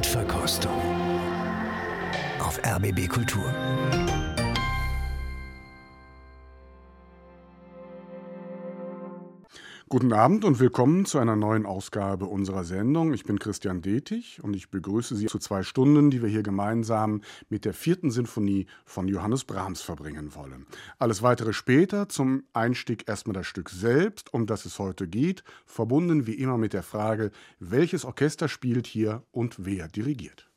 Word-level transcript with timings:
Blindverkostung 0.00 0.72
auf 2.38 2.58
RBB 2.64 3.06
Kultur. 3.06 3.44
Guten 9.92 10.12
Abend 10.12 10.44
und 10.44 10.60
willkommen 10.60 11.04
zu 11.04 11.18
einer 11.18 11.34
neuen 11.34 11.66
Ausgabe 11.66 12.26
unserer 12.26 12.62
Sendung. 12.62 13.12
Ich 13.12 13.24
bin 13.24 13.40
Christian 13.40 13.82
Detig 13.82 14.38
und 14.40 14.54
ich 14.54 14.70
begrüße 14.70 15.16
Sie 15.16 15.26
zu 15.26 15.40
zwei 15.40 15.64
Stunden, 15.64 16.12
die 16.12 16.22
wir 16.22 16.28
hier 16.28 16.44
gemeinsam 16.44 17.22
mit 17.48 17.64
der 17.64 17.74
vierten 17.74 18.12
Sinfonie 18.12 18.66
von 18.84 19.08
Johannes 19.08 19.44
Brahms 19.44 19.82
verbringen 19.82 20.36
wollen. 20.36 20.68
Alles 21.00 21.22
weitere 21.24 21.52
später, 21.52 22.08
zum 22.08 22.44
Einstieg 22.52 23.08
erstmal 23.08 23.34
das 23.34 23.48
Stück 23.48 23.68
selbst, 23.68 24.32
um 24.32 24.46
das 24.46 24.64
es 24.64 24.78
heute 24.78 25.08
geht, 25.08 25.42
verbunden 25.66 26.28
wie 26.28 26.34
immer 26.34 26.56
mit 26.56 26.72
der 26.72 26.84
Frage, 26.84 27.32
welches 27.58 28.04
Orchester 28.04 28.46
spielt 28.46 28.86
hier 28.86 29.24
und 29.32 29.56
wer 29.58 29.88
dirigiert. 29.88 30.49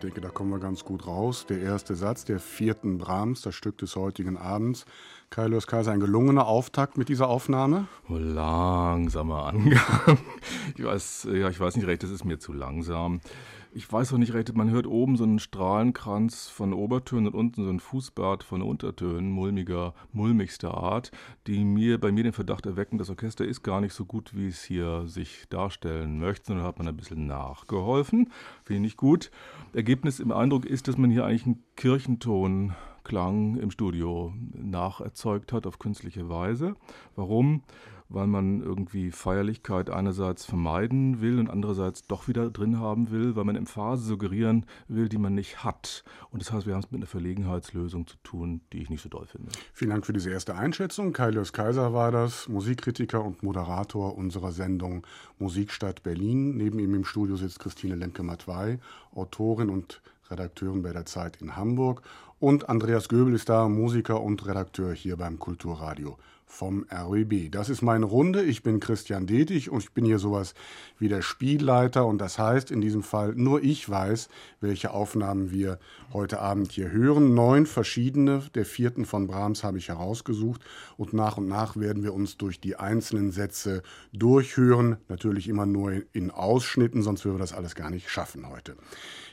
Ich 0.00 0.14
denke, 0.14 0.22
da 0.22 0.30
kommen 0.30 0.50
wir 0.50 0.58
ganz 0.58 0.82
gut 0.82 1.06
raus. 1.06 1.44
Der 1.46 1.60
erste 1.60 1.94
Satz 1.94 2.24
der 2.24 2.40
vierten 2.40 2.96
Brahms, 2.96 3.42
das 3.42 3.54
Stück 3.54 3.76
des 3.76 3.96
heutigen 3.96 4.38
Abends. 4.38 4.86
Kaius 5.28 5.66
Kaiser, 5.66 5.92
ein 5.92 6.00
gelungener 6.00 6.46
Auftakt 6.46 6.96
mit 6.96 7.10
dieser 7.10 7.28
Aufnahme? 7.28 7.86
Oh, 8.08 8.14
langsamer 8.14 9.44
Angang. 9.44 9.80
Ich 10.76 10.84
weiß, 10.84 11.28
ja, 11.34 11.50
ich 11.50 11.60
weiß 11.60 11.76
nicht 11.76 11.86
recht, 11.86 12.02
das 12.02 12.08
ist 12.08 12.24
mir 12.24 12.38
zu 12.38 12.54
langsam. 12.54 13.20
Ich 13.72 13.90
weiß 13.90 14.12
auch 14.12 14.18
nicht 14.18 14.34
recht, 14.34 14.52
man 14.56 14.70
hört 14.70 14.88
oben 14.88 15.16
so 15.16 15.22
einen 15.22 15.38
Strahlenkranz 15.38 16.48
von 16.48 16.72
Obertönen 16.72 17.28
und 17.28 17.34
unten 17.34 17.62
so 17.62 17.70
ein 17.70 17.78
Fußbad 17.78 18.42
von 18.42 18.62
Untertönen, 18.62 19.30
mulmiger, 19.30 19.94
mulmigster 20.12 20.74
Art, 20.74 21.12
die 21.46 21.62
mir 21.62 22.00
bei 22.00 22.10
mir 22.10 22.24
den 22.24 22.32
Verdacht 22.32 22.66
erwecken, 22.66 22.98
das 22.98 23.10
Orchester 23.10 23.44
ist 23.44 23.62
gar 23.62 23.80
nicht 23.80 23.92
so 23.92 24.04
gut, 24.04 24.36
wie 24.36 24.48
es 24.48 24.64
hier 24.64 25.06
sich 25.06 25.44
darstellen 25.50 26.18
möchte, 26.18 26.46
sondern 26.46 26.66
hat 26.66 26.78
man 26.78 26.88
ein 26.88 26.96
bisschen 26.96 27.28
nachgeholfen. 27.28 28.32
Finde 28.64 28.88
ich 28.88 28.96
gut. 28.96 29.30
Ergebnis 29.72 30.18
im 30.18 30.32
Eindruck 30.32 30.66
ist, 30.66 30.88
dass 30.88 30.98
man 30.98 31.12
hier 31.12 31.24
eigentlich 31.24 31.46
einen 31.46 31.62
Kirchenton 31.76 32.74
Klang 33.04 33.56
im 33.56 33.70
Studio 33.70 34.34
nacherzeugt 34.52 35.52
hat 35.52 35.66
auf 35.68 35.78
künstliche 35.78 36.28
Weise. 36.28 36.74
Warum? 37.14 37.62
Weil 38.12 38.26
man 38.26 38.60
irgendwie 38.60 39.12
Feierlichkeit 39.12 39.88
einerseits 39.88 40.44
vermeiden 40.44 41.20
will 41.20 41.38
und 41.38 41.48
andererseits 41.48 42.02
doch 42.02 42.26
wieder 42.26 42.50
drin 42.50 42.80
haben 42.80 43.10
will, 43.10 43.36
weil 43.36 43.44
man 43.44 43.54
Emphase 43.54 44.04
suggerieren 44.04 44.66
will, 44.88 45.08
die 45.08 45.16
man 45.16 45.34
nicht 45.34 45.62
hat. 45.62 46.02
Und 46.30 46.42
das 46.42 46.52
heißt, 46.52 46.66
wir 46.66 46.74
haben 46.74 46.82
es 46.82 46.90
mit 46.90 46.98
einer 46.98 47.06
Verlegenheitslösung 47.06 48.08
zu 48.08 48.16
tun, 48.24 48.62
die 48.72 48.82
ich 48.82 48.90
nicht 48.90 49.02
so 49.02 49.08
doll 49.08 49.26
finde. 49.26 49.52
Vielen 49.72 49.92
Dank 49.92 50.04
für 50.04 50.12
diese 50.12 50.30
erste 50.30 50.56
Einschätzung. 50.56 51.12
Kailius 51.12 51.52
Kaiser 51.52 51.92
war 51.94 52.10
das, 52.10 52.48
Musikkritiker 52.48 53.24
und 53.24 53.44
Moderator 53.44 54.18
unserer 54.18 54.50
Sendung 54.50 55.06
Musikstadt 55.38 56.02
Berlin. 56.02 56.56
Neben 56.56 56.80
ihm 56.80 56.94
im 56.94 57.04
Studio 57.04 57.36
sitzt 57.36 57.60
Christine 57.60 57.94
Lemke-Matwei, 57.94 58.80
Autorin 59.14 59.70
und 59.70 60.02
Redakteurin 60.30 60.82
bei 60.82 60.92
der 60.92 61.06
Zeit 61.06 61.40
in 61.40 61.56
Hamburg. 61.56 62.02
Und 62.40 62.68
Andreas 62.68 63.08
Göbel 63.08 63.34
ist 63.34 63.48
da, 63.48 63.68
Musiker 63.68 64.20
und 64.20 64.46
Redakteur 64.46 64.94
hier 64.94 65.16
beim 65.16 65.38
Kulturradio 65.38 66.16
vom 66.50 66.84
RWB. 66.92 67.48
Das 67.50 67.68
ist 67.68 67.80
meine 67.80 68.04
Runde. 68.04 68.42
Ich 68.42 68.62
bin 68.62 68.80
Christian 68.80 69.26
Detig 69.26 69.70
und 69.70 69.84
ich 69.84 69.92
bin 69.92 70.04
hier 70.04 70.18
sowas 70.18 70.54
wie 70.98 71.08
der 71.08 71.22
Spielleiter. 71.22 72.04
Und 72.04 72.18
das 72.18 72.38
heißt 72.38 72.70
in 72.70 72.80
diesem 72.80 73.02
Fall, 73.02 73.34
nur 73.36 73.62
ich 73.62 73.88
weiß, 73.88 74.28
welche 74.60 74.90
Aufnahmen 74.90 75.52
wir 75.52 75.78
heute 76.12 76.40
Abend 76.40 76.72
hier 76.72 76.90
hören. 76.90 77.34
Neun 77.34 77.66
verschiedene 77.66 78.42
der 78.54 78.66
vierten 78.66 79.04
von 79.04 79.28
Brahms 79.28 79.62
habe 79.62 79.78
ich 79.78 79.88
herausgesucht. 79.88 80.60
Und 80.96 81.12
nach 81.12 81.38
und 81.38 81.46
nach 81.46 81.76
werden 81.76 82.02
wir 82.02 82.12
uns 82.12 82.36
durch 82.36 82.60
die 82.60 82.76
einzelnen 82.76 83.30
Sätze 83.30 83.82
durchhören. 84.12 84.96
Natürlich 85.08 85.48
immer 85.48 85.66
nur 85.66 86.02
in 86.12 86.32
Ausschnitten, 86.32 87.02
sonst 87.02 87.24
würden 87.24 87.36
wir 87.36 87.40
das 87.42 87.52
alles 87.52 87.76
gar 87.76 87.90
nicht 87.90 88.10
schaffen 88.10 88.48
heute. 88.48 88.76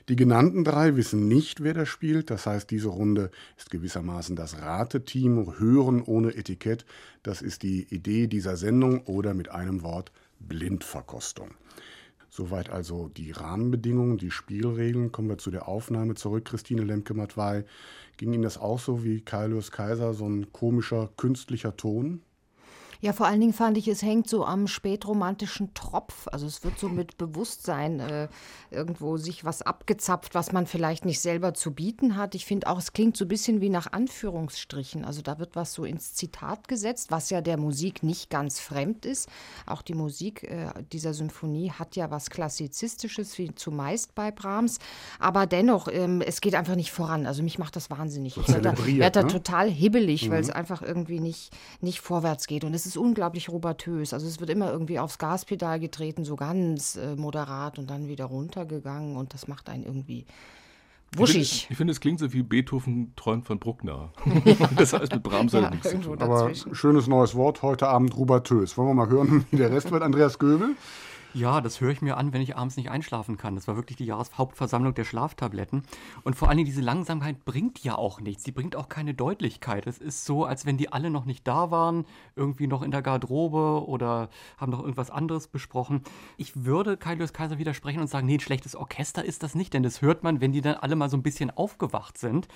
Die 0.09 0.15
genannten 0.15 0.63
drei 0.63 0.95
wissen 0.95 1.27
nicht, 1.27 1.63
wer 1.63 1.73
da 1.73 1.85
spielt. 1.85 2.29
Das 2.29 2.45
heißt, 2.45 2.71
diese 2.71 2.87
Runde 2.87 3.29
ist 3.57 3.71
gewissermaßen 3.71 4.37
das 4.37 4.61
Rateteam. 4.61 5.59
Hören 5.59 6.01
ohne 6.01 6.33
Etikett. 6.35 6.85
Das 7.23 7.41
ist 7.41 7.61
die 7.63 7.93
Idee 7.93 8.27
dieser 8.27 8.55
Sendung 8.55 9.01
oder 9.01 9.33
mit 9.33 9.49
einem 9.49 9.81
Wort 9.81 10.13
Blindverkostung. 10.39 11.51
Soweit 12.29 12.69
also 12.69 13.09
die 13.09 13.31
Rahmenbedingungen, 13.31 14.17
die 14.17 14.31
Spielregeln. 14.31 15.11
Kommen 15.11 15.27
wir 15.27 15.39
zu 15.39 15.51
der 15.51 15.67
Aufnahme 15.67 16.15
zurück. 16.15 16.45
Christine 16.45 16.83
Lemke-Matwei, 16.83 17.65
ging 18.15 18.31
Ihnen 18.31 18.43
das 18.43 18.57
auch 18.57 18.79
so 18.79 19.03
wie 19.03 19.19
Kaius 19.19 19.71
Kaiser, 19.71 20.13
so 20.13 20.25
ein 20.25 20.53
komischer, 20.53 21.09
künstlicher 21.17 21.75
Ton? 21.75 22.21
Ja, 22.99 23.13
vor 23.13 23.27
allen 23.27 23.39
Dingen 23.39 23.53
fand 23.53 23.77
ich, 23.77 23.87
es 23.87 24.01
hängt 24.01 24.29
so 24.29 24.45
am 24.45 24.67
spätromantischen 24.67 25.73
Tropf. 25.73 26.27
Also 26.31 26.47
es 26.47 26.63
wird 26.63 26.79
so 26.79 26.89
mit 26.89 27.17
Bewusstsein 27.17 27.99
äh, 27.99 28.27
irgendwo 28.71 29.17
sich 29.17 29.45
was 29.45 29.61
abgezapft, 29.61 30.33
was 30.33 30.51
man 30.51 30.65
vielleicht 30.65 31.05
nicht 31.05 31.19
selber 31.19 31.53
zu 31.53 31.73
bieten 31.73 32.15
hat. 32.15 32.33
Ich 32.35 32.45
finde 32.45 32.67
auch, 32.67 32.79
es 32.79 32.93
klingt 32.93 33.15
so 33.15 33.25
ein 33.25 33.27
bisschen 33.27 33.61
wie 33.61 33.69
nach 33.69 33.91
Anführungsstrichen. 33.91 35.05
Also 35.05 35.21
da 35.21 35.37
wird 35.37 35.55
was 35.55 35.73
so 35.73 35.85
ins 35.85 36.15
Zitat 36.15 36.67
gesetzt, 36.67 37.11
was 37.11 37.29
ja 37.29 37.41
der 37.41 37.57
Musik 37.57 38.01
nicht 38.03 38.29
ganz 38.29 38.59
fremd 38.59 39.05
ist. 39.05 39.29
Auch 39.65 39.81
die 39.81 39.93
Musik 39.93 40.43
äh, 40.43 40.71
dieser 40.91 41.13
Symphonie 41.13 41.71
hat 41.71 41.95
ja 41.95 42.09
was 42.09 42.29
Klassizistisches, 42.29 43.37
wie 43.37 43.53
zumeist 43.53 44.15
bei 44.15 44.31
Brahms. 44.31 44.79
Aber 45.19 45.45
dennoch, 45.45 45.87
ähm, 45.91 46.21
es 46.21 46.41
geht 46.41 46.55
einfach 46.55 46.75
nicht 46.75 46.91
voran. 46.91 47.27
Also 47.27 47.43
mich 47.43 47.59
macht 47.59 47.75
das 47.75 47.91
wahnsinnig. 47.91 48.37
Ich 48.37 48.47
werde 48.47 48.61
da, 48.61 48.77
werd 48.77 49.15
da 49.15 49.23
ne? 49.23 49.29
total 49.29 49.69
hibbelig, 49.69 50.27
mhm. 50.27 50.31
weil 50.31 50.41
es 50.41 50.49
einfach 50.49 50.81
irgendwie 50.81 51.19
nicht, 51.19 51.55
nicht 51.81 52.01
vorwärts 52.01 52.47
geht. 52.47 52.63
Und 52.63 52.73
es 52.73 52.86
ist 52.87 52.97
unglaublich 52.97 53.49
robatös. 53.49 54.13
Also 54.13 54.27
es 54.27 54.39
wird 54.39 54.49
immer 54.49 54.71
irgendwie 54.71 54.99
aufs 54.99 55.17
Gaspedal 55.17 55.79
getreten, 55.79 56.25
so 56.25 56.35
ganz 56.35 56.95
äh, 56.95 57.15
moderat 57.15 57.77
und 57.77 57.89
dann 57.89 58.07
wieder 58.07 58.25
runtergegangen 58.25 59.15
und 59.17 59.33
das 59.33 59.47
macht 59.47 59.69
einen 59.69 59.83
irgendwie 59.83 60.25
wuschig. 61.15 61.41
Ich 61.41 61.61
finde, 61.67 61.75
find, 61.75 61.89
es 61.91 61.99
klingt 61.99 62.19
so 62.19 62.33
wie 62.33 62.43
Beethoven 62.43 63.13
träumt 63.15 63.45
von 63.45 63.59
Bruckner. 63.59 64.11
das 64.75 64.93
heißt 64.93 65.13
mit 65.13 65.23
Brahms 65.23 65.53
ja, 65.53 65.69
nichts 65.69 65.89
zu 65.89 65.97
tun. 65.99 66.21
Aber 66.21 66.53
schönes 66.53 67.07
neues 67.07 67.35
Wort 67.35 67.61
heute 67.61 67.87
Abend, 67.87 68.15
robatös. 68.15 68.77
Wollen 68.77 68.89
wir 68.89 68.93
mal 68.93 69.09
hören, 69.09 69.45
wie 69.51 69.57
der 69.57 69.71
Rest 69.71 69.91
wird? 69.91 70.03
Andreas 70.03 70.39
Göbel? 70.39 70.75
Ja, 71.37 71.61
das 71.61 71.81
höre 71.81 71.91
ich 71.91 72.01
mir 72.01 72.17
an, 72.17 72.33
wenn 72.33 72.41
ich 72.41 72.57
abends 72.57 72.77
nicht 72.77 72.89
einschlafen 72.89 73.37
kann. 73.37 73.53
Das 73.53 73.67
war 73.67 73.75
wirklich 73.75 73.95
die 73.95 74.05
Jahreshauptversammlung 74.05 74.95
der 74.95 75.03
Schlaftabletten. 75.03 75.83
Und 76.23 76.35
vor 76.35 76.47
allen 76.47 76.57
Dingen 76.57 76.65
diese 76.65 76.81
Langsamkeit 76.81 77.45
bringt 77.45 77.83
ja 77.83 77.93
auch 77.93 78.19
nichts. 78.19 78.43
Sie 78.43 78.51
bringt 78.51 78.75
auch 78.75 78.89
keine 78.89 79.13
Deutlichkeit. 79.13 79.85
Es 79.85 79.99
ist 79.99 80.25
so, 80.25 80.45
als 80.45 80.65
wenn 80.65 80.77
die 80.77 80.91
alle 80.91 81.11
noch 81.11 81.25
nicht 81.25 81.47
da 81.47 81.69
waren, 81.69 82.05
irgendwie 82.35 82.65
noch 82.65 82.81
in 82.81 82.89
der 82.89 83.03
Garderobe 83.03 83.87
oder 83.87 84.29
haben 84.57 84.71
noch 84.71 84.79
irgendwas 84.79 85.11
anderes 85.11 85.47
besprochen. 85.47 86.01
Ich 86.37 86.65
würde 86.65 86.97
Kaius 86.97 87.33
Kaiser 87.33 87.59
widersprechen 87.59 88.01
und 88.01 88.07
sagen, 88.07 88.25
nee, 88.25 88.37
ein 88.37 88.39
schlechtes 88.39 88.75
Orchester 88.75 89.23
ist 89.23 89.43
das 89.43 89.53
nicht, 89.53 89.75
denn 89.75 89.83
das 89.83 90.01
hört 90.01 90.23
man, 90.23 90.41
wenn 90.41 90.53
die 90.53 90.61
dann 90.61 90.77
alle 90.77 90.95
mal 90.95 91.07
so 91.07 91.17
ein 91.17 91.23
bisschen 91.23 91.51
aufgewacht 91.51 92.17
sind 92.17 92.47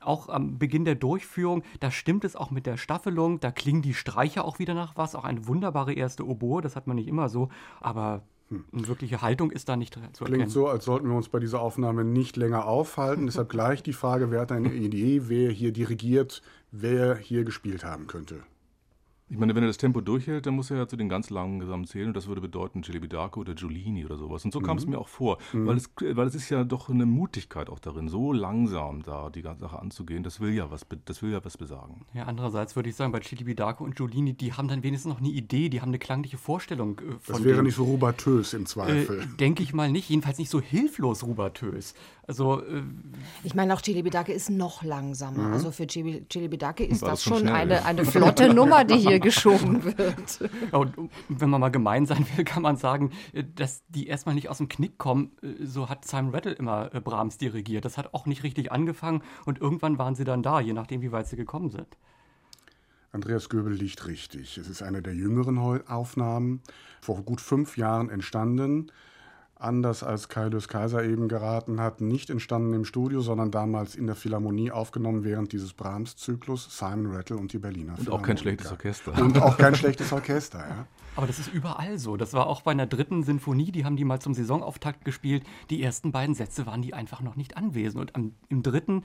auch 0.00 0.28
am 0.28 0.58
Beginn 0.58 0.84
der 0.84 0.94
Durchführung, 0.94 1.62
da 1.80 1.90
stimmt 1.90 2.24
es 2.24 2.36
auch 2.36 2.50
mit 2.50 2.66
der 2.66 2.76
Staffelung, 2.76 3.40
da 3.40 3.50
klingen 3.50 3.82
die 3.82 3.94
Streicher 3.94 4.44
auch 4.44 4.58
wieder 4.58 4.74
nach 4.74 4.96
was, 4.96 5.14
auch 5.14 5.24
eine 5.24 5.46
wunderbare 5.46 5.92
erste 5.92 6.26
Oboe, 6.26 6.60
das 6.60 6.76
hat 6.76 6.86
man 6.86 6.96
nicht 6.96 7.08
immer 7.08 7.28
so, 7.28 7.48
aber 7.80 8.22
hm. 8.50 8.64
Eine 8.72 8.88
wirkliche 8.88 9.22
Haltung 9.22 9.52
ist 9.52 9.68
da 9.68 9.76
nicht 9.76 9.94
zu 9.94 10.00
erkennen. 10.00 10.26
Klingt 10.26 10.50
so, 10.50 10.66
als 10.66 10.84
sollten 10.84 11.08
wir 11.08 11.16
uns 11.16 11.28
bei 11.28 11.38
dieser 11.38 11.60
Aufnahme 11.60 12.04
nicht 12.04 12.36
länger 12.36 12.66
aufhalten. 12.66 13.26
Deshalb 13.26 13.48
gleich 13.48 13.82
die 13.82 13.92
Frage, 13.92 14.30
wer 14.30 14.40
hat 14.40 14.52
eine 14.52 14.72
Idee, 14.72 15.28
wer 15.28 15.50
hier 15.52 15.72
dirigiert, 15.72 16.42
wer 16.72 17.16
hier 17.16 17.44
gespielt 17.44 17.84
haben 17.84 18.08
könnte? 18.08 18.42
Ich 19.30 19.38
meine, 19.38 19.54
wenn 19.54 19.62
er 19.62 19.68
das 19.68 19.78
Tempo 19.78 20.00
durchhält, 20.00 20.46
dann 20.46 20.56
muss 20.56 20.72
er 20.72 20.78
ja 20.78 20.88
zu 20.88 20.96
den 20.96 21.08
ganz 21.08 21.30
langen 21.30 21.60
Gesamt 21.60 21.88
zählen 21.88 22.08
und 22.08 22.16
das 22.16 22.26
würde 22.26 22.40
bedeuten 22.40 22.82
Celibidache 22.82 23.38
oder 23.38 23.54
Giulini 23.54 24.04
oder 24.04 24.16
sowas. 24.16 24.44
Und 24.44 24.52
so 24.52 24.58
mhm. 24.58 24.64
kam 24.64 24.76
es 24.76 24.86
mhm. 24.86 24.92
mir 24.92 24.98
auch 24.98 25.06
vor, 25.06 25.38
mhm. 25.52 25.66
weil, 25.66 25.76
es, 25.76 25.88
weil 26.00 26.26
es 26.26 26.34
ist 26.34 26.50
ja 26.50 26.64
doch 26.64 26.88
eine 26.88 27.06
Mutigkeit 27.06 27.70
auch 27.70 27.78
darin, 27.78 28.08
so 28.08 28.32
langsam 28.32 29.04
da 29.04 29.30
die 29.30 29.42
ganze 29.42 29.60
Sache 29.60 29.78
anzugehen. 29.78 30.24
Das 30.24 30.40
will 30.40 30.52
ja 30.52 30.72
was, 30.72 30.84
das 31.04 31.22
will 31.22 31.30
ja 31.30 31.44
was 31.44 31.56
besagen. 31.56 32.04
Ja, 32.12 32.24
andererseits 32.24 32.74
würde 32.74 32.88
ich 32.88 32.96
sagen, 32.96 33.12
bei 33.12 33.20
Celibidache 33.20 33.84
und 33.84 33.94
Giulini, 33.94 34.32
die 34.32 34.52
haben 34.52 34.66
dann 34.66 34.82
wenigstens 34.82 35.12
noch 35.12 35.20
eine 35.20 35.30
Idee, 35.30 35.68
die 35.68 35.80
haben 35.80 35.90
eine 35.90 36.00
klangliche 36.00 36.36
Vorstellung 36.36 36.98
äh, 36.98 37.12
von 37.20 37.36
Das 37.36 37.44
wäre 37.44 37.58
dem. 37.58 37.66
nicht 37.66 37.76
so 37.76 37.84
rubatös 37.84 38.52
im 38.52 38.66
Zweifel. 38.66 39.20
Äh, 39.20 39.36
Denke 39.38 39.62
ich 39.62 39.72
mal 39.72 39.92
nicht, 39.92 40.08
jedenfalls 40.08 40.38
nicht 40.38 40.50
so 40.50 40.60
hilflos 40.60 41.22
rubatös. 41.22 41.94
Also, 42.30 42.62
äh, 42.62 42.84
ich 43.42 43.56
meine, 43.56 43.74
auch 43.74 43.82
Celibidache 43.82 44.30
ist 44.30 44.50
noch 44.50 44.84
langsamer. 44.84 45.48
Mhm. 45.48 45.52
Also 45.52 45.72
für 45.72 45.88
Celibidache 45.88 46.84
ist 46.84 47.02
das, 47.02 47.10
das 47.10 47.24
schon 47.24 47.48
eine, 47.48 47.84
eine 47.84 48.04
flotte 48.04 48.54
Nummer, 48.54 48.84
die 48.84 48.98
hier 48.98 49.18
geschoben 49.28 49.82
wird. 49.82 50.48
Ja, 50.70 50.78
und 50.78 51.10
wenn 51.28 51.50
man 51.50 51.60
mal 51.60 51.70
gemein 51.70 52.06
sein 52.06 52.24
will, 52.36 52.44
kann 52.44 52.62
man 52.62 52.76
sagen, 52.76 53.10
äh, 53.32 53.42
dass 53.42 53.82
die 53.88 54.06
erstmal 54.06 54.36
nicht 54.36 54.48
aus 54.48 54.58
dem 54.58 54.68
Knick 54.68 54.96
kommen. 54.96 55.32
Äh, 55.42 55.66
so 55.66 55.88
hat 55.88 56.04
Simon 56.04 56.32
Rattle 56.32 56.52
immer 56.52 56.94
äh, 56.94 57.00
Brahms 57.00 57.36
dirigiert. 57.36 57.84
Das 57.84 57.98
hat 57.98 58.14
auch 58.14 58.26
nicht 58.26 58.44
richtig 58.44 58.70
angefangen 58.70 59.24
und 59.44 59.60
irgendwann 59.60 59.98
waren 59.98 60.14
sie 60.14 60.22
dann 60.22 60.44
da, 60.44 60.60
je 60.60 60.72
nachdem, 60.72 61.02
wie 61.02 61.10
weit 61.10 61.26
sie 61.26 61.34
gekommen 61.34 61.70
sind. 61.70 61.96
Andreas 63.10 63.48
Göbel 63.48 63.72
liegt 63.72 64.06
richtig. 64.06 64.56
Es 64.56 64.68
ist 64.68 64.84
eine 64.84 65.02
der 65.02 65.16
jüngeren 65.16 65.58
Aufnahmen, 65.58 66.62
vor 67.00 67.22
gut 67.22 67.40
fünf 67.40 67.76
Jahren 67.76 68.08
entstanden 68.08 68.92
anders 69.60 70.02
als 70.02 70.28
Kaius 70.28 70.68
Kaiser 70.68 71.04
eben 71.04 71.28
geraten 71.28 71.80
hat, 71.80 72.00
nicht 72.00 72.30
entstanden 72.30 72.72
im 72.72 72.84
Studio, 72.84 73.20
sondern 73.20 73.50
damals 73.50 73.94
in 73.94 74.06
der 74.06 74.16
Philharmonie 74.16 74.70
aufgenommen 74.70 75.24
während 75.24 75.52
dieses 75.52 75.72
Brahms-Zyklus, 75.72 76.76
Simon 76.76 77.14
Rattle 77.14 77.36
und 77.36 77.52
die 77.52 77.58
Berliner 77.58 77.94
Und 77.98 78.10
auch 78.10 78.22
kein 78.22 78.38
schlechtes 78.38 78.70
Orchester. 78.70 79.12
Und 79.20 79.40
auch 79.40 79.56
kein 79.56 79.74
schlechtes 79.74 80.12
Orchester, 80.12 80.58
ja. 80.58 80.86
Aber 81.16 81.26
das 81.26 81.38
ist 81.38 81.52
überall 81.52 81.98
so. 81.98 82.16
Das 82.16 82.32
war 82.32 82.46
auch 82.46 82.62
bei 82.62 82.70
einer 82.70 82.86
dritten 82.86 83.22
Sinfonie, 83.22 83.72
die 83.72 83.84
haben 83.84 83.96
die 83.96 84.04
mal 84.04 84.20
zum 84.20 84.32
Saisonauftakt 84.32 85.04
gespielt. 85.04 85.42
Die 85.68 85.82
ersten 85.82 86.12
beiden 86.12 86.34
Sätze 86.34 86.66
waren 86.66 86.82
die 86.82 86.94
einfach 86.94 87.20
noch 87.20 87.36
nicht 87.36 87.56
anwesend. 87.56 88.00
Und 88.00 88.16
am, 88.16 88.32
im 88.48 88.62
dritten 88.62 89.02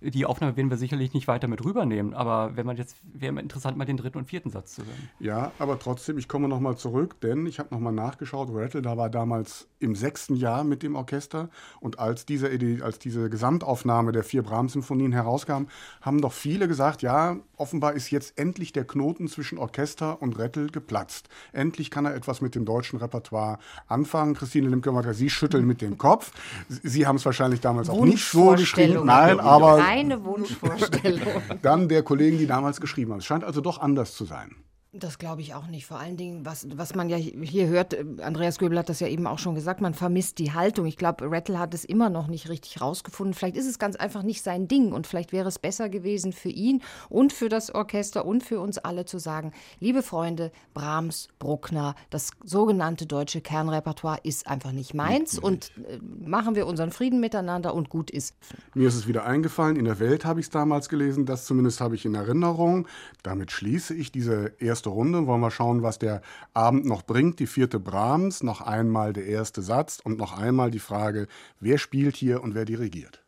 die 0.00 0.26
Aufnahme 0.26 0.56
werden 0.56 0.70
wir 0.70 0.76
sicherlich 0.76 1.12
nicht 1.12 1.28
weiter 1.28 1.48
mit 1.48 1.64
rübernehmen, 1.64 2.14
aber 2.14 2.56
wenn 2.56 2.66
man 2.66 2.76
jetzt, 2.76 2.96
wäre 3.12 3.38
interessant, 3.38 3.76
mal 3.76 3.84
den 3.84 3.96
dritten 3.96 4.18
und 4.18 4.24
vierten 4.24 4.50
Satz 4.50 4.74
zu 4.74 4.82
hören. 4.82 5.10
Ja, 5.18 5.52
aber 5.58 5.78
trotzdem, 5.78 6.18
ich 6.18 6.28
komme 6.28 6.48
nochmal 6.48 6.76
zurück, 6.76 7.20
denn 7.20 7.46
ich 7.46 7.58
habe 7.58 7.74
nochmal 7.74 7.92
nachgeschaut, 7.92 8.48
Rattle, 8.52 8.82
da 8.82 8.96
war 8.96 9.10
damals 9.10 9.68
im 9.78 9.94
sechsten 9.94 10.36
Jahr 10.36 10.64
mit 10.64 10.82
dem 10.82 10.94
Orchester 10.94 11.50
und 11.80 11.98
als 11.98 12.24
diese, 12.26 12.50
als 12.82 12.98
diese 12.98 13.28
Gesamtaufnahme 13.28 14.12
der 14.12 14.24
vier 14.24 14.42
Brahms-Symphonien 14.42 15.12
herauskam, 15.12 15.64
haben 16.00 16.20
doch 16.20 16.32
viele 16.32 16.68
gesagt, 16.68 17.02
ja, 17.02 17.36
offenbar 17.56 17.92
ist 17.92 18.10
jetzt 18.10 18.38
endlich 18.38 18.72
der 18.72 18.86
Knoten 18.86 19.28
zwischen 19.28 19.58
Orchester 19.58 20.22
und 20.22 20.38
Rattle 20.38 20.68
geplatzt. 20.68 21.28
Endlich 21.52 21.90
kann 21.90 22.06
er 22.06 22.14
etwas 22.14 22.40
mit 22.40 22.54
dem 22.54 22.64
deutschen 22.64 22.98
Repertoire 22.98 23.58
anfangen. 23.86 24.34
Christine 24.34 24.68
Limke, 24.68 24.90
Sie 25.12 25.30
schütteln 25.30 25.66
mit 25.66 25.82
dem 25.82 25.98
Kopf. 25.98 26.32
Sie 26.68 27.06
haben 27.06 27.16
es 27.16 27.24
wahrscheinlich 27.24 27.60
damals 27.60 27.90
auch 27.90 28.04
nicht 28.04 28.24
so 28.24 28.52
geschrieben. 28.52 29.04
Nein, 29.04 29.40
aber 29.40 29.82
reine 29.90 30.24
Wunschvorstellung. 30.24 31.42
Dann 31.62 31.88
der 31.88 32.02
Kollegen, 32.02 32.38
die 32.38 32.46
damals 32.46 32.80
geschrieben 32.80 33.12
haben. 33.12 33.18
Es 33.18 33.26
scheint 33.26 33.44
also 33.44 33.60
doch 33.60 33.80
anders 33.80 34.14
zu 34.14 34.24
sein. 34.24 34.56
Das 34.92 35.18
glaube 35.18 35.40
ich 35.40 35.54
auch 35.54 35.68
nicht. 35.68 35.86
Vor 35.86 36.00
allen 36.00 36.16
Dingen, 36.16 36.44
was, 36.44 36.66
was 36.76 36.96
man 36.96 37.08
ja 37.08 37.16
hier 37.16 37.68
hört, 37.68 37.94
äh, 37.94 38.04
Andreas 38.22 38.58
Göbel 38.58 38.76
hat 38.76 38.88
das 38.88 38.98
ja 38.98 39.06
eben 39.06 39.28
auch 39.28 39.38
schon 39.38 39.54
gesagt, 39.54 39.80
man 39.80 39.94
vermisst 39.94 40.40
die 40.40 40.52
Haltung. 40.52 40.84
Ich 40.84 40.96
glaube, 40.96 41.30
Rattle 41.30 41.60
hat 41.60 41.74
es 41.74 41.84
immer 41.84 42.10
noch 42.10 42.26
nicht 42.26 42.48
richtig 42.48 42.80
rausgefunden. 42.80 43.34
Vielleicht 43.34 43.56
ist 43.56 43.68
es 43.68 43.78
ganz 43.78 43.94
einfach 43.94 44.24
nicht 44.24 44.42
sein 44.42 44.66
Ding 44.66 44.92
und 44.92 45.06
vielleicht 45.06 45.30
wäre 45.30 45.46
es 45.46 45.60
besser 45.60 45.88
gewesen 45.88 46.32
für 46.32 46.48
ihn 46.48 46.82
und 47.08 47.32
für 47.32 47.48
das 47.48 47.72
Orchester 47.72 48.24
und 48.24 48.42
für 48.42 48.58
uns 48.58 48.78
alle 48.78 49.04
zu 49.04 49.18
sagen, 49.18 49.52
liebe 49.78 50.02
Freunde, 50.02 50.50
Brahms, 50.74 51.28
Bruckner, 51.38 51.94
das 52.10 52.32
sogenannte 52.42 53.06
deutsche 53.06 53.40
Kernrepertoire 53.40 54.18
ist 54.24 54.48
einfach 54.48 54.72
nicht 54.72 54.92
meins 54.92 55.38
und 55.38 55.70
äh, 55.88 56.00
machen 56.26 56.56
wir 56.56 56.66
unseren 56.66 56.90
Frieden 56.90 57.20
miteinander 57.20 57.74
und 57.74 57.90
gut 57.90 58.10
ist. 58.10 58.34
Mir 58.74 58.88
ist 58.88 58.96
es 58.96 59.06
wieder 59.06 59.24
eingefallen, 59.24 59.76
in 59.76 59.84
der 59.84 60.00
Welt 60.00 60.24
habe 60.24 60.40
ich 60.40 60.46
es 60.46 60.50
damals 60.50 60.88
gelesen, 60.88 61.26
das 61.26 61.44
zumindest 61.44 61.80
habe 61.80 61.94
ich 61.94 62.04
in 62.04 62.16
Erinnerung. 62.16 62.88
Damit 63.22 63.52
schließe 63.52 63.94
ich 63.94 64.10
diese 64.10 64.52
erste 64.58 64.79
erste 64.80 64.88
Runde. 64.88 65.26
Wollen 65.26 65.42
wir 65.42 65.50
schauen, 65.50 65.82
was 65.82 65.98
der 65.98 66.22
Abend 66.54 66.86
noch 66.86 67.02
bringt. 67.02 67.38
Die 67.38 67.46
vierte 67.46 67.78
Brahms, 67.78 68.42
noch 68.42 68.62
einmal 68.62 69.12
der 69.12 69.26
erste 69.26 69.60
Satz 69.60 70.00
und 70.02 70.16
noch 70.16 70.38
einmal 70.38 70.70
die 70.70 70.78
Frage, 70.78 71.26
wer 71.60 71.76
spielt 71.76 72.16
hier 72.16 72.42
und 72.42 72.54
wer 72.54 72.64
dirigiert. 72.64 73.22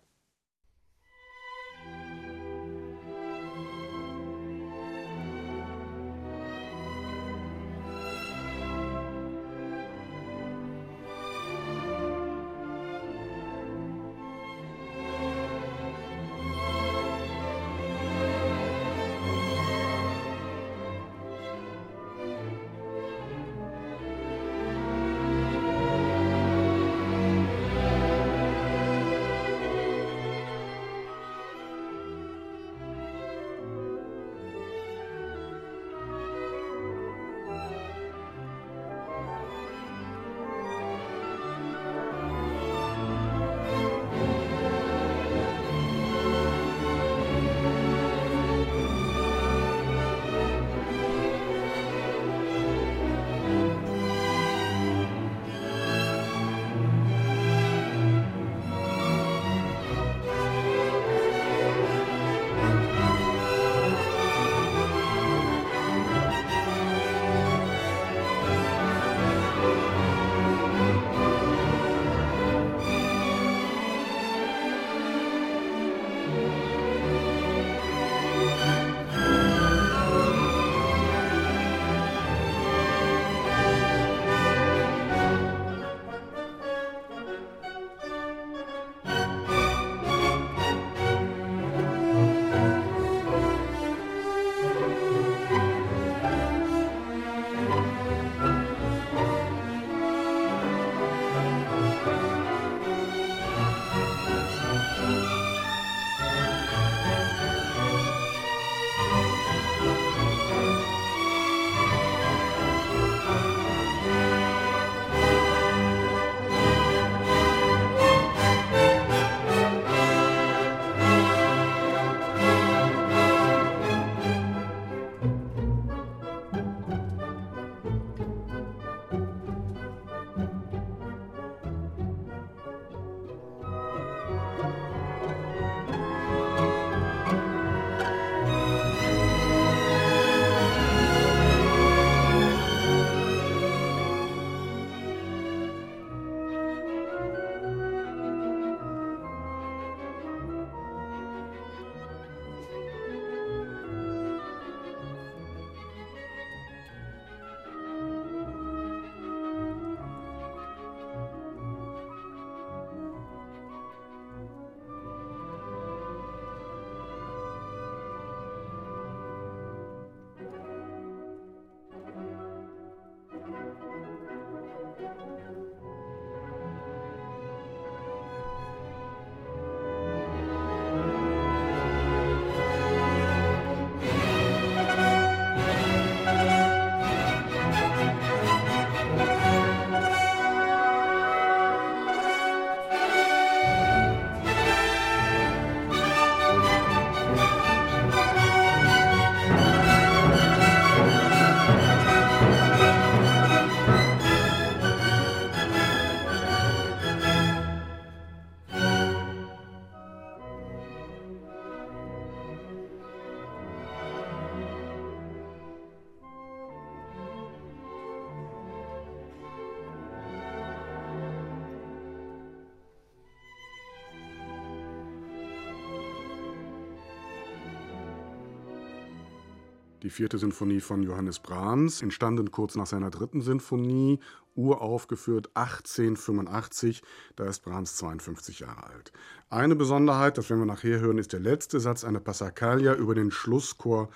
Die 230.03 230.11
vierte 230.11 230.39
Sinfonie 230.39 230.81
von 230.81 231.03
Johannes 231.03 231.39
Brahms, 231.39 232.03
entstanden 232.03 232.51
kurz 232.51 232.75
nach 232.75 232.87
seiner 232.87 233.11
dritten 233.11 233.41
Sinfonie, 233.41 234.19
uraufgeführt 234.55 235.51
1885, 235.55 237.03
da 237.37 237.45
ist 237.45 237.61
Brahms 237.61 237.97
52 237.97 238.61
Jahre 238.61 238.85
alt. 238.85 239.13
Eine 239.49 239.77
Besonderheit, 239.77 240.39
das 240.39 240.51
werden 240.51 240.61
wir 240.61 240.67
nachher 240.67 241.01
hören, 241.01 241.19
ist 241.19 241.33
der 241.33 241.41
letzte 241.41 241.81
Satz, 241.81 242.05
eine 242.05 242.21
Passacaglia 242.21 242.95
über 242.95 243.15
den 243.15 243.31
Schlusschor 243.31 244.11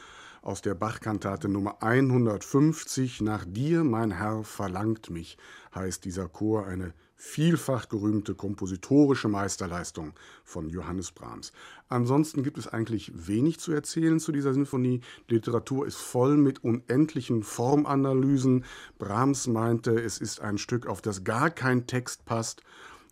aus 0.47 0.63
der 0.63 0.77
Bachkantate 0.77 1.49
Nummer 1.49 1.83
150. 1.83 3.21
Nach 3.21 3.45
dir, 3.45 3.83
mein 3.83 4.13
Herr, 4.13 4.45
verlangt 4.45 5.11
mich, 5.11 5.39
heißt 5.75 6.05
dieser 6.05 6.29
Chor, 6.29 6.67
eine 6.67 6.95
vielfach 7.17 7.89
gerühmte 7.89 8.37
kompositorische 8.37 9.27
Meisterleistung 9.27 10.13
von 10.45 10.69
Johannes 10.69 11.11
Brahms. 11.11 11.51
Ansonsten 11.89 12.45
gibt 12.45 12.59
es 12.59 12.69
eigentlich 12.69 13.11
wenig 13.27 13.59
zu 13.59 13.73
erzählen 13.73 14.21
zu 14.21 14.31
dieser 14.31 14.55
Sinfonie. 14.55 15.01
Die 15.31 15.35
Literatur 15.35 15.85
ist 15.85 15.97
voll 15.97 16.37
mit 16.37 16.63
unendlichen 16.63 17.43
Formanalysen. 17.43 18.65
Brahms 19.01 19.49
meinte, 19.49 20.01
es 20.01 20.19
ist 20.19 20.41
ein 20.41 20.59
Stück, 20.59 20.87
auf 20.87 21.03
das 21.03 21.25
gar 21.25 21.51
kein 21.51 21.89
Text 21.89 22.25
passt. 22.25 22.63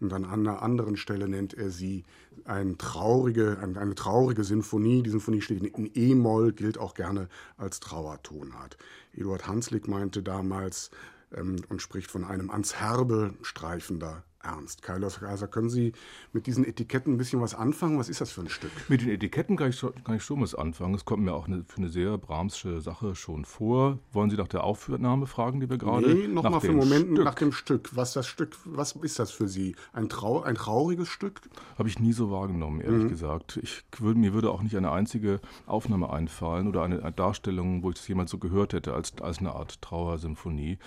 Und 0.00 0.12
an 0.12 0.24
einer 0.24 0.62
anderen 0.62 0.96
Stelle 0.96 1.28
nennt 1.28 1.54
er 1.54 1.70
sie 1.70 2.04
ein 2.44 2.78
traurige, 2.78 3.58
eine 3.60 3.94
traurige 3.94 4.44
Sinfonie. 4.44 5.02
Die 5.02 5.10
Sinfonie 5.10 5.40
steht 5.40 5.62
in 5.62 5.90
E-Moll, 5.94 6.52
gilt 6.52 6.78
auch 6.78 6.94
gerne 6.94 7.28
als 7.56 7.80
Trauertonart. 7.80 8.76
Eduard 9.14 9.46
Hanslick 9.46 9.88
meinte 9.88 10.22
damals, 10.22 10.90
ähm, 11.36 11.56
und 11.68 11.82
spricht 11.82 12.10
von 12.10 12.24
einem 12.24 12.50
ans 12.50 12.76
Herbe 12.76 13.34
streifender 13.42 14.24
ernst. 14.44 14.82
Kailos 14.82 15.20
Kaiser, 15.20 15.48
können 15.48 15.70
Sie 15.70 15.92
mit 16.32 16.46
diesen 16.46 16.64
Etiketten 16.64 17.14
ein 17.14 17.18
bisschen 17.18 17.40
was 17.40 17.54
anfangen? 17.54 17.98
Was 17.98 18.08
ist 18.08 18.20
das 18.20 18.30
für 18.30 18.42
ein 18.42 18.48
Stück? 18.48 18.70
Mit 18.88 19.02
den 19.02 19.08
Etiketten 19.08 19.56
kann 19.56 19.70
ich, 19.70 19.80
kann 19.80 20.16
ich 20.16 20.22
schon 20.22 20.40
was 20.40 20.54
anfangen. 20.54 20.94
Es 20.94 21.04
kommt 21.04 21.24
mir 21.24 21.32
auch 21.32 21.46
eine, 21.46 21.64
für 21.66 21.78
eine 21.78 21.88
sehr 21.88 22.18
Brahmsche 22.18 22.80
Sache 22.80 23.14
schon 23.14 23.44
vor. 23.44 23.98
Wollen 24.12 24.30
Sie 24.30 24.36
nach 24.36 24.48
der 24.48 24.64
Aufnahme 24.64 25.26
fragen, 25.26 25.60
die 25.60 25.70
wir 25.70 25.78
gerade? 25.78 26.14
Nee, 26.14 26.28
nochmal 26.28 26.60
für 26.60 26.68
einen 26.68 26.76
Moment 26.76 27.06
Stück. 27.06 27.24
nach 27.24 27.34
dem 27.34 27.52
Stück. 27.52 27.90
Was 27.94 28.12
das 28.12 28.26
Stück, 28.26 28.56
was 28.64 28.92
ist 28.92 29.18
das 29.18 29.30
für 29.30 29.48
Sie? 29.48 29.74
Ein, 29.92 30.08
Trau 30.08 30.42
ein 30.42 30.54
trauriges 30.54 31.08
Stück? 31.08 31.40
Habe 31.78 31.88
ich 31.88 31.98
nie 31.98 32.12
so 32.12 32.30
wahrgenommen, 32.30 32.80
ehrlich 32.80 33.04
mhm. 33.04 33.08
gesagt. 33.08 33.58
Ich 33.62 33.84
würde, 33.98 34.18
mir 34.18 34.34
würde 34.34 34.50
auch 34.50 34.62
nicht 34.62 34.76
eine 34.76 34.92
einzige 34.92 35.40
Aufnahme 35.66 36.10
einfallen 36.10 36.68
oder 36.68 36.82
eine, 36.82 37.02
eine 37.02 37.12
Darstellung, 37.12 37.82
wo 37.82 37.90
ich 37.90 37.96
das 37.96 38.08
jemals 38.08 38.30
so 38.30 38.38
gehört 38.38 38.72
hätte, 38.72 38.94
als, 38.94 39.14
als 39.20 39.38
eine 39.38 39.54
Art 39.54 39.80
Trauersymphonie. 39.82 40.78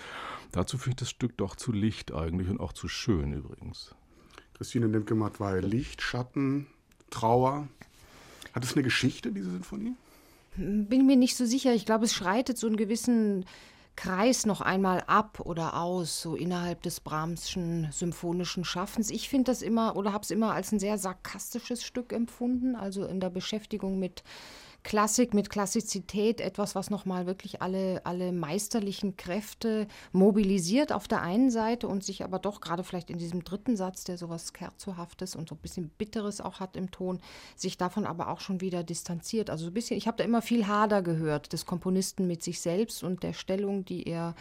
Dazu 0.52 0.78
finde 0.78 0.92
ich 0.92 1.00
das 1.00 1.10
Stück 1.10 1.36
doch 1.36 1.56
zu 1.56 1.72
licht 1.72 2.12
eigentlich 2.12 2.48
und 2.48 2.60
auch 2.60 2.72
zu 2.72 2.88
schön 2.88 3.32
übrigens. 3.32 3.94
Christine 4.54 4.86
Lemke-Matt 4.86 5.40
war 5.40 5.60
Licht, 5.60 6.02
Schatten, 6.02 6.66
Trauer. 7.10 7.68
Hat 8.52 8.64
es 8.64 8.72
eine 8.74 8.82
Geschichte, 8.82 9.30
diese 9.30 9.50
Sinfonie? 9.50 9.94
Bin 10.56 11.06
mir 11.06 11.16
nicht 11.16 11.36
so 11.36 11.46
sicher. 11.46 11.74
Ich 11.74 11.86
glaube, 11.86 12.06
es 12.06 12.14
schreitet 12.14 12.58
so 12.58 12.66
einen 12.66 12.76
gewissen 12.76 13.44
Kreis 13.94 14.46
noch 14.46 14.60
einmal 14.60 15.02
ab 15.06 15.40
oder 15.40 15.74
aus, 15.74 16.22
so 16.22 16.36
innerhalb 16.36 16.82
des 16.82 17.00
Brahmschen 17.00 17.88
symphonischen 17.90 18.64
Schaffens. 18.64 19.10
Ich 19.10 19.28
finde 19.28 19.50
das 19.50 19.60
immer 19.60 19.96
oder 19.96 20.12
habe 20.12 20.22
es 20.22 20.30
immer 20.30 20.52
als 20.52 20.72
ein 20.72 20.78
sehr 20.78 20.98
sarkastisches 20.98 21.84
Stück 21.84 22.12
empfunden, 22.12 22.76
also 22.76 23.04
in 23.04 23.20
der 23.20 23.30
Beschäftigung 23.30 23.98
mit 23.98 24.22
Klassik 24.84 25.34
mit 25.34 25.50
Klassizität, 25.50 26.40
etwas, 26.40 26.74
was 26.74 26.88
nochmal 26.88 27.26
wirklich 27.26 27.60
alle, 27.60 28.00
alle 28.04 28.32
meisterlichen 28.32 29.16
Kräfte 29.16 29.86
mobilisiert 30.12 30.92
auf 30.92 31.08
der 31.08 31.20
einen 31.20 31.50
Seite 31.50 31.88
und 31.88 32.04
sich 32.04 32.24
aber 32.24 32.38
doch 32.38 32.60
gerade 32.60 32.84
vielleicht 32.84 33.10
in 33.10 33.18
diesem 33.18 33.44
dritten 33.44 33.76
Satz, 33.76 34.04
der 34.04 34.16
sowas 34.16 34.52
Kerzohaftes 34.52 35.36
und 35.36 35.48
so 35.48 35.56
ein 35.56 35.58
bisschen 35.58 35.90
Bitteres 35.90 36.40
auch 36.40 36.60
hat 36.60 36.76
im 36.76 36.90
Ton, 36.90 37.20
sich 37.56 37.76
davon 37.76 38.06
aber 38.06 38.28
auch 38.28 38.40
schon 38.40 38.60
wieder 38.60 38.82
distanziert. 38.82 39.50
Also 39.50 39.66
ein 39.66 39.74
bisschen, 39.74 39.96
ich 39.96 40.06
habe 40.06 40.16
da 40.16 40.24
immer 40.24 40.42
viel 40.42 40.66
Hader 40.66 41.02
gehört 41.02 41.52
des 41.52 41.66
Komponisten 41.66 42.26
mit 42.26 42.42
sich 42.42 42.60
selbst 42.60 43.02
und 43.02 43.22
der 43.22 43.32
Stellung, 43.32 43.84
die 43.84 44.04
er 44.04 44.34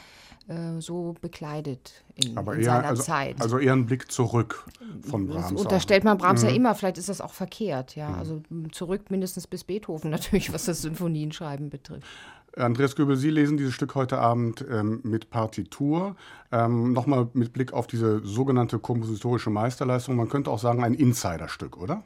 äh, 0.47 0.79
so 0.79 1.15
bekleidet 1.19 2.05
in, 2.15 2.37
Aber 2.37 2.53
in 2.53 2.61
eher, 2.61 2.65
seiner 2.65 2.87
also, 2.87 3.03
Zeit. 3.03 3.41
Also 3.41 3.59
eher 3.59 3.73
ein 3.73 3.85
Blick 3.85 4.11
zurück 4.11 4.65
von 5.01 5.27
Brahms. 5.27 5.51
Das 5.51 5.61
unterstellt 5.61 6.03
man 6.03 6.17
Brahms 6.17 6.43
mhm. 6.43 6.49
ja 6.49 6.55
immer, 6.55 6.75
vielleicht 6.75 6.97
ist 6.97 7.09
das 7.09 7.21
auch 7.21 7.33
verkehrt, 7.33 7.95
ja. 7.95 8.09
Mhm. 8.09 8.15
Also 8.15 8.41
zurück 8.71 9.11
mindestens 9.11 9.45
bis 9.45 9.63
Beethoven 9.63 10.09
natürlich, 10.11 10.26
was 10.51 10.65
das 10.65 10.81
Sinfonienschreiben 10.81 11.69
betrifft. 11.69 12.07
Andreas 12.55 12.95
Göbel, 12.95 13.17
Sie 13.17 13.29
lesen 13.29 13.57
dieses 13.57 13.73
Stück 13.73 13.93
heute 13.95 14.17
Abend 14.17 14.65
ähm, 14.69 14.99
mit 15.03 15.29
Partitur. 15.29 16.15
Ähm, 16.51 16.93
Nochmal 16.93 17.29
mit 17.33 17.53
Blick 17.53 17.71
auf 17.73 17.87
diese 17.87 18.25
sogenannte 18.25 18.79
kompositorische 18.79 19.49
Meisterleistung. 19.49 20.15
Man 20.15 20.29
könnte 20.29 20.49
auch 20.49 20.59
sagen, 20.59 20.83
ein 20.83 20.93
Insiderstück, 20.93 21.77
oder? 21.77 22.03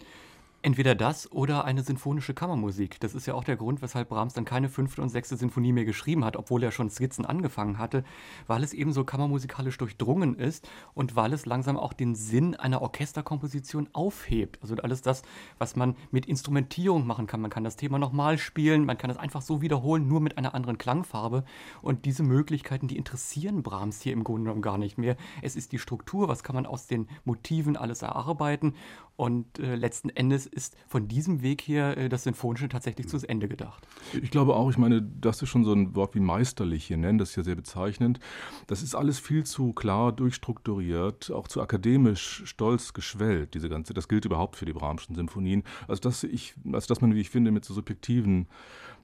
Entweder 0.64 0.94
das 0.94 1.32
oder 1.32 1.66
eine 1.66 1.82
sinfonische 1.82 2.36
Kammermusik. 2.36 3.00
Das 3.00 3.16
ist 3.16 3.26
ja 3.26 3.34
auch 3.34 3.44
der 3.44 3.56
Grund, 3.56 3.82
weshalb 3.82 4.10
Brahms 4.10 4.34
dann 4.34 4.46
keine 4.46 4.70
fünfte 4.70 5.02
und 5.02 5.10
sechste 5.10 5.36
Sinfonie 5.36 5.72
mehr 5.74 5.86
geschrieben 5.86 6.24
hat, 6.24 6.38
obwohl 6.38 6.62
er 6.62 6.72
schon 6.72 6.92
Skizzen 6.92 7.26
angefangen 7.26 7.80
hatte, 7.80 8.04
weil 8.46 8.64
es 8.64 8.72
eben 8.72 8.94
so 8.94 9.04
kammermusikalisch 9.04 9.80
durchdrungen 9.80 10.36
ist 10.36 10.70
und 10.94 11.16
weil 11.16 11.34
es 11.34 11.48
langsam 11.48 11.78
auch 11.78 11.94
den 11.94 12.14
Sinn 12.14 12.54
einer 12.54 12.84
Orchesterkomposition 12.84 13.90
aufhebt. 13.94 14.60
Also 14.62 14.76
alles 14.76 15.02
das, 15.02 15.24
was 15.58 15.76
man 15.76 15.96
mit 16.12 16.28
Instrumentierung 16.28 17.08
machen 17.08 17.26
kann. 17.26 17.42
Man 17.42 17.50
kann 17.50 17.64
das 17.64 17.76
Thema 17.76 17.98
nochmal 17.98 18.38
spielen, 18.38 18.86
man 18.86 19.00
kann 19.00 19.10
es 19.10 19.18
einfach 19.18 19.42
so 19.42 19.64
wiederholen, 19.64 20.08
nur 20.08 20.22
mit 20.22 20.38
einer 20.38 20.54
anderen 20.54 20.78
Klangfarbe. 20.78 21.44
Und 21.82 22.06
diese 22.06 22.22
Möglichkeiten, 22.22 22.88
die 22.88 22.98
interessieren 22.98 23.64
Brahms 23.64 24.00
hier 24.02 24.14
im 24.14 24.24
Grunde 24.24 24.44
genommen 24.44 24.62
gar 24.62 24.78
nicht 24.78 25.00
mehr. 25.00 25.18
Es 25.42 25.56
ist 25.56 25.72
die 25.72 25.80
Struktur, 25.80 26.28
was 26.28 26.44
kann 26.44 26.56
man 26.56 26.68
aus 26.68 26.86
den 26.86 27.08
Motiven 27.26 27.78
alles 27.78 28.04
erarbeiten. 28.04 28.76
Und 29.16 29.60
äh, 29.60 29.76
letzten 29.76 30.10
Endes 30.10 30.51
ist 30.52 30.76
von 30.88 31.08
diesem 31.08 31.42
Weg 31.42 31.62
her 31.62 31.98
äh, 31.98 32.10
das 32.10 32.24
Sinfonische 32.24 32.70
tatsächlich 32.70 33.08
zu 33.08 33.18
Ende 33.28 33.48
gedacht. 33.48 33.88
Ich 34.22 34.32
glaube 34.32 34.56
auch, 34.56 34.70
ich 34.70 34.78
meine, 34.78 35.02
das 35.02 35.42
ist 35.42 35.50
schon 35.50 35.64
so 35.64 35.74
ein 35.74 35.96
Wort 35.96 36.16
wie 36.16 36.20
meisterlich 36.20 36.86
hier 36.86 36.98
nennen, 36.98 37.18
das 37.18 37.32
ist 37.32 37.36
ja 37.38 37.44
sehr 37.44 37.56
bezeichnend. 37.56 38.20
Das 38.68 38.84
ist 38.84 38.96
alles 38.96 39.20
viel 39.20 39.46
zu 39.46 39.74
klar 39.74 40.12
durchstrukturiert, 40.12 41.32
auch 41.32 41.48
zu 41.48 41.62
akademisch 41.62 42.44
stolz 42.46 42.94
geschwellt, 42.94 43.54
diese 43.54 43.70
ganze, 43.70 43.94
das 43.94 44.08
gilt 44.08 44.26
überhaupt 44.26 44.56
für 44.56 44.66
die 44.66 44.74
Brahmschen 44.74 45.16
Sinfonien. 45.16 45.64
Also 45.88 46.02
dass 46.02 46.24
ich, 46.24 46.56
also 46.72 46.88
dass 46.88 47.02
man, 47.02 47.16
wie 47.16 47.22
ich 47.22 47.30
finde, 47.30 47.52
mit 47.52 47.66
so 47.66 47.74
subjektiven 47.74 48.48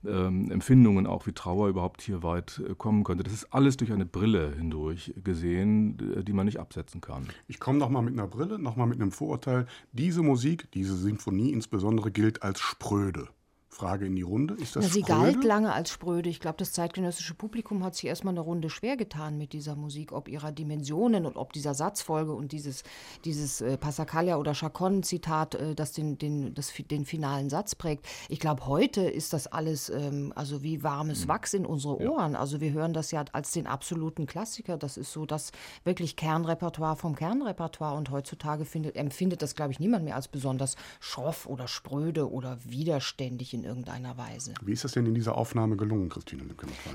ähm, 0.06 0.52
Empfindungen, 0.52 1.08
auch 1.08 1.28
wie 1.28 1.34
Trauer 1.34 1.70
überhaupt 1.70 2.02
hier 2.02 2.24
weit 2.24 2.62
äh, 2.68 2.76
kommen 2.76 3.04
könnte. 3.04 3.24
Das 3.24 3.34
ist 3.34 3.54
alles 3.54 3.78
durch 3.78 3.92
eine 3.92 4.06
Brille 4.06 4.54
hindurch 4.56 5.14
gesehen, 5.24 6.24
die 6.24 6.34
man 6.34 6.46
nicht 6.46 6.60
absetzen 6.60 7.02
kann. 7.02 7.28
Ich 7.48 7.60
komme 7.60 7.80
nochmal 7.80 8.04
mit 8.04 8.14
einer 8.14 8.28
Brille, 8.28 8.60
nochmal 8.60 8.88
mit 8.88 9.02
einem 9.02 9.12
Vorurteil. 9.12 9.66
Diese 9.92 10.22
Musik, 10.22 10.72
diese 10.72 10.96
Sinfonie 10.96 11.52
insbesondere, 11.52 12.12
gilt 12.12 12.44
als 12.44 12.60
spröde. 12.60 13.28
Frage 13.78 14.08
in 14.08 14.16
die 14.16 14.24
Runde. 14.24 14.56
Ist 14.56 14.76
das 14.76 14.86
Na, 14.86 14.90
sie 14.90 15.02
spröde? 15.02 15.22
galt 15.22 15.44
lange 15.44 15.72
als 15.72 15.92
spröde. 15.92 16.30
Ich 16.30 16.40
glaube, 16.40 16.58
das 16.58 16.72
zeitgenössische 16.72 17.36
Publikum 17.36 17.84
hat 17.84 17.94
sich 17.94 18.06
erstmal 18.06 18.34
eine 18.34 18.40
Runde 18.40 18.72
schwer 18.72 18.98
getan 18.98 19.38
mit 19.38 19.54
dieser 19.54 19.76
Musik, 19.76 20.14
ob 20.14 20.28
ihrer 20.28 20.52
Dimensionen 20.52 21.28
und 21.28 21.38
ob 21.38 21.54
dieser 21.54 21.76
Satzfolge 21.76 22.34
und 22.34 22.52
dieses, 22.52 22.84
dieses 23.24 23.62
äh, 23.62 23.78
Passacaglia 23.78 24.38
oder 24.38 24.54
Chacon-Zitat, 24.54 25.56
äh, 25.56 25.76
das, 25.76 25.92
den, 25.92 26.18
den, 26.18 26.56
das 26.56 26.74
den 26.90 27.06
finalen 27.06 27.52
Satz 27.52 27.76
prägt. 27.76 28.08
Ich 28.30 28.40
glaube, 28.40 28.66
heute 28.66 29.02
ist 29.02 29.34
das 29.34 29.46
alles 29.46 29.90
ähm, 29.90 30.34
also 30.36 30.64
wie 30.64 30.82
warmes 30.82 31.26
mhm. 31.26 31.30
Wachs 31.30 31.54
in 31.54 31.66
unsere 31.66 32.02
Ohren. 32.02 32.34
Ja. 32.34 32.40
Also 32.40 32.60
wir 32.60 32.72
hören 32.72 32.94
das 32.94 33.12
ja 33.12 33.26
als 33.34 33.52
den 33.52 33.68
absoluten 33.68 34.26
Klassiker. 34.26 34.78
Das 34.78 34.98
ist 34.98 35.12
so 35.12 35.28
das 35.28 35.52
wirklich 35.84 36.16
Kernrepertoire 36.16 36.96
vom 36.96 37.16
Kernrepertoire. 37.16 37.96
Und 37.96 38.10
heutzutage 38.10 38.66
findet, 38.66 38.96
empfindet 38.96 39.44
das, 39.44 39.54
glaube 39.54 39.72
ich, 39.72 39.80
niemand 39.80 40.04
mehr 40.04 40.16
als 40.16 40.28
besonders 40.28 40.78
schroff 41.00 41.46
oder 41.46 41.68
spröde 41.68 42.32
oder 42.32 42.58
widerständig 42.64 43.54
in 43.54 43.67
irgendeiner 43.68 44.18
Weise. 44.18 44.54
Wie 44.62 44.74
ist 44.74 44.84
das 44.84 44.94
denn 44.94 45.06
in 45.06 45.14
dieser 45.14 45.38
Aufnahme 45.38 45.78
gelungen, 45.78 46.10
Christine 46.10 46.44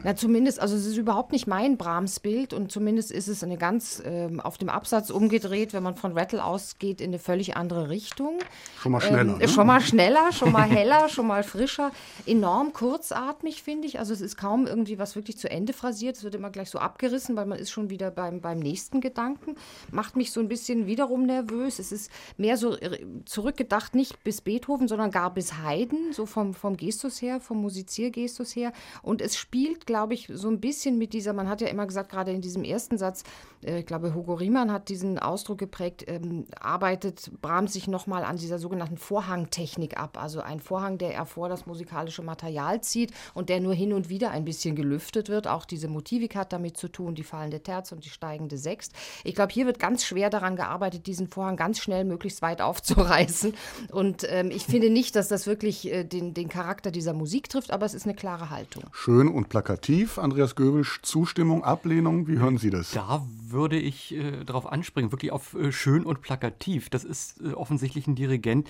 Na, 0.02 0.16
zumindest, 0.16 0.60
also 0.60 0.74
es 0.74 0.86
ist 0.86 0.96
überhaupt 0.96 1.32
nicht 1.32 1.46
mein 1.46 1.76
Brahms-Bild 1.76 2.52
und 2.52 2.72
zumindest 2.72 3.12
ist 3.12 3.28
es 3.28 3.44
eine 3.44 3.56
ganz 3.56 4.02
ähm, 4.04 4.40
auf 4.40 4.58
dem 4.58 4.68
Absatz 4.68 5.10
umgedreht, 5.10 5.72
wenn 5.72 5.82
man 5.82 5.94
von 5.94 6.12
Rattle 6.18 6.44
ausgeht, 6.44 7.00
in 7.00 7.10
eine 7.10 7.18
völlig 7.18 7.56
andere 7.56 7.88
Richtung. 7.88 8.38
Schon 8.78 8.92
mal 8.92 9.00
schneller. 9.00 9.32
Ähm, 9.32 9.38
ne? 9.38 9.48
Schon 9.48 9.66
mal 9.66 9.80
schneller, 9.92 10.32
schon 10.32 10.52
mal 10.52 10.68
heller, 10.68 11.08
schon 11.08 11.26
mal 11.26 11.42
frischer. 11.42 11.92
Enorm 12.26 12.72
kurzatmig, 12.72 13.62
finde 13.62 13.86
ich. 13.86 13.98
Also 13.98 14.12
es 14.12 14.20
ist 14.20 14.36
kaum 14.36 14.66
irgendwie 14.66 14.98
was 14.98 15.14
wirklich 15.14 15.38
zu 15.38 15.50
Ende 15.50 15.72
phrasiert. 15.72 16.16
Es 16.16 16.24
wird 16.24 16.34
immer 16.34 16.50
gleich 16.50 16.70
so 16.70 16.78
abgerissen, 16.78 17.36
weil 17.36 17.46
man 17.46 17.58
ist 17.58 17.70
schon 17.70 17.90
wieder 17.90 18.10
beim, 18.10 18.40
beim 18.40 18.58
nächsten 18.58 19.00
Gedanken. 19.00 19.56
Macht 19.90 20.16
mich 20.16 20.32
so 20.32 20.40
ein 20.40 20.48
bisschen 20.48 20.86
wiederum 20.86 21.26
nervös. 21.26 21.78
Es 21.78 21.92
ist 21.92 22.10
mehr 22.36 22.56
so 22.56 22.76
äh, 22.76 23.04
zurückgedacht, 23.24 23.94
nicht 23.94 24.24
bis 24.24 24.40
Beethoven, 24.40 24.88
sondern 24.88 25.10
gar 25.10 25.32
bis 25.32 25.58
Haydn, 25.62 26.12
so 26.12 26.26
vom, 26.26 26.51
vom 26.54 26.76
Gestus 26.76 27.22
her, 27.22 27.40
vom 27.40 27.60
Musiziergestus 27.60 28.54
her. 28.54 28.72
Und 29.02 29.20
es 29.20 29.36
spielt, 29.36 29.86
glaube 29.86 30.14
ich, 30.14 30.28
so 30.32 30.48
ein 30.48 30.60
bisschen 30.60 30.98
mit 30.98 31.12
dieser, 31.12 31.32
man 31.32 31.48
hat 31.48 31.60
ja 31.60 31.68
immer 31.68 31.86
gesagt, 31.86 32.10
gerade 32.10 32.32
in 32.32 32.40
diesem 32.40 32.64
ersten 32.64 32.98
Satz, 32.98 33.24
äh, 33.64 33.80
ich 33.80 33.86
glaube, 33.86 34.14
Hugo 34.14 34.34
Riemann 34.34 34.72
hat 34.72 34.88
diesen 34.88 35.18
Ausdruck 35.18 35.58
geprägt, 35.58 36.04
ähm, 36.08 36.46
arbeitet 36.58 37.30
Brahms 37.40 37.72
sich 37.72 37.88
nochmal 37.88 38.24
an 38.24 38.36
dieser 38.36 38.58
sogenannten 38.58 38.96
Vorhangtechnik 38.96 39.98
ab. 39.98 40.20
Also 40.20 40.40
ein 40.40 40.60
Vorhang, 40.60 40.98
der 40.98 41.14
er 41.14 41.26
vor 41.26 41.48
das 41.48 41.66
musikalische 41.66 42.22
Material 42.22 42.80
zieht 42.82 43.12
und 43.34 43.48
der 43.48 43.60
nur 43.60 43.74
hin 43.74 43.92
und 43.92 44.08
wieder 44.08 44.30
ein 44.30 44.44
bisschen 44.44 44.76
gelüftet 44.76 45.28
wird. 45.28 45.46
Auch 45.46 45.64
diese 45.64 45.88
Motivik 45.88 46.36
hat 46.36 46.52
damit 46.52 46.76
zu 46.76 46.88
tun, 46.88 47.14
die 47.14 47.22
fallende 47.22 47.62
Terz 47.62 47.92
und 47.92 48.04
die 48.04 48.10
steigende 48.10 48.58
Sext. 48.58 48.92
Ich 49.24 49.34
glaube, 49.34 49.52
hier 49.52 49.66
wird 49.66 49.78
ganz 49.78 50.04
schwer 50.04 50.30
daran 50.30 50.56
gearbeitet, 50.56 51.06
diesen 51.06 51.28
Vorhang 51.28 51.56
ganz 51.56 51.78
schnell 51.78 52.04
möglichst 52.04 52.42
weit 52.42 52.60
aufzureißen. 52.60 53.54
Und 53.90 54.26
ähm, 54.28 54.50
ich 54.50 54.64
finde 54.64 54.90
nicht, 54.90 55.16
dass 55.16 55.28
das 55.28 55.46
wirklich 55.46 55.90
äh, 55.90 56.04
den, 56.04 56.34
den 56.34 56.41
den 56.42 56.48
Charakter 56.48 56.90
dieser 56.90 57.12
Musik 57.14 57.48
trifft, 57.48 57.70
aber 57.70 57.86
es 57.86 57.94
ist 57.94 58.04
eine 58.04 58.14
klare 58.14 58.50
Haltung. 58.50 58.84
Schön 58.92 59.28
und 59.28 59.48
plakativ. 59.48 60.18
Andreas 60.18 60.56
Göbel, 60.56 60.84
Zustimmung, 61.02 61.64
Ablehnung, 61.64 62.26
wie 62.26 62.38
hören 62.38 62.58
Sie 62.58 62.70
das? 62.70 62.90
Da 62.90 63.24
würde 63.46 63.78
ich 63.78 64.14
äh, 64.14 64.44
darauf 64.44 64.66
anspringen, 64.66 65.12
wirklich 65.12 65.32
auf 65.32 65.54
äh, 65.54 65.72
schön 65.72 66.04
und 66.04 66.20
plakativ. 66.20 66.90
Das 66.90 67.04
ist 67.04 67.40
äh, 67.40 67.52
offensichtlich 67.52 68.06
ein 68.06 68.14
Dirigent, 68.14 68.68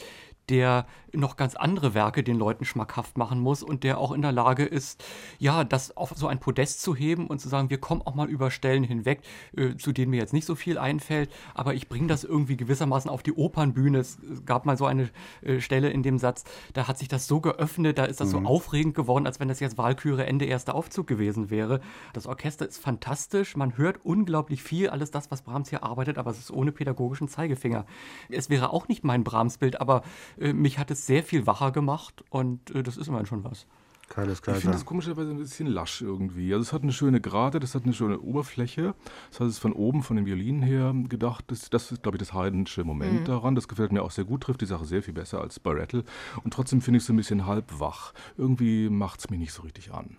der 0.53 0.87
noch 1.15 1.37
ganz 1.37 1.55
andere 1.55 1.95
Werke 1.95 2.23
den 2.23 2.39
Leuten 2.39 2.65
schmackhaft 2.65 3.17
machen 3.17 3.41
muss 3.41 3.63
und 3.63 3.85
der 3.85 3.99
auch 3.99 4.13
in 4.13 4.23
der 4.23 4.33
Lage 4.33 4.65
ist, 4.65 5.03
ja, 5.39 5.65
das 5.65 5.97
auf 5.97 6.13
so 6.15 6.27
ein 6.27 6.41
Podest 6.41 6.83
zu 6.83 6.95
heben 6.95 7.27
und 7.27 7.41
zu 7.41 7.49
sagen, 7.49 7.71
wir 7.71 7.79
kommen 7.79 8.03
auch 8.03 8.15
mal 8.15 8.29
über 8.29 8.51
Stellen 8.51 8.85
hinweg, 8.85 9.23
äh, 9.57 9.77
zu 9.77 9.93
denen 9.93 10.11
mir 10.11 10.19
jetzt 10.19 10.33
nicht 10.33 10.47
so 10.47 10.55
viel 10.55 10.79
einfällt, 10.79 11.31
aber 11.55 11.75
ich 11.75 11.89
bringe 11.89 12.07
das 12.07 12.25
irgendwie 12.25 12.57
gewissermaßen 12.57 13.11
auf 13.11 13.23
die 13.23 13.33
Opernbühne. 13.33 13.99
Es 13.99 14.19
gab 14.45 14.67
mal 14.67 14.77
so 14.77 14.87
eine 14.87 15.11
äh, 15.43 15.61
Stelle 15.61 15.91
in 15.91 16.03
dem 16.03 16.19
Satz, 16.19 16.45
da 16.75 16.87
hat 16.87 16.99
sich 16.99 17.09
das 17.09 17.27
so 17.27 17.41
geöffnet, 17.41 17.99
da 17.99 18.05
ist 18.05 18.21
das 18.21 18.29
mhm. 18.29 18.45
so 18.45 18.51
aufregend 18.51 18.95
geworden, 18.95 19.27
als 19.27 19.41
wenn 19.41 19.49
das 19.49 19.61
jetzt 19.61 19.79
Wahlküre 19.79 20.27
Ende 20.27 20.45
erster 20.45 20.75
Aufzug 20.75 21.07
gewesen 21.07 21.51
wäre. 21.51 21.81
Das 22.13 22.27
Orchester 22.27 22.69
ist 22.69 22.79
fantastisch, 22.79 23.57
man 23.57 23.77
hört 23.79 24.05
unglaublich 24.05 24.63
viel, 24.63 24.91
alles 24.91 25.11
das, 25.11 25.31
was 25.31 25.43
Brahms 25.43 25.71
hier 25.71 25.83
arbeitet, 25.83 26.19
aber 26.19 26.31
es 26.31 26.39
ist 26.39 26.51
ohne 26.51 26.73
pädagogischen 26.73 27.29
Zeigefinger. 27.29 27.87
Es 28.29 28.51
wäre 28.51 28.71
auch 28.71 28.89
nicht 28.89 29.05
mein 29.05 29.25
Brahms-Bild, 29.25 29.81
aber 29.81 30.03
mich 30.53 30.79
hat 30.79 30.91
es 30.91 31.07
sehr 31.07 31.23
viel 31.23 31.47
wacher 31.47 31.73
gemacht 31.73 32.25
und 32.31 32.75
äh, 32.75 32.83
das 32.83 32.97
ist 32.97 33.09
immerhin 33.09 33.27
schon 33.27 33.45
was. 33.45 33.67
Keiles 34.13 34.43
Ich 34.47 34.57
finde 34.57 34.77
es 34.77 34.85
komischerweise 34.85 35.31
ein 35.31 35.39
bisschen 35.39 35.67
lasch 35.67 36.03
irgendwie. 36.03 36.53
Also 36.53 36.63
es 36.63 36.73
hat 36.75 36.83
eine 36.83 36.93
schöne 36.93 37.23
Gerade, 37.23 37.61
das 37.61 37.75
hat 37.75 37.85
eine 37.85 37.95
schöne 37.95 38.21
Oberfläche. 38.21 38.95
Das 39.31 39.41
heißt, 39.41 39.49
es 39.49 39.55
ist 39.55 39.59
von 39.59 39.73
oben, 39.73 40.03
von 40.03 40.17
den 40.17 40.27
Violinen 40.27 40.61
her 40.61 40.95
gedacht. 41.09 41.47
Das, 41.49 41.71
das 41.71 41.93
ist, 41.93 42.03
glaube 42.03 42.17
ich, 42.17 42.19
das 42.19 42.35
heidensche 42.35 42.85
Moment 42.85 43.21
mhm. 43.21 43.25
daran. 43.25 43.55
Das 43.55 43.69
gefällt 43.69 43.91
mir 43.91 44.03
auch 44.03 44.11
sehr 44.11 44.25
gut, 44.25 44.43
trifft 44.43 44.61
die 44.61 44.67
Sache 44.67 44.85
sehr 44.85 45.03
viel 45.03 45.15
besser 45.15 45.41
als 45.41 45.59
bei 45.59 45.71
Rattle. 45.73 46.05
Und 46.45 46.53
trotzdem 46.53 46.83
finde 46.83 46.99
ich 46.99 47.05
es 47.05 47.11
ein 47.11 47.17
bisschen 47.17 47.47
halb 47.47 47.81
wach. 47.81 48.13
Irgendwie 48.37 48.91
macht 48.91 49.21
es 49.21 49.31
mich 49.31 49.41
nicht 49.41 49.53
so 49.53 49.63
richtig 49.63 49.93
an. 49.95 50.19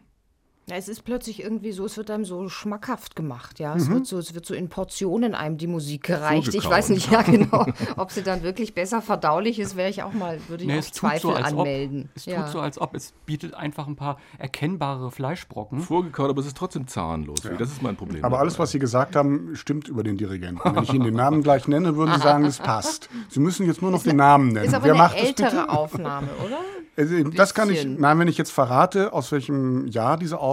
Ja, 0.70 0.78
es 0.78 0.88
ist 0.88 1.04
plötzlich 1.04 1.44
irgendwie 1.44 1.74
so, 1.74 1.84
es 1.84 1.98
wird 1.98 2.10
einem 2.10 2.24
so 2.24 2.48
schmackhaft 2.48 3.18
gemacht, 3.18 3.60
ja. 3.60 3.76
Es, 3.76 3.90
mhm. 3.90 3.96
wird 3.96 4.08
so, 4.08 4.18
es 4.18 4.34
wird 4.34 4.46
so 4.46 4.54
in 4.54 4.70
Portionen 4.70 5.36
einem 5.36 5.58
die 5.58 5.68
Musik 5.68 6.04
gereicht. 6.04 6.54
Ich 6.54 6.70
weiß 6.70 6.90
nicht, 6.90 7.12
ja 7.12 7.22
genau, 7.22 7.66
ob 7.98 8.12
sie 8.12 8.24
dann 8.24 8.44
wirklich 8.44 8.74
besser 8.74 9.02
verdaulich 9.02 9.60
ist, 9.60 9.76
wäre 9.76 9.90
ich 9.90 10.04
auch 10.04 10.14
mal, 10.14 10.40
würde 10.48 10.64
ich 10.64 10.70
nee, 10.70 10.80
auch 10.80 10.84
Zweifel 10.84 11.20
so, 11.20 11.34
anmelden. 11.34 12.04
Ob, 12.04 12.16
es 12.16 12.26
ja. 12.26 12.44
tut 12.44 12.52
so, 12.54 12.60
als 12.62 12.80
ob 12.80 12.96
es 12.96 13.14
bietet 13.26 13.56
einfach 13.56 13.88
ein 13.88 13.98
paar 13.98 14.18
erkennbare 14.38 15.12
Fleischbrocken. 15.12 15.82
Vorgekaut, 15.82 16.30
aber 16.30 16.40
es 16.40 16.48
ist 16.48 16.56
trotzdem 16.56 16.88
zahnlos. 16.88 17.44
Ja. 17.44 17.52
Das 17.58 17.70
ist 17.70 17.82
mein 17.82 17.98
Problem. 17.98 18.24
Aber 18.24 18.40
alles, 18.40 18.58
was 18.58 18.72
Sie 18.72 18.80
gesagt 18.80 19.18
haben, 19.18 19.58
stimmt 19.58 19.90
über 19.90 20.04
den 20.04 20.16
Dirigenten. 20.16 20.62
Wenn 20.64 20.84
ich 20.84 20.94
Ihnen 20.94 21.04
den 21.04 21.16
Namen 21.16 21.44
gleich 21.44 21.68
nenne, 21.68 21.98
würden 21.98 22.14
Sie 22.16 22.22
sagen, 22.22 22.46
es 22.46 22.60
passt. 22.60 23.10
Sie 23.28 23.42
müssen 23.42 23.66
jetzt 23.66 23.82
nur 23.82 23.92
noch 23.92 23.98
ist 23.98 24.06
den 24.06 24.16
Namen 24.16 24.48
nennen. 24.48 24.68
Ist 24.68 24.74
aber 24.74 24.86
Wer 24.86 24.94
eine 24.94 25.16
ältere 25.16 25.68
Aufnahme, 25.70 26.30
oder? 26.46 26.60
Also, 26.96 27.24
das 27.24 27.56
kann 27.56 27.72
ich, 27.72 27.86
nein, 27.86 28.20
wenn 28.20 28.28
ich 28.28 28.38
jetzt 28.38 28.52
verrate, 28.52 29.14
aus 29.14 29.32
welchem 29.32 29.88
Jahr 29.88 30.16
diese 30.16 30.38
Aufnahme 30.38 30.53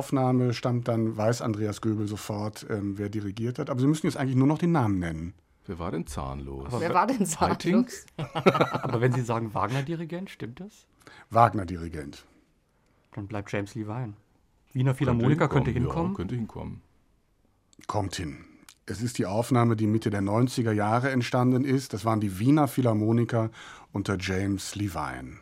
stammt, 0.52 0.88
dann 0.88 1.16
weiß 1.16 1.42
Andreas 1.42 1.80
Göbel 1.80 2.08
sofort, 2.08 2.66
ähm, 2.70 2.98
wer 2.98 3.08
dirigiert 3.08 3.58
hat. 3.58 3.70
Aber 3.70 3.80
Sie 3.80 3.86
müssen 3.86 4.06
jetzt 4.06 4.16
eigentlich 4.16 4.36
nur 4.36 4.46
noch 4.46 4.58
den 4.58 4.72
Namen 4.72 4.98
nennen. 4.98 5.34
Wer 5.66 5.78
war 5.78 5.90
denn 5.92 6.06
zahnlos? 6.06 6.66
Aber 6.66 6.80
wer 6.80 6.94
war 6.94 7.06
denn 7.06 7.24
zahnlos? 7.26 8.06
Aber 8.34 9.00
wenn 9.00 9.12
Sie 9.12 9.22
sagen 9.22 9.54
Wagner-Dirigent, 9.54 10.30
stimmt 10.30 10.60
das? 10.60 10.86
Wagner-Dirigent. 11.30 12.24
Dann 13.14 13.26
bleibt 13.26 13.52
James 13.52 13.74
Levine. 13.74 14.14
Wiener 14.72 14.94
Philharmoniker 14.94 15.48
könnte 15.48 15.70
hinkommen. 15.70 16.12
Ja, 16.12 16.16
könnte 16.16 16.34
hinkommen. 16.34 16.82
Kommt 17.86 18.16
hin. 18.16 18.44
Es 18.86 19.02
ist 19.02 19.18
die 19.18 19.26
Aufnahme, 19.26 19.76
die 19.76 19.86
Mitte 19.86 20.10
der 20.10 20.22
90er 20.22 20.72
Jahre 20.72 21.10
entstanden 21.10 21.64
ist. 21.64 21.92
Das 21.92 22.04
waren 22.04 22.20
die 22.20 22.38
Wiener 22.38 22.66
Philharmoniker 22.66 23.50
unter 23.92 24.16
James 24.18 24.74
Levine. 24.74 25.38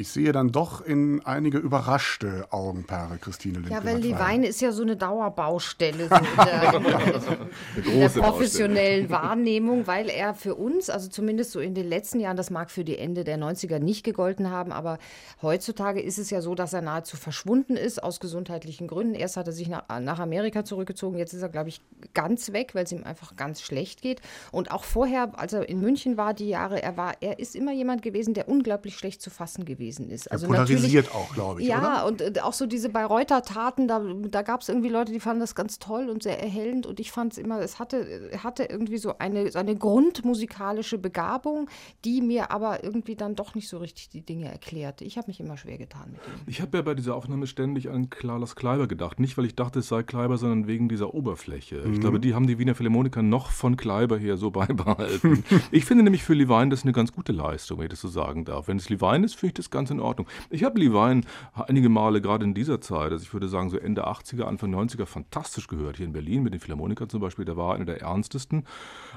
Ich 0.00 0.08
sehe 0.08 0.32
dann 0.32 0.50
doch 0.50 0.80
in 0.80 1.20
einige 1.26 1.58
überraschte 1.58 2.46
Augenpaare, 2.48 3.18
Christine 3.18 3.58
Lindgren. 3.58 3.84
Ja, 3.84 3.84
weil 3.84 4.00
die 4.00 4.18
Weine 4.18 4.46
ist 4.46 4.62
ja 4.62 4.72
so 4.72 4.80
eine 4.80 4.96
Dauerbaustelle 4.96 6.08
so 6.08 6.14
in 6.14 6.26
der, 6.38 6.74
in 7.84 8.00
der 8.00 8.08
professionellen 8.08 9.08
Baustelle. 9.08 9.28
Wahrnehmung, 9.28 9.86
weil 9.86 10.08
er 10.08 10.32
für 10.32 10.54
uns, 10.54 10.88
also 10.88 11.10
zumindest 11.10 11.52
so 11.52 11.60
in 11.60 11.74
den 11.74 11.86
letzten 11.86 12.18
Jahren, 12.18 12.38
das 12.38 12.48
mag 12.48 12.70
für 12.70 12.82
die 12.82 12.96
Ende 12.96 13.24
der 13.24 13.36
90er 13.36 13.78
nicht 13.78 14.02
gegolten 14.02 14.50
haben, 14.50 14.72
aber 14.72 14.96
heutzutage 15.42 16.00
ist 16.00 16.18
es 16.18 16.30
ja 16.30 16.40
so, 16.40 16.54
dass 16.54 16.72
er 16.72 16.80
nahezu 16.80 17.18
verschwunden 17.18 17.76
ist 17.76 18.02
aus 18.02 18.20
gesundheitlichen 18.20 18.88
Gründen. 18.88 19.14
Erst 19.14 19.36
hat 19.36 19.48
er 19.48 19.52
sich 19.52 19.68
nach, 19.68 19.84
nach 20.00 20.18
Amerika 20.18 20.64
zurückgezogen, 20.64 21.18
jetzt 21.18 21.34
ist 21.34 21.42
er, 21.42 21.50
glaube 21.50 21.68
ich, 21.68 21.82
ganz 22.14 22.54
weg, 22.54 22.74
weil 22.74 22.84
es 22.84 22.92
ihm 22.92 23.04
einfach 23.04 23.36
ganz 23.36 23.60
schlecht 23.60 24.00
geht. 24.00 24.22
Und 24.50 24.70
auch 24.70 24.84
vorher, 24.84 25.38
als 25.38 25.52
er 25.52 25.68
in 25.68 25.78
München 25.78 26.16
war, 26.16 26.32
die 26.32 26.48
Jahre, 26.48 26.82
er 26.82 26.96
war, 26.96 27.16
er 27.20 27.38
ist 27.38 27.54
immer 27.54 27.72
jemand 27.72 28.00
gewesen, 28.00 28.32
der 28.32 28.48
unglaublich 28.48 28.96
schlecht 28.96 29.20
zu 29.20 29.28
fassen 29.28 29.66
gewesen 29.66 29.89
gewesen 29.90 30.10
ist. 30.10 30.30
Also 30.30 30.46
er 30.46 30.48
polarisiert 30.48 31.14
auch, 31.14 31.32
glaube 31.34 31.62
ich. 31.62 31.68
Ja, 31.68 32.04
oder? 32.04 32.06
und 32.06 32.20
äh, 32.20 32.40
auch 32.40 32.52
so 32.52 32.66
diese 32.66 32.88
Bayreuther 32.88 33.42
Taten, 33.42 33.88
da, 33.88 34.00
da 34.28 34.42
gab 34.42 34.62
es 34.62 34.68
irgendwie 34.68 34.88
Leute, 34.88 35.12
die 35.12 35.20
fanden 35.20 35.40
das 35.40 35.54
ganz 35.54 35.78
toll 35.78 36.08
und 36.08 36.22
sehr 36.22 36.40
erhellend. 36.40 36.86
Und 36.86 37.00
ich 37.00 37.10
fand 37.10 37.32
es 37.32 37.38
immer, 37.38 37.60
es 37.60 37.78
hatte, 37.78 38.30
hatte 38.42 38.64
irgendwie 38.64 38.98
so 38.98 39.18
eine, 39.18 39.50
so 39.50 39.58
eine 39.58 39.76
grundmusikalische 39.76 40.98
Begabung, 40.98 41.68
die 42.04 42.22
mir 42.22 42.50
aber 42.50 42.84
irgendwie 42.84 43.16
dann 43.16 43.34
doch 43.34 43.54
nicht 43.54 43.68
so 43.68 43.78
richtig 43.78 44.08
die 44.10 44.22
Dinge 44.22 44.50
erklärte. 44.50 45.04
Ich 45.04 45.16
habe 45.16 45.28
mich 45.28 45.40
immer 45.40 45.56
schwer 45.56 45.78
getan 45.78 46.12
mit 46.12 46.20
ihm. 46.20 46.40
Ich 46.46 46.60
habe 46.60 46.78
ja 46.78 46.82
bei 46.82 46.94
dieser 46.94 47.14
Aufnahme 47.16 47.46
ständig 47.46 47.90
an 47.90 48.10
Klaas 48.10 48.56
Kleiber 48.56 48.86
gedacht. 48.86 49.20
Nicht, 49.20 49.36
weil 49.38 49.44
ich 49.44 49.54
dachte, 49.54 49.80
es 49.80 49.88
sei 49.88 50.02
Kleiber, 50.02 50.38
sondern 50.38 50.66
wegen 50.66 50.88
dieser 50.88 51.14
Oberfläche. 51.14 51.82
Mhm. 51.84 51.94
Ich 51.94 52.00
glaube, 52.00 52.20
die 52.20 52.34
haben 52.34 52.46
die 52.46 52.58
Wiener 52.58 52.74
Philharmoniker 52.74 53.22
noch 53.22 53.50
von 53.50 53.76
Kleiber 53.76 54.18
her 54.18 54.36
so 54.36 54.50
beibehalten. 54.60 55.44
ich 55.70 55.84
finde 55.84 56.04
nämlich 56.04 56.22
für 56.22 56.34
Levine 56.34 56.68
das 56.70 56.82
eine 56.82 56.92
ganz 56.92 57.12
gute 57.12 57.32
Leistung, 57.32 57.78
wenn 57.78 57.86
ich 57.86 57.90
das 57.90 58.00
so 58.00 58.08
sagen 58.08 58.44
darf. 58.44 58.68
Wenn 58.68 58.76
es 58.76 58.88
Levine 58.88 59.24
ist, 59.24 59.34
finde 59.34 59.48
ich 59.48 59.54
das 59.54 59.70
ganz 59.70 59.79
ganz 59.80 59.90
in 59.90 60.00
Ordnung. 60.00 60.26
Ich 60.50 60.62
habe 60.62 60.78
Levine 60.78 61.22
einige 61.54 61.88
Male 61.88 62.20
gerade 62.20 62.44
in 62.44 62.52
dieser 62.52 62.82
Zeit, 62.82 63.12
also 63.12 63.22
ich 63.22 63.32
würde 63.32 63.48
sagen 63.48 63.70
so 63.70 63.78
Ende 63.78 64.06
80er, 64.06 64.42
Anfang 64.42 64.74
90er, 64.74 65.06
fantastisch 65.06 65.68
gehört. 65.68 65.96
Hier 65.96 66.04
in 66.04 66.12
Berlin 66.12 66.42
mit 66.42 66.52
den 66.52 66.60
Philharmonikern 66.60 67.08
zum 67.08 67.20
Beispiel, 67.20 67.46
der 67.46 67.56
war 67.56 67.74
einer 67.74 67.86
der 67.86 68.02
ernstesten 68.02 68.64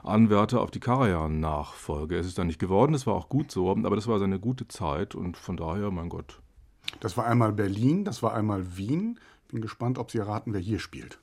Anwärter 0.03 0.61
auf 0.61 0.71
die 0.71 0.79
Karajan-Nachfolge. 0.79 2.17
Es 2.17 2.27
ist 2.27 2.37
dann 2.37 2.47
nicht 2.47 2.59
geworden, 2.59 2.93
das 2.93 3.05
war 3.05 3.13
auch 3.13 3.27
gut 3.27 3.51
so, 3.51 3.69
aber 3.69 3.95
das 3.95 4.07
war 4.07 4.19
seine 4.19 4.39
gute 4.39 4.69
Zeit 4.69 5.15
und 5.15 5.35
von 5.35 5.57
daher, 5.57 5.91
mein 5.91 6.07
Gott. 6.07 6.39
Das 7.01 7.17
war 7.17 7.25
einmal 7.25 7.51
Berlin, 7.51 8.05
das 8.05 8.23
war 8.23 8.33
einmal 8.33 8.77
Wien. 8.77 9.19
Bin 9.49 9.61
gespannt, 9.61 9.97
ob 9.97 10.11
Sie 10.11 10.17
erraten, 10.17 10.53
wer 10.53 10.61
hier 10.61 10.79
spielt. 10.79 11.19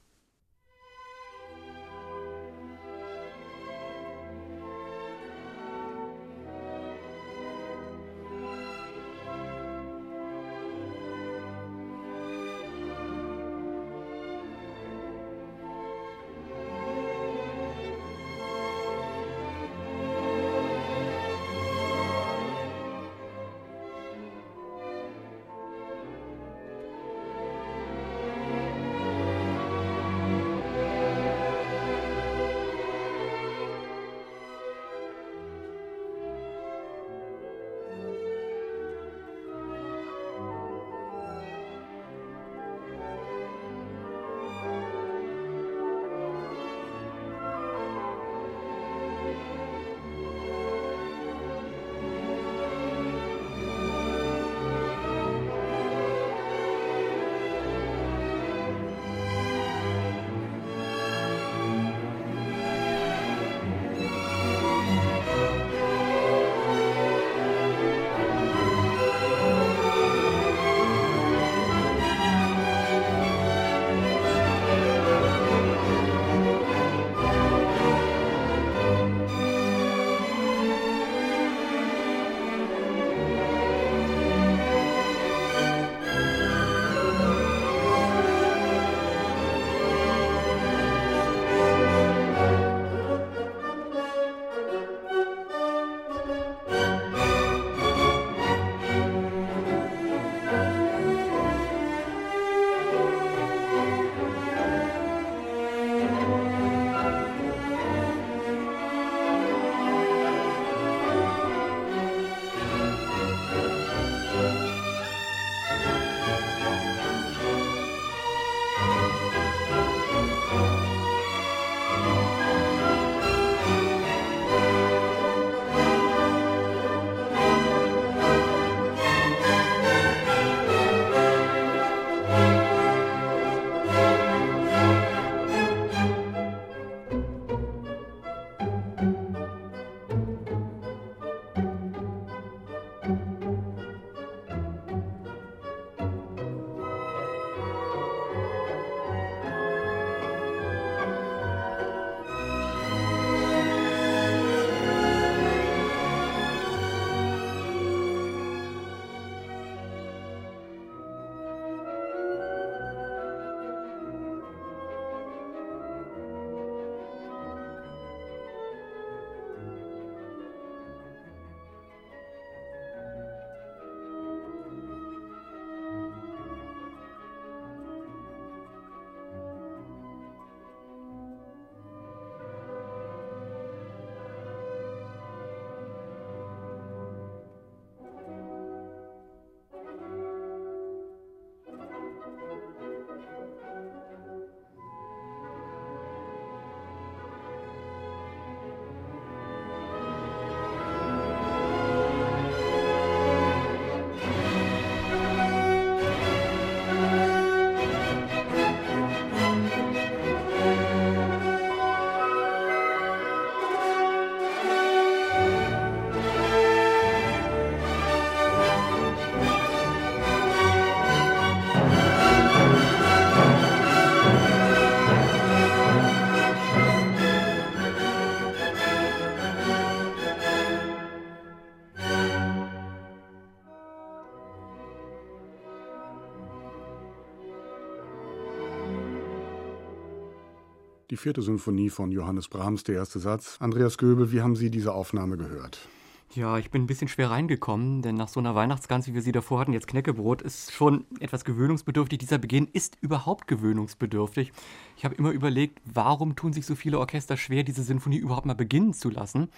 Vierte 241.20 241.42
Sinfonie 241.42 241.90
von 241.90 242.10
Johannes 242.10 242.48
Brahms, 242.48 242.82
der 242.82 242.96
erste 242.96 243.18
Satz. 243.18 243.56
Andreas 243.60 243.98
Göbel, 243.98 244.32
wie 244.32 244.40
haben 244.40 244.56
Sie 244.56 244.70
diese 244.70 244.94
Aufnahme 244.94 245.36
gehört? 245.36 245.86
Ja, 246.32 246.58
ich 246.58 246.70
bin 246.70 246.82
ein 246.82 246.86
bisschen 246.86 247.08
schwer 247.08 247.30
reingekommen, 247.30 248.02
denn 248.02 248.14
nach 248.14 248.28
so 248.28 248.38
einer 248.38 248.54
Weihnachtsgans, 248.54 249.08
wie 249.08 249.14
wir 249.14 249.20
sie 249.20 249.32
davor 249.32 249.58
hatten, 249.58 249.72
jetzt 249.72 249.88
Knäckebrot, 249.88 250.42
ist 250.42 250.72
schon 250.72 251.04
etwas 251.18 251.44
gewöhnungsbedürftig. 251.44 252.18
Dieser 252.18 252.38
Beginn 252.38 252.68
ist 252.72 252.96
überhaupt 253.00 253.48
gewöhnungsbedürftig. 253.48 254.52
Ich 254.96 255.04
habe 255.04 255.16
immer 255.16 255.32
überlegt, 255.32 255.80
warum 255.92 256.36
tun 256.36 256.52
sich 256.52 256.66
so 256.66 256.76
viele 256.76 257.00
Orchester 257.00 257.36
schwer, 257.36 257.64
diese 257.64 257.82
Sinfonie 257.82 258.18
überhaupt 258.18 258.46
mal 258.46 258.54
beginnen 258.54 258.94
zu 258.94 259.10
lassen. 259.10 259.48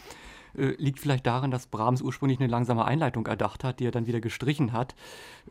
Äh, 0.56 0.74
liegt 0.78 1.00
vielleicht 1.00 1.26
daran, 1.26 1.50
dass 1.50 1.66
Brahms 1.66 2.02
ursprünglich 2.02 2.40
eine 2.40 2.48
langsame 2.48 2.84
Einleitung 2.84 3.26
erdacht 3.26 3.64
hat, 3.64 3.80
die 3.80 3.86
er 3.86 3.90
dann 3.90 4.06
wieder 4.06 4.20
gestrichen 4.20 4.72
hat. 4.72 4.94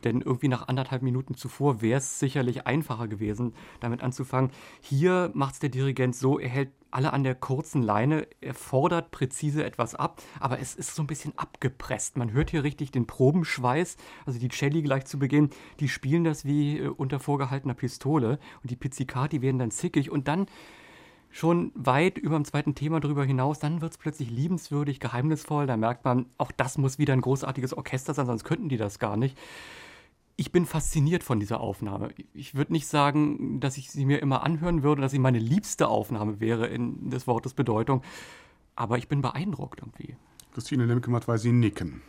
Denn 0.04 0.20
irgendwie 0.20 0.48
nach 0.48 0.68
anderthalb 0.68 1.02
Minuten 1.02 1.34
zuvor 1.34 1.82
wäre 1.82 1.98
es 1.98 2.18
sicherlich 2.18 2.66
einfacher 2.66 3.08
gewesen, 3.08 3.54
damit 3.80 4.02
anzufangen. 4.02 4.50
Hier 4.80 5.30
macht 5.34 5.54
es 5.54 5.60
der 5.60 5.70
Dirigent 5.70 6.14
so, 6.16 6.38
er 6.38 6.48
hält 6.48 6.70
alle 6.92 7.12
an 7.12 7.24
der 7.24 7.34
kurzen 7.34 7.82
Leine, 7.82 8.28
er 8.40 8.54
fordert 8.54 9.10
präzise 9.10 9.64
etwas 9.64 9.94
ab, 9.94 10.22
aber 10.38 10.60
es 10.60 10.74
ist 10.74 10.94
so 10.94 11.02
ein 11.02 11.06
bisschen 11.06 11.32
abgepresst. 11.38 12.18
Man 12.18 12.32
hört 12.32 12.50
hier 12.50 12.64
richtig 12.64 12.90
den 12.90 13.06
Probenschweiß, 13.06 13.96
also 14.26 14.38
die 14.38 14.50
Celli 14.50 14.82
gleich 14.82 15.06
zu 15.06 15.18
Beginn, 15.18 15.50
die 15.80 15.88
spielen 15.88 16.24
das 16.24 16.44
wie 16.44 16.78
äh, 16.78 16.88
unter 16.88 17.18
vorgehaltener 17.18 17.74
Pistole 17.74 18.38
und 18.62 18.70
die 18.70 18.76
Pizzicati 18.76 19.40
werden 19.40 19.58
dann 19.58 19.70
zickig 19.70 20.10
und 20.10 20.28
dann 20.28 20.46
schon 21.32 21.72
weit 21.74 22.18
über 22.18 22.36
dem 22.36 22.44
zweiten 22.44 22.74
Thema 22.74 23.00
drüber 23.00 23.24
hinaus, 23.24 23.58
dann 23.58 23.80
wird 23.80 23.92
es 23.92 23.98
plötzlich 23.98 24.30
liebenswürdig, 24.30 25.00
geheimnisvoll. 25.00 25.66
Da 25.66 25.76
merkt 25.76 26.04
man, 26.04 26.26
auch 26.38 26.52
das 26.52 26.78
muss 26.78 26.98
wieder 26.98 27.14
ein 27.14 27.22
großartiges 27.22 27.74
Orchester 27.74 28.14
sein, 28.14 28.26
sonst 28.26 28.44
könnten 28.44 28.68
die 28.68 28.76
das 28.76 28.98
gar 28.98 29.16
nicht. 29.16 29.36
Ich 30.36 30.52
bin 30.52 30.66
fasziniert 30.66 31.24
von 31.24 31.40
dieser 31.40 31.60
Aufnahme. 31.60 32.10
Ich 32.34 32.54
würde 32.54 32.72
nicht 32.72 32.86
sagen, 32.86 33.60
dass 33.60 33.76
ich 33.76 33.90
sie 33.90 34.04
mir 34.04 34.20
immer 34.20 34.42
anhören 34.42 34.82
würde, 34.82 35.02
dass 35.02 35.12
sie 35.12 35.18
meine 35.18 35.38
liebste 35.38 35.88
Aufnahme 35.88 36.40
wäre 36.40 36.66
in 36.66 37.10
des 37.10 37.26
Wortes 37.26 37.54
Bedeutung, 37.54 38.02
aber 38.76 38.98
ich 38.98 39.08
bin 39.08 39.22
beeindruckt 39.22 39.80
irgendwie. 39.80 40.16
Christine 40.52 40.84
Lemke 40.84 41.10
macht, 41.10 41.28
weil 41.28 41.38
Sie 41.38 41.52
nicken. 41.52 42.02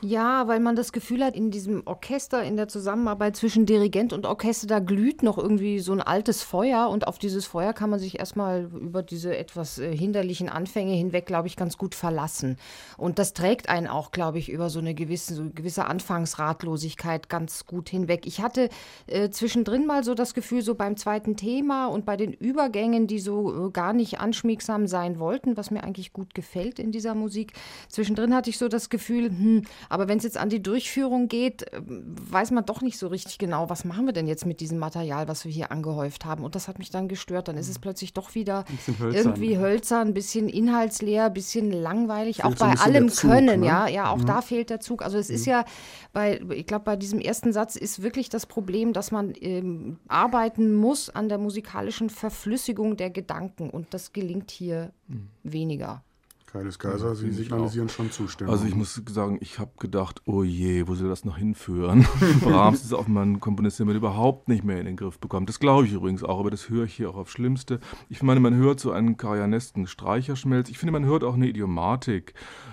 Ja, 0.00 0.46
weil 0.46 0.60
man 0.60 0.76
das 0.76 0.92
Gefühl 0.92 1.24
hat, 1.24 1.34
in 1.34 1.50
diesem 1.50 1.82
Orchester, 1.84 2.44
in 2.44 2.56
der 2.56 2.68
Zusammenarbeit 2.68 3.34
zwischen 3.34 3.66
Dirigent 3.66 4.12
und 4.12 4.26
Orchester, 4.26 4.68
da 4.68 4.78
glüht 4.78 5.24
noch 5.24 5.38
irgendwie 5.38 5.80
so 5.80 5.92
ein 5.92 6.00
altes 6.00 6.44
Feuer 6.44 6.88
und 6.88 7.08
auf 7.08 7.18
dieses 7.18 7.46
Feuer 7.46 7.72
kann 7.72 7.90
man 7.90 7.98
sich 7.98 8.18
erstmal 8.20 8.64
über 8.64 9.02
diese 9.02 9.36
etwas 9.36 9.78
äh, 9.78 9.96
hinderlichen 9.96 10.48
Anfänge 10.48 10.92
hinweg, 10.92 11.26
glaube 11.26 11.48
ich, 11.48 11.56
ganz 11.56 11.78
gut 11.78 11.96
verlassen. 11.96 12.58
Und 12.96 13.18
das 13.18 13.32
trägt 13.32 13.68
einen 13.68 13.88
auch, 13.88 14.12
glaube 14.12 14.38
ich, 14.38 14.50
über 14.50 14.70
so 14.70 14.78
eine 14.78 14.94
gewisse, 14.94 15.34
so 15.34 15.50
gewisse 15.52 15.86
Anfangsratlosigkeit 15.86 17.28
ganz 17.28 17.66
gut 17.66 17.88
hinweg. 17.88 18.24
Ich 18.24 18.40
hatte 18.40 18.68
äh, 19.08 19.30
zwischendrin 19.30 19.84
mal 19.84 20.04
so 20.04 20.14
das 20.14 20.32
Gefühl, 20.32 20.62
so 20.62 20.76
beim 20.76 20.96
zweiten 20.96 21.36
Thema 21.36 21.88
und 21.88 22.06
bei 22.06 22.16
den 22.16 22.32
Übergängen, 22.32 23.08
die 23.08 23.18
so 23.18 23.66
äh, 23.66 23.70
gar 23.72 23.92
nicht 23.92 24.20
anschmiegsam 24.20 24.86
sein 24.86 25.18
wollten, 25.18 25.56
was 25.56 25.72
mir 25.72 25.82
eigentlich 25.82 26.12
gut 26.12 26.36
gefällt 26.36 26.78
in 26.78 26.92
dieser 26.92 27.16
Musik, 27.16 27.54
zwischendrin 27.88 28.32
hatte 28.32 28.50
ich 28.50 28.58
so 28.58 28.68
das 28.68 28.90
Gefühl, 28.90 29.30
hm, 29.30 29.62
aber 29.88 30.08
wenn 30.08 30.18
es 30.18 30.24
jetzt 30.24 30.36
an 30.36 30.48
die 30.48 30.62
Durchführung 30.62 31.28
geht, 31.28 31.66
ähm, 31.72 32.14
weiß 32.30 32.50
man 32.50 32.64
doch 32.64 32.82
nicht 32.82 32.98
so 32.98 33.08
richtig 33.08 33.38
genau, 33.38 33.70
was 33.70 33.84
machen 33.84 34.06
wir 34.06 34.12
denn 34.12 34.26
jetzt 34.26 34.46
mit 34.46 34.60
diesem 34.60 34.78
Material, 34.78 35.28
was 35.28 35.44
wir 35.44 35.52
hier 35.52 35.72
angehäuft 35.72 36.24
haben. 36.24 36.44
Und 36.44 36.54
das 36.54 36.68
hat 36.68 36.78
mich 36.78 36.90
dann 36.90 37.08
gestört. 37.08 37.48
Dann 37.48 37.56
ist 37.56 37.68
es 37.68 37.78
plötzlich 37.78 38.12
doch 38.12 38.34
wieder 38.34 38.64
hölzern, 38.98 39.14
irgendwie 39.14 39.58
hölzern, 39.58 40.08
ein 40.08 40.14
bisschen 40.14 40.48
inhaltsleer, 40.48 41.26
ein 41.26 41.32
bisschen 41.32 41.70
langweilig, 41.70 42.38
Fehlt 42.38 42.46
auch 42.46 42.58
bei 42.58 42.74
allem 42.78 43.08
Zug, 43.08 43.30
Können, 43.30 43.60
ne? 43.60 43.66
ja. 43.66 43.88
Ja, 43.88 44.10
auch 44.10 44.18
mhm. 44.18 44.26
da 44.26 44.42
fehlt 44.42 44.70
der 44.70 44.80
Zug. 44.80 45.02
Also 45.02 45.18
es 45.18 45.28
mhm. 45.28 45.34
ist 45.34 45.46
ja 45.46 45.64
bei, 46.12 46.40
ich 46.50 46.66
glaube, 46.66 46.84
bei 46.84 46.96
diesem 46.96 47.20
ersten 47.20 47.52
Satz 47.52 47.76
ist 47.76 48.02
wirklich 48.02 48.28
das 48.28 48.46
Problem, 48.46 48.92
dass 48.92 49.10
man 49.10 49.32
ähm, 49.40 49.98
arbeiten 50.08 50.74
muss 50.74 51.10
an 51.10 51.28
der 51.28 51.38
musikalischen 51.38 52.10
Verflüssigung 52.10 52.96
der 52.96 53.10
Gedanken. 53.10 53.70
Und 53.70 53.94
das 53.94 54.12
gelingt 54.12 54.50
hier 54.50 54.92
mhm. 55.06 55.28
weniger. 55.42 56.02
Kailis 56.50 56.78
Kaiser, 56.78 57.14
Sie 57.14 57.30
signalisieren 57.30 57.90
schon 57.90 58.10
Zustimmung. 58.10 58.54
Also 58.54 58.64
ich 58.64 58.74
muss 58.74 59.00
sagen, 59.10 59.36
ich 59.42 59.58
habe 59.58 59.72
gedacht, 59.78 60.22
oh 60.24 60.42
je, 60.42 60.88
wo 60.88 60.94
soll 60.94 61.10
das 61.10 61.26
noch 61.26 61.36
hinführen? 61.36 62.06
Brahms 62.40 62.82
ist 62.82 62.94
auch 62.94 63.06
mein 63.06 63.38
Komponist, 63.38 63.78
den 63.78 63.86
man 63.86 63.96
überhaupt 63.96 64.48
nicht 64.48 64.64
mehr 64.64 64.80
in 64.80 64.86
den 64.86 64.96
Griff 64.96 65.18
bekommt. 65.18 65.50
Das 65.50 65.60
glaube 65.60 65.86
ich 65.86 65.92
übrigens 65.92 66.24
auch, 66.24 66.40
aber 66.40 66.50
das 66.50 66.70
höre 66.70 66.84
ich 66.84 66.94
hier 66.94 67.10
auch 67.10 67.16
aufs 67.16 67.32
Schlimmste. 67.32 67.80
Ich 68.08 68.22
meine, 68.22 68.40
man 68.40 68.54
hört 68.54 68.80
so 68.80 68.92
einen 68.92 69.18
karajanesken 69.18 69.86
Streicherschmelz. 69.86 70.70
Ich 70.70 70.78
finde, 70.78 70.92
man 70.92 71.04
hört 71.04 71.22
auch 71.22 71.34
eine 71.34 71.48
Idiomatik. 71.48 72.32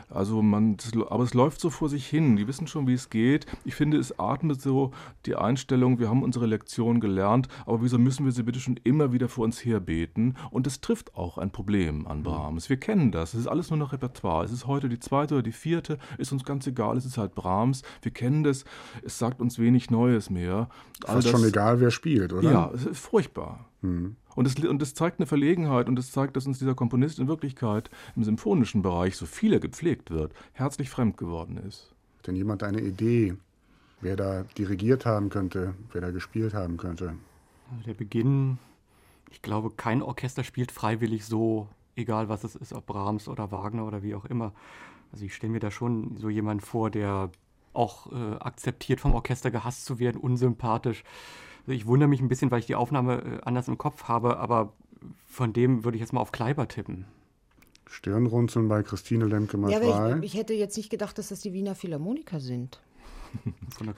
Also 0.09 0.41
man, 0.41 0.77
das, 0.77 0.93
aber 1.09 1.23
es 1.23 1.33
läuft 1.33 1.59
so 1.59 1.69
vor 1.69 1.89
sich 1.89 2.07
hin. 2.07 2.38
Die 2.38 2.47
wissen 2.47 2.67
schon, 2.67 2.88
wie 2.88 2.93
es 2.93 3.09
geht. 3.09 3.45
Ich 3.65 3.75
finde, 3.75 3.97
es 3.97 4.17
atmet 4.17 4.61
so 4.61 4.91
die 5.25 5.35
Einstellung, 5.35 5.99
wir 5.99 6.09
haben 6.09 6.23
unsere 6.23 6.45
Lektion 6.45 6.99
gelernt, 7.01 7.49
aber 7.65 7.81
wieso 7.81 7.97
müssen 7.97 8.23
wir 8.23 8.31
sie 8.31 8.43
bitte 8.43 8.59
schon 8.59 8.79
immer 8.83 9.11
wieder 9.11 9.27
vor 9.27 9.43
uns 9.43 9.65
herbeten? 9.65 10.38
Und 10.51 10.65
das 10.65 10.79
trifft 10.79 11.15
auch 11.15 11.38
ein 11.38 11.51
Problem 11.51 12.07
an 12.07 12.23
Brahms. 12.23 12.69
Wir 12.69 12.77
kennen 12.77 13.11
das. 13.11 13.33
Es 13.33 13.41
ist 13.41 13.47
alles 13.47 13.64
nur 13.69 13.78
noch 13.78 13.93
Repertoire. 13.93 14.45
Es 14.45 14.51
ist 14.51 14.67
heute 14.67 14.89
die 14.89 14.99
zweite 14.99 15.36
oder 15.36 15.43
die 15.43 15.51
vierte, 15.51 15.97
ist 16.17 16.32
uns 16.32 16.43
ganz 16.43 16.67
egal. 16.67 16.97
Es 16.97 17.06
ist 17.06 17.17
halt 17.17 17.36
Brahms. 17.36 17.82
Wir 18.01 18.12
kennen 18.12 18.43
das. 18.43 18.65
Es 19.04 19.17
sagt 19.17 19.41
uns 19.41 19.60
wenig 19.60 19.89
Neues 19.89 20.30
mehr. 20.30 20.69
Fast 21.06 21.28
schon 21.28 21.43
egal, 21.43 21.80
wer 21.80 21.91
spielt, 21.91 22.34
oder? 22.34 22.51
Ja, 22.51 22.71
es 22.73 22.86
ist 22.86 22.99
furchtbar. 22.99 23.65
Hm. 23.82 24.15
Und 24.36 24.47
es, 24.47 24.56
und 24.56 24.82
es 24.82 24.93
zeigt 24.93 25.19
eine 25.19 25.28
Verlegenheit 25.28 25.88
und 25.88 25.97
es 25.97 26.12
zeigt, 26.12 26.36
dass 26.36 26.45
uns 26.45 26.60
dieser 26.60 26.75
Komponist 26.75 27.19
in 27.19 27.28
Wirklichkeit 27.28 27.89
im 28.15 28.23
symphonischen 28.23 28.82
Bereich, 28.82 29.15
so 29.15 29.25
viel 29.25 29.54
er 29.54 29.60
gepflegt 29.60 30.12
wird, 30.12 30.34
herzlich 30.54 30.89
fremd 30.89 31.17
geworden 31.17 31.58
ist. 31.58 31.93
Hat 32.19 32.28
denn 32.28 32.36
jemand 32.36 32.63
eine 32.63 32.82
Idee, 32.82 33.36
wer 34.01 34.15
da 34.15 34.43
dirigiert 34.58 35.06
haben 35.06 35.30
könnte, 35.30 35.73
wer 35.93 36.01
da 36.01 36.12
gespielt 36.12 36.54
haben 36.54 36.78
könnte? 36.78 37.13
Der 37.86 37.93
Beginn, 37.93 38.58
ich 39.32 39.41
glaube, 39.41 39.71
kein 39.71 40.01
Orchester 40.01 40.43
spielt 40.43 40.71
freiwillig 40.71 41.25
so, 41.25 41.67
egal 41.95 42.29
was 42.29 42.43
es 42.43 42.55
ist, 42.55 42.73
ob 42.73 42.86
Brahms 42.86 43.27
oder 43.27 43.51
Wagner 43.51 43.86
oder 43.86 44.03
wie 44.03 44.15
auch 44.15 44.25
immer. 44.25 44.53
Also 45.12 45.25
ich 45.25 45.36
stelle 45.36 45.53
mir 45.53 45.60
da 45.60 45.71
schon 45.71 46.17
so 46.17 46.29
jemanden 46.29 46.63
vor, 46.63 46.89
der 46.89 47.29
auch 47.73 48.12
äh, 48.12 48.36
akzeptiert 48.39 49.01
vom 49.01 49.13
Orchester 49.13 49.51
gehasst 49.51 49.86
zu 49.86 49.99
werden, 49.99 50.19
unsympathisch 50.19 51.03
ich 51.67 51.88
wundere 51.88 52.10
mich 52.10 52.21
ein 52.21 52.27
bisschen, 52.27 52.51
weil 52.51 52.60
ich 52.60 52.65
die 52.65 52.75
Aufnahme 52.75 53.21
äh, 53.21 53.41
anders 53.43 53.67
im 53.67 53.77
Kopf 53.77 54.03
habe, 54.03 54.38
aber 54.38 54.73
von 55.27 55.53
dem 55.53 55.84
würde 55.84 55.97
ich 55.97 56.01
jetzt 56.01 56.13
mal 56.13 56.21
auf 56.21 56.31
Kleiber 56.31 56.67
tippen. 56.67 57.05
Stirnrunzeln 57.88 58.67
bei 58.67 58.81
Christine 58.84 59.25
Lemke 59.25 59.58
mal 59.58 59.71
ja, 59.71 60.17
ich, 60.17 60.23
ich, 60.23 60.34
hätte 60.36 60.53
jetzt 60.53 60.75
nicht 60.75 60.89
gedacht, 60.89 61.17
dass 61.17 61.29
das 61.29 61.41
die 61.41 61.53
Wiener 61.53 61.75
Philharmoniker 61.75 62.39
sind. 62.39 62.81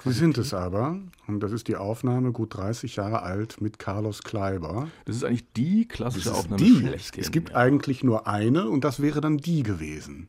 Sie 0.03 0.11
sind 0.11 0.37
es 0.37 0.53
aber, 0.53 0.97
und 1.27 1.39
das 1.41 1.51
ist 1.51 1.67
die 1.67 1.75
Aufnahme, 1.75 2.31
gut 2.31 2.55
30 2.55 2.95
Jahre 2.95 3.21
alt, 3.21 3.61
mit 3.61 3.79
Carlos 3.79 4.23
Kleiber. 4.23 4.87
Das 5.05 5.15
ist 5.15 5.23
eigentlich 5.23 5.51
die 5.53 5.87
klassische 5.87 6.33
Aufnahme. 6.33 6.61
Die. 6.63 6.89
Es 7.17 7.31
gibt 7.31 7.49
ja. 7.49 7.55
eigentlich 7.55 8.03
nur 8.03 8.27
eine, 8.27 8.69
und 8.69 8.83
das 8.83 9.01
wäre 9.01 9.21
dann 9.21 9.37
die 9.37 9.63
gewesen. 9.63 10.27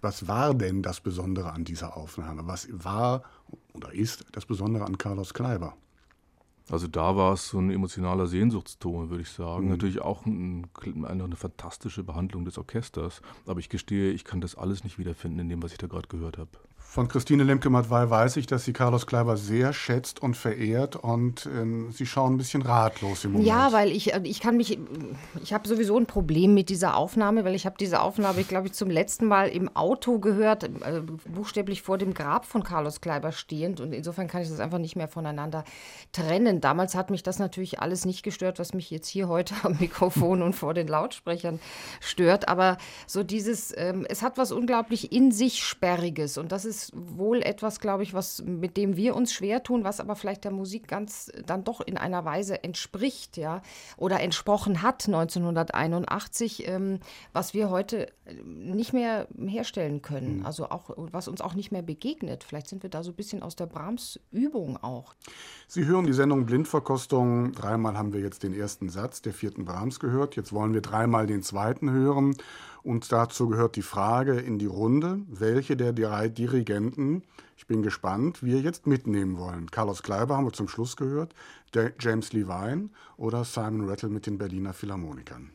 Was 0.00 0.26
war 0.26 0.52
denn 0.52 0.82
das 0.82 1.00
Besondere 1.00 1.52
an 1.52 1.64
dieser 1.64 1.96
Aufnahme? 1.96 2.46
Was 2.46 2.68
war 2.72 3.22
oder 3.72 3.92
ist 3.92 4.24
das 4.32 4.46
Besondere 4.46 4.84
an 4.84 4.98
Carlos 4.98 5.32
Kleiber? 5.32 5.76
Also 6.70 6.86
da 6.86 7.16
war 7.16 7.34
es 7.34 7.48
so 7.48 7.58
ein 7.58 7.70
emotionaler 7.70 8.26
Sehnsuchtston, 8.26 9.10
würde 9.10 9.22
ich 9.22 9.30
sagen. 9.30 9.64
Mhm. 9.64 9.70
Natürlich 9.70 10.00
auch 10.00 10.26
ein, 10.26 10.66
eine, 10.84 11.24
eine 11.24 11.36
fantastische 11.36 12.04
Behandlung 12.04 12.44
des 12.44 12.58
Orchesters. 12.58 13.20
Aber 13.46 13.60
ich 13.60 13.68
gestehe, 13.68 14.12
ich 14.12 14.24
kann 14.24 14.40
das 14.40 14.54
alles 14.56 14.84
nicht 14.84 14.98
wiederfinden 14.98 15.40
in 15.40 15.48
dem, 15.48 15.62
was 15.62 15.72
ich 15.72 15.78
da 15.78 15.86
gerade 15.86 16.08
gehört 16.08 16.38
habe. 16.38 16.50
Von 16.92 17.08
Christine 17.08 17.42
Lemke-Matwei 17.44 18.10
weiß 18.10 18.36
ich, 18.36 18.46
dass 18.46 18.66
sie 18.66 18.74
Carlos 18.74 19.06
Kleiber 19.06 19.38
sehr 19.38 19.72
schätzt 19.72 20.20
und 20.20 20.36
verehrt 20.36 20.94
und 20.94 21.46
ähm, 21.46 21.90
sie 21.90 22.04
schauen 22.04 22.34
ein 22.34 22.36
bisschen 22.36 22.60
ratlos 22.60 23.24
im 23.24 23.32
Moment. 23.32 23.48
Ja, 23.48 23.72
weil 23.72 23.90
ich, 23.90 24.12
äh, 24.12 24.20
ich 24.24 24.40
kann 24.40 24.58
mich, 24.58 24.78
ich 25.42 25.54
habe 25.54 25.66
sowieso 25.66 25.96
ein 25.96 26.04
Problem 26.04 26.52
mit 26.52 26.68
dieser 26.68 26.94
Aufnahme, 26.98 27.46
weil 27.46 27.54
ich 27.54 27.64
habe 27.64 27.76
diese 27.80 28.02
Aufnahme, 28.02 28.42
ich 28.42 28.48
glaube 28.48 28.66
ich, 28.66 28.74
zum 28.74 28.90
letzten 28.90 29.24
Mal 29.24 29.48
im 29.48 29.74
Auto 29.74 30.18
gehört, 30.18 30.64
äh, 30.64 31.00
buchstäblich 31.30 31.80
vor 31.80 31.96
dem 31.96 32.12
Grab 32.12 32.44
von 32.44 32.62
Carlos 32.62 33.00
Kleiber 33.00 33.32
stehend 33.32 33.80
und 33.80 33.94
insofern 33.94 34.28
kann 34.28 34.42
ich 34.42 34.50
das 34.50 34.60
einfach 34.60 34.76
nicht 34.76 34.94
mehr 34.94 35.08
voneinander 35.08 35.64
trennen. 36.12 36.60
Damals 36.60 36.94
hat 36.94 37.08
mich 37.08 37.22
das 37.22 37.38
natürlich 37.38 37.80
alles 37.80 38.04
nicht 38.04 38.22
gestört, 38.22 38.58
was 38.58 38.74
mich 38.74 38.90
jetzt 38.90 39.08
hier 39.08 39.28
heute 39.28 39.54
am 39.62 39.78
Mikrofon 39.80 40.42
und 40.42 40.52
vor 40.52 40.74
den 40.74 40.88
Lautsprechern 40.88 41.58
stört, 42.00 42.48
aber 42.48 42.76
so 43.06 43.22
dieses, 43.22 43.72
ähm, 43.78 44.04
es 44.10 44.20
hat 44.20 44.36
was 44.36 44.52
unglaublich 44.52 45.10
in 45.10 45.32
sich 45.32 45.64
Sperriges 45.64 46.36
und 46.36 46.52
das 46.52 46.66
ist 46.66 46.81
ist 46.82 46.92
wohl 46.94 47.42
etwas, 47.42 47.80
glaube 47.80 48.02
ich, 48.02 48.14
was, 48.14 48.42
mit 48.42 48.76
dem 48.76 48.96
wir 48.96 49.14
uns 49.14 49.32
schwer 49.32 49.62
tun, 49.62 49.84
was 49.84 50.00
aber 50.00 50.16
vielleicht 50.16 50.44
der 50.44 50.50
Musik 50.50 50.88
ganz 50.88 51.30
dann 51.46 51.64
doch 51.64 51.80
in 51.80 51.96
einer 51.96 52.24
Weise 52.24 52.62
entspricht, 52.64 53.36
ja, 53.36 53.62
oder 53.96 54.20
entsprochen 54.20 54.82
hat 54.82 55.06
1981, 55.06 56.68
ähm, 56.68 57.00
was 57.32 57.54
wir 57.54 57.70
heute 57.70 58.08
äh, 58.24 58.34
nicht 58.44 58.92
mehr 58.92 59.26
herstellen 59.38 60.02
können. 60.02 60.38
Mhm. 60.38 60.46
Also 60.46 60.70
auch, 60.70 60.90
was 60.96 61.28
uns 61.28 61.40
auch 61.40 61.54
nicht 61.54 61.72
mehr 61.72 61.82
begegnet. 61.82 62.44
Vielleicht 62.44 62.68
sind 62.68 62.82
wir 62.82 62.90
da 62.90 63.02
so 63.02 63.10
ein 63.10 63.16
bisschen 63.16 63.42
aus 63.42 63.56
der 63.56 63.66
Brahms-Übung 63.66 64.76
auch. 64.82 65.14
Sie 65.68 65.84
hören 65.84 66.06
die 66.06 66.12
Sendung 66.12 66.46
Blindverkostung. 66.46 67.52
Dreimal 67.52 67.96
haben 67.96 68.12
wir 68.12 68.20
jetzt 68.20 68.42
den 68.42 68.54
ersten 68.54 68.88
Satz 68.88 69.22
der 69.22 69.32
vierten 69.32 69.64
Brahms 69.64 70.00
gehört. 70.00 70.36
Jetzt 70.36 70.52
wollen 70.52 70.74
wir 70.74 70.80
dreimal 70.80 71.26
den 71.26 71.42
zweiten 71.42 71.90
hören. 71.90 72.36
Und 72.82 73.12
dazu 73.12 73.48
gehört 73.48 73.76
die 73.76 73.82
Frage 73.82 74.34
in 74.40 74.58
die 74.58 74.66
Runde, 74.66 75.20
welche 75.28 75.76
der 75.76 75.92
drei 75.92 76.28
Dirigenten, 76.28 77.22
ich 77.56 77.66
bin 77.66 77.82
gespannt, 77.82 78.42
wir 78.42 78.60
jetzt 78.60 78.86
mitnehmen 78.86 79.38
wollen. 79.38 79.70
Carlos 79.70 80.02
Kleiber 80.02 80.36
haben 80.36 80.46
wir 80.46 80.52
zum 80.52 80.68
Schluss 80.68 80.96
gehört, 80.96 81.34
James 82.00 82.32
Levine 82.32 82.88
oder 83.16 83.44
Simon 83.44 83.88
Rattle 83.88 84.08
mit 84.08 84.26
den 84.26 84.36
Berliner 84.36 84.72
Philharmonikern. 84.72 85.50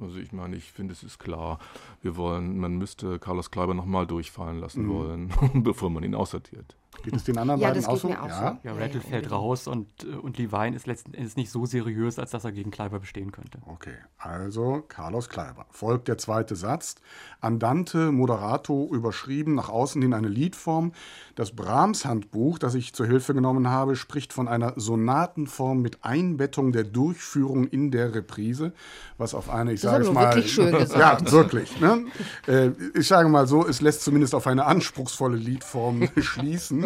Also 0.00 0.18
ich 0.18 0.32
meine, 0.32 0.56
ich 0.56 0.72
finde, 0.72 0.92
es 0.92 1.02
ist 1.02 1.18
klar, 1.18 1.58
wir 2.02 2.16
wollen, 2.16 2.58
man 2.58 2.78
müsste 2.78 3.18
Carlos 3.18 3.50
Kleiber 3.50 3.74
nochmal 3.74 4.06
durchfallen 4.06 4.58
lassen 4.58 4.86
mhm. 4.86 4.88
wollen, 4.88 5.32
bevor 5.62 5.90
man 5.90 6.02
ihn 6.02 6.14
aussortiert. 6.14 6.76
Geht 7.02 7.16
es 7.16 7.24
den 7.24 7.38
anderen 7.38 7.60
ja, 7.60 7.68
beiden 7.68 7.84
auch 7.86 7.96
so? 7.96 8.10
Ja, 8.10 8.26
ja, 8.26 8.58
ja, 8.62 8.72
Rattle 8.74 9.00
fällt 9.00 9.30
raus 9.30 9.66
und, 9.66 9.88
äh, 10.04 10.16
und 10.16 10.36
Levine 10.38 10.76
ist 10.76 10.86
letzten 10.86 11.14
Endes 11.14 11.36
nicht 11.36 11.50
so 11.50 11.64
seriös, 11.64 12.18
als 12.18 12.32
dass 12.32 12.44
er 12.44 12.52
gegen 12.52 12.70
Kleiber 12.70 12.98
bestehen 12.98 13.32
könnte. 13.32 13.58
Okay, 13.66 13.94
also 14.18 14.84
Carlos 14.86 15.28
Kleiber. 15.28 15.66
Folgt 15.70 16.08
der 16.08 16.18
zweite 16.18 16.56
Satz. 16.56 16.96
Andante 17.40 18.12
Moderato 18.12 18.90
überschrieben, 18.92 19.54
nach 19.54 19.70
außen 19.70 20.02
hin 20.02 20.12
eine 20.12 20.28
Liedform. 20.28 20.92
Das 21.36 21.56
Brahms-Handbuch, 21.56 22.58
das 22.58 22.74
ich 22.74 22.92
zur 22.92 23.06
Hilfe 23.06 23.32
genommen 23.32 23.70
habe, 23.70 23.96
spricht 23.96 24.34
von 24.34 24.46
einer 24.46 24.74
Sonatenform 24.76 25.80
mit 25.80 26.04
Einbettung 26.04 26.72
der 26.72 26.84
Durchführung 26.84 27.66
in 27.66 27.90
der 27.90 28.14
Reprise, 28.14 28.74
was 29.16 29.34
auf 29.34 29.48
eine, 29.48 29.72
ich 29.72 29.80
sage 29.80 30.04
es 30.04 30.12
mal. 30.12 30.34
Wirklich 30.34 30.52
schön 30.52 30.72
gesagt. 30.78 31.22
Ja, 31.22 31.32
wirklich. 31.32 31.80
Ne? 31.80 32.04
Äh, 32.46 32.72
ich 32.94 33.06
sage 33.08 33.28
mal 33.30 33.46
so, 33.46 33.66
es 33.66 33.80
lässt 33.80 34.02
zumindest 34.02 34.34
auf 34.34 34.46
eine 34.46 34.66
anspruchsvolle 34.66 35.36
Liedform 35.36 36.08
schließen. 36.18 36.79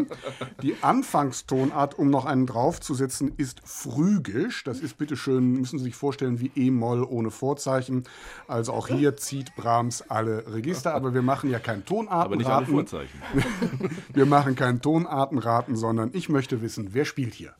Die 0.63 0.77
Anfangstonart, 0.83 1.99
um 1.99 2.11
noch 2.11 2.25
einen 2.25 2.47
draufzusetzen, 2.47 3.33
ist 3.37 3.61
phrygisch. 3.65 4.65
Das 4.65 4.81
ist 4.81 4.99
bitteschön, 4.99 5.53
müssen 5.53 5.79
Sie 5.79 5.85
sich 5.85 5.97
vorstellen, 5.97 6.41
wie 6.41 6.51
E-Moll 6.55 7.05
ohne 7.05 7.31
Vorzeichen. 7.31 8.05
Also 8.49 8.73
auch 8.73 8.89
hier 8.89 9.17
zieht 9.17 9.55
Brahms 9.57 10.03
alle 10.03 10.53
Register, 10.53 10.95
aber 10.95 11.15
wir 11.15 11.23
machen 11.23 11.51
ja 11.51 11.59
kein 11.59 11.85
Tonartenraten. 11.85 12.25
Aber 12.25 12.37
nicht 12.37 12.51
alle 12.51 12.67
Vorzeichen. 12.67 13.21
wir 14.13 14.27
machen 14.27 14.55
kein 14.57 14.81
Tonartenraten, 14.81 15.77
sondern 15.77 16.11
ich 16.13 16.29
möchte 16.29 16.63
wissen, 16.63 16.91
wer 16.93 17.05
spielt 17.05 17.35
hier? 17.35 17.55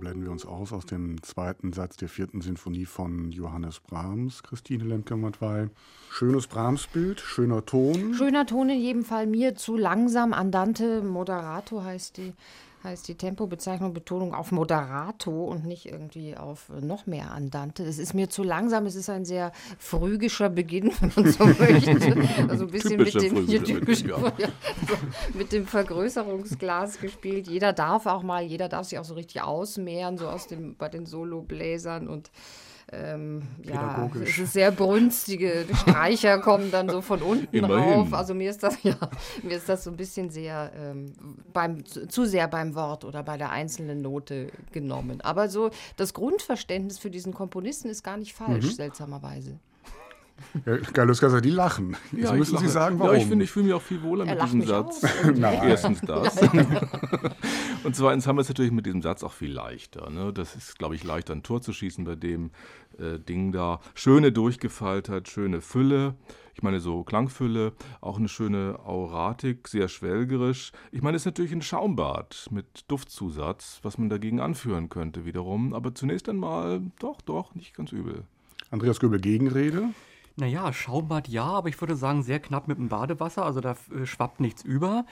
Blenden 0.00 0.24
wir 0.24 0.32
uns 0.32 0.44
aus 0.44 0.72
aus 0.72 0.86
dem 0.86 1.22
zweiten 1.22 1.72
Satz 1.72 1.96
der 1.96 2.08
vierten 2.08 2.40
Sinfonie 2.40 2.86
von 2.86 3.30
Johannes 3.30 3.78
Brahms, 3.80 4.42
Christine 4.42 4.84
Lemke-Matwei. 4.84 5.68
Schönes 6.10 6.46
Brahms-Bild, 6.48 7.20
schöner 7.20 7.64
Ton. 7.64 8.14
Schöner 8.14 8.46
Ton 8.46 8.70
in 8.70 8.80
jedem 8.80 9.04
Fall. 9.04 9.26
Mir 9.26 9.54
zu 9.54 9.76
langsam. 9.76 10.32
Andante 10.32 11.02
Moderato 11.02 11.84
heißt 11.84 12.16
die 12.16 12.32
heißt 12.82 13.08
die 13.08 13.14
Tempobezeichnung 13.14 13.92
Betonung 13.92 14.34
auf 14.34 14.52
Moderato 14.52 15.44
und 15.44 15.66
nicht 15.66 15.86
irgendwie 15.86 16.36
auf 16.36 16.70
noch 16.80 17.06
mehr 17.06 17.30
Andante. 17.30 17.84
Das 17.84 17.98
ist 17.98 18.14
mir 18.14 18.30
zu 18.30 18.42
langsam. 18.42 18.86
Es 18.86 18.94
ist 18.94 19.10
ein 19.10 19.24
sehr 19.24 19.52
phrygischer 19.78 20.48
Beginn, 20.48 20.92
wenn 21.00 21.12
man 21.14 21.32
so 21.32 21.44
möchte. 21.58 22.48
Also 22.48 22.64
ein 22.64 22.70
bisschen 22.70 23.02
mit 23.02 23.14
dem, 23.14 23.46
typisch, 23.64 24.02
ja. 24.02 24.16
Ja, 24.38 24.48
so 24.88 24.94
mit 25.36 25.52
dem 25.52 25.66
Vergrößerungsglas 25.66 27.00
gespielt. 27.00 27.48
Jeder 27.48 27.72
darf 27.72 28.06
auch 28.06 28.22
mal, 28.22 28.42
jeder 28.42 28.68
darf 28.68 28.86
sich 28.86 28.98
auch 28.98 29.04
so 29.04 29.14
richtig 29.14 29.42
ausmehren, 29.42 30.16
so 30.18 30.28
aus 30.28 30.46
dem, 30.46 30.76
bei 30.76 30.88
den 30.88 31.04
Solobläsern 31.04 32.08
und 32.08 32.30
ähm, 32.92 33.42
ja, 33.62 34.10
es 34.20 34.38
ist 34.38 34.52
sehr 34.52 34.72
brünstige 34.72 35.64
Streicher 35.74 36.38
kommen 36.40 36.70
dann 36.72 36.88
so 36.88 37.00
von 37.00 37.22
unten 37.22 37.56
Immerhin. 37.56 37.92
rauf. 37.94 38.14
Also 38.14 38.34
mir 38.34 38.50
ist 38.50 38.62
das 38.62 38.76
ja, 38.82 38.96
mir 39.42 39.56
ist 39.56 39.68
das 39.68 39.84
so 39.84 39.90
ein 39.90 39.96
bisschen 39.96 40.30
sehr 40.30 40.72
ähm, 40.76 41.12
beim 41.52 41.84
zu 41.84 42.26
sehr 42.26 42.48
beim 42.48 42.74
Wort 42.74 43.04
oder 43.04 43.22
bei 43.22 43.36
der 43.36 43.50
einzelnen 43.50 44.02
Note 44.02 44.48
genommen. 44.72 45.20
Aber 45.20 45.48
so 45.48 45.70
das 45.96 46.14
Grundverständnis 46.14 46.98
für 46.98 47.10
diesen 47.10 47.32
Komponisten 47.32 47.88
ist 47.88 48.02
gar 48.02 48.16
nicht 48.16 48.34
falsch, 48.34 48.64
mhm. 48.64 48.70
seltsamerweise. 48.70 49.60
Ja, 50.66 50.76
Gallus 50.92 51.20
Casa, 51.20 51.40
die 51.40 51.50
lachen. 51.50 51.96
Jetzt 52.12 52.30
ja, 52.30 52.32
müssen 52.32 52.58
Sie 52.58 52.68
sagen, 52.68 52.98
warum. 52.98 53.14
Ja, 53.14 53.20
ich 53.20 53.26
finde, 53.26 53.44
ich 53.44 53.50
fühle 53.50 53.66
mich 53.66 53.74
auch 53.74 53.82
viel 53.82 54.02
wohler 54.02 54.26
er 54.26 54.34
mit 54.34 54.44
diesem 54.44 54.62
Satz. 54.62 55.02
Erstens 55.40 56.00
das. 56.00 56.40
Und 57.84 57.96
zweitens 57.96 58.26
haben 58.26 58.36
wir 58.36 58.42
es 58.42 58.48
natürlich 58.48 58.72
mit 58.72 58.86
diesem 58.86 59.02
Satz 59.02 59.22
auch 59.22 59.32
viel 59.32 59.52
leichter. 59.52 60.10
Ne? 60.10 60.32
Das 60.32 60.54
ist, 60.54 60.78
glaube 60.78 60.94
ich, 60.94 61.04
leichter, 61.04 61.34
ein 61.34 61.42
Tor 61.42 61.62
zu 61.62 61.72
schießen 61.72 62.04
bei 62.04 62.14
dem 62.14 62.50
äh, 62.98 63.18
Ding 63.18 63.52
da. 63.52 63.80
Schöne 63.94 64.32
Durchgefeiltheit, 64.32 65.28
schöne 65.28 65.60
Fülle. 65.60 66.14
Ich 66.54 66.62
meine, 66.62 66.80
so 66.80 67.04
Klangfülle, 67.04 67.72
auch 68.00 68.18
eine 68.18 68.28
schöne 68.28 68.78
Auratik, 68.84 69.68
sehr 69.68 69.88
schwelgerisch. 69.88 70.72
Ich 70.92 71.00
meine, 71.00 71.16
es 71.16 71.22
ist 71.22 71.26
natürlich 71.26 71.52
ein 71.52 71.62
Schaumbad 71.62 72.48
mit 72.50 72.84
Duftzusatz, 72.88 73.80
was 73.82 73.96
man 73.96 74.10
dagegen 74.10 74.40
anführen 74.40 74.88
könnte 74.88 75.24
wiederum. 75.24 75.72
Aber 75.72 75.94
zunächst 75.94 76.28
einmal 76.28 76.82
doch, 76.98 77.22
doch, 77.22 77.54
nicht 77.54 77.74
ganz 77.74 77.92
übel. 77.92 78.24
Andreas 78.70 79.00
Göbel, 79.00 79.20
Gegenrede? 79.20 79.88
Naja, 80.40 80.72
Schaumbad 80.72 81.28
ja, 81.28 81.44
aber 81.44 81.68
ich 81.68 81.80
würde 81.80 81.94
sagen, 81.96 82.22
sehr 82.22 82.40
knapp 82.40 82.66
mit 82.66 82.78
dem 82.78 82.88
Badewasser, 82.88 83.44
also 83.44 83.60
da 83.60 83.76
äh, 83.94 84.06
schwappt 84.06 84.40
nichts 84.40 84.62
über. 84.62 85.04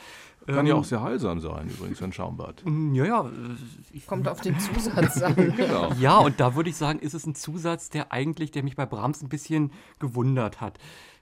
Kann 0.47 0.61
ähm, 0.61 0.67
ja 0.67 0.75
auch 0.75 0.85
sehr 0.85 1.03
heilsam 1.03 1.41
sein, 1.41 1.69
übrigens, 1.69 2.03
ein 2.03 2.13
Schaumbad. 2.13 2.63
Mm, 2.69 2.95
ja, 2.95 3.05
ja. 3.05 3.27
Äh, 3.27 4.01
Kommt 4.07 4.27
auf 4.27 4.41
den 4.41 4.59
Zusatz 4.59 5.23
an. 5.23 5.35
genau. 5.57 5.93
Ja, 6.01 6.19
und 6.19 6.41
da 6.41 6.55
würde 6.55 6.71
ich 6.71 6.77
sagen, 6.77 6.99
ist 6.99 7.15
es 7.15 7.27
ein 7.27 7.35
Zusatz, 7.35 7.91
der 7.91 8.13
eigentlich, 8.13 8.51
der 8.51 8.63
mich 8.63 8.77
bei 8.77 8.87
Brahms 8.87 9.23
ein 9.23 9.29
bisschen 9.29 9.73
gewundert 9.99 10.61
hat. 10.61 10.79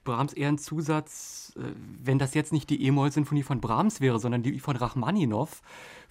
Brahms 0.07 0.31
eher 0.31 0.47
ein 0.47 0.57
Zusatz, 0.57 1.53
äh, 1.57 1.63
wenn 2.01 2.17
das 2.17 2.33
jetzt 2.33 2.53
nicht 2.53 2.69
die 2.69 2.81
E-Moll-Sinfonie 2.85 3.43
von 3.43 3.59
Brahms 3.59 3.99
wäre, 3.99 4.19
sondern 4.19 4.41
die 4.41 4.59
von 4.59 4.77
Rachmaninow, 4.77 5.61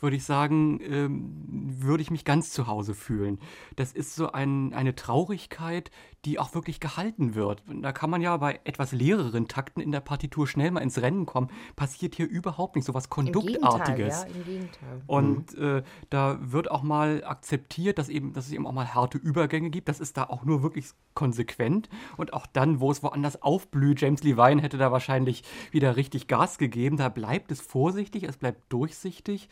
würde 0.00 0.16
ich 0.16 0.24
sagen, 0.24 0.80
ähm, 0.82 1.76
würde 1.80 2.02
ich 2.02 2.10
mich 2.10 2.26
ganz 2.26 2.50
zu 2.50 2.66
Hause 2.66 2.94
fühlen. 2.94 3.38
Das 3.76 3.92
ist 3.92 4.14
so 4.14 4.30
ein, 4.32 4.74
eine 4.74 4.94
Traurigkeit, 4.94 5.90
die 6.26 6.40
auch 6.40 6.54
wirklich 6.54 6.80
gehalten 6.80 7.36
wird. 7.36 7.62
Da 7.68 7.92
kann 7.92 8.10
man 8.10 8.20
ja 8.20 8.36
bei 8.36 8.60
etwas 8.64 8.90
leereren 8.90 9.46
Takten 9.46 9.80
in 9.80 9.92
der 9.92 10.00
Partitur 10.00 10.48
schnell 10.48 10.72
mal 10.72 10.80
ins 10.80 11.00
Rennen 11.00 11.24
kommen. 11.24 11.50
Passiert 11.76 12.16
hier 12.16 12.28
überhaupt 12.28 12.74
nicht 12.74 12.84
so 12.84 12.94
was 12.94 13.08
Konduktartiges. 13.08 14.24
Im 14.24 14.32
Gegenteil, 14.32 14.34
ja, 14.34 14.40
im 14.40 14.44
Gegenteil. 14.44 15.02
Und 15.06 15.56
mhm. 15.56 15.64
äh, 15.78 15.82
da 16.10 16.38
wird 16.40 16.68
auch 16.70 16.82
mal 16.82 17.22
akzeptiert, 17.24 17.98
dass, 17.98 18.08
eben, 18.08 18.32
dass 18.32 18.46
es 18.46 18.52
eben 18.52 18.66
auch 18.66 18.72
mal 18.72 18.92
harte 18.92 19.18
Übergänge 19.18 19.70
gibt. 19.70 19.88
Das 19.88 20.00
ist 20.00 20.16
da 20.16 20.24
auch 20.24 20.44
nur 20.44 20.64
wirklich 20.64 20.86
konsequent. 21.14 21.88
Und 22.16 22.32
auch 22.32 22.46
dann, 22.46 22.80
wo 22.80 22.90
es 22.90 23.04
woanders 23.04 23.40
aufblüht, 23.40 24.00
James 24.00 24.24
Levine 24.24 24.60
hätte 24.60 24.78
da 24.78 24.90
wahrscheinlich 24.90 25.44
wieder 25.70 25.94
richtig 25.94 26.26
Gas 26.26 26.58
gegeben. 26.58 26.96
Da 26.96 27.08
bleibt 27.08 27.52
es 27.52 27.60
vorsichtig, 27.60 28.24
es 28.24 28.36
bleibt 28.36 28.72
durchsichtig. 28.72 29.48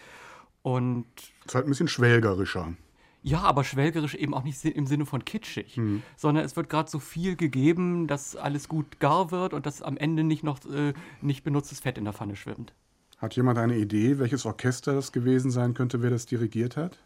Und 0.62 1.06
es 1.16 1.46
ist 1.46 1.54
halt 1.54 1.66
ein 1.66 1.70
bisschen 1.70 1.88
schwelgerischer. 1.88 2.72
Ja, 3.26 3.40
aber 3.40 3.64
schwelgerisch 3.64 4.14
eben 4.14 4.34
auch 4.34 4.44
nicht 4.44 4.62
im 4.66 4.86
Sinne 4.86 5.06
von 5.06 5.24
kitschig, 5.24 5.78
mhm. 5.78 6.02
sondern 6.14 6.44
es 6.44 6.56
wird 6.56 6.68
gerade 6.68 6.90
so 6.90 6.98
viel 6.98 7.36
gegeben, 7.36 8.06
dass 8.06 8.36
alles 8.36 8.68
gut 8.68 9.00
gar 9.00 9.30
wird 9.30 9.54
und 9.54 9.64
dass 9.64 9.80
am 9.80 9.96
Ende 9.96 10.22
nicht 10.22 10.44
noch 10.44 10.62
äh, 10.66 10.92
nicht 11.22 11.42
benutztes 11.42 11.80
Fett 11.80 11.96
in 11.96 12.04
der 12.04 12.12
Pfanne 12.12 12.36
schwimmt. 12.36 12.74
Hat 13.16 13.34
jemand 13.34 13.56
eine 13.56 13.78
Idee, 13.78 14.18
welches 14.18 14.44
Orchester 14.44 14.92
das 14.92 15.10
gewesen 15.10 15.50
sein 15.50 15.72
könnte, 15.72 16.02
wer 16.02 16.10
das 16.10 16.26
dirigiert 16.26 16.76
hat? 16.76 16.98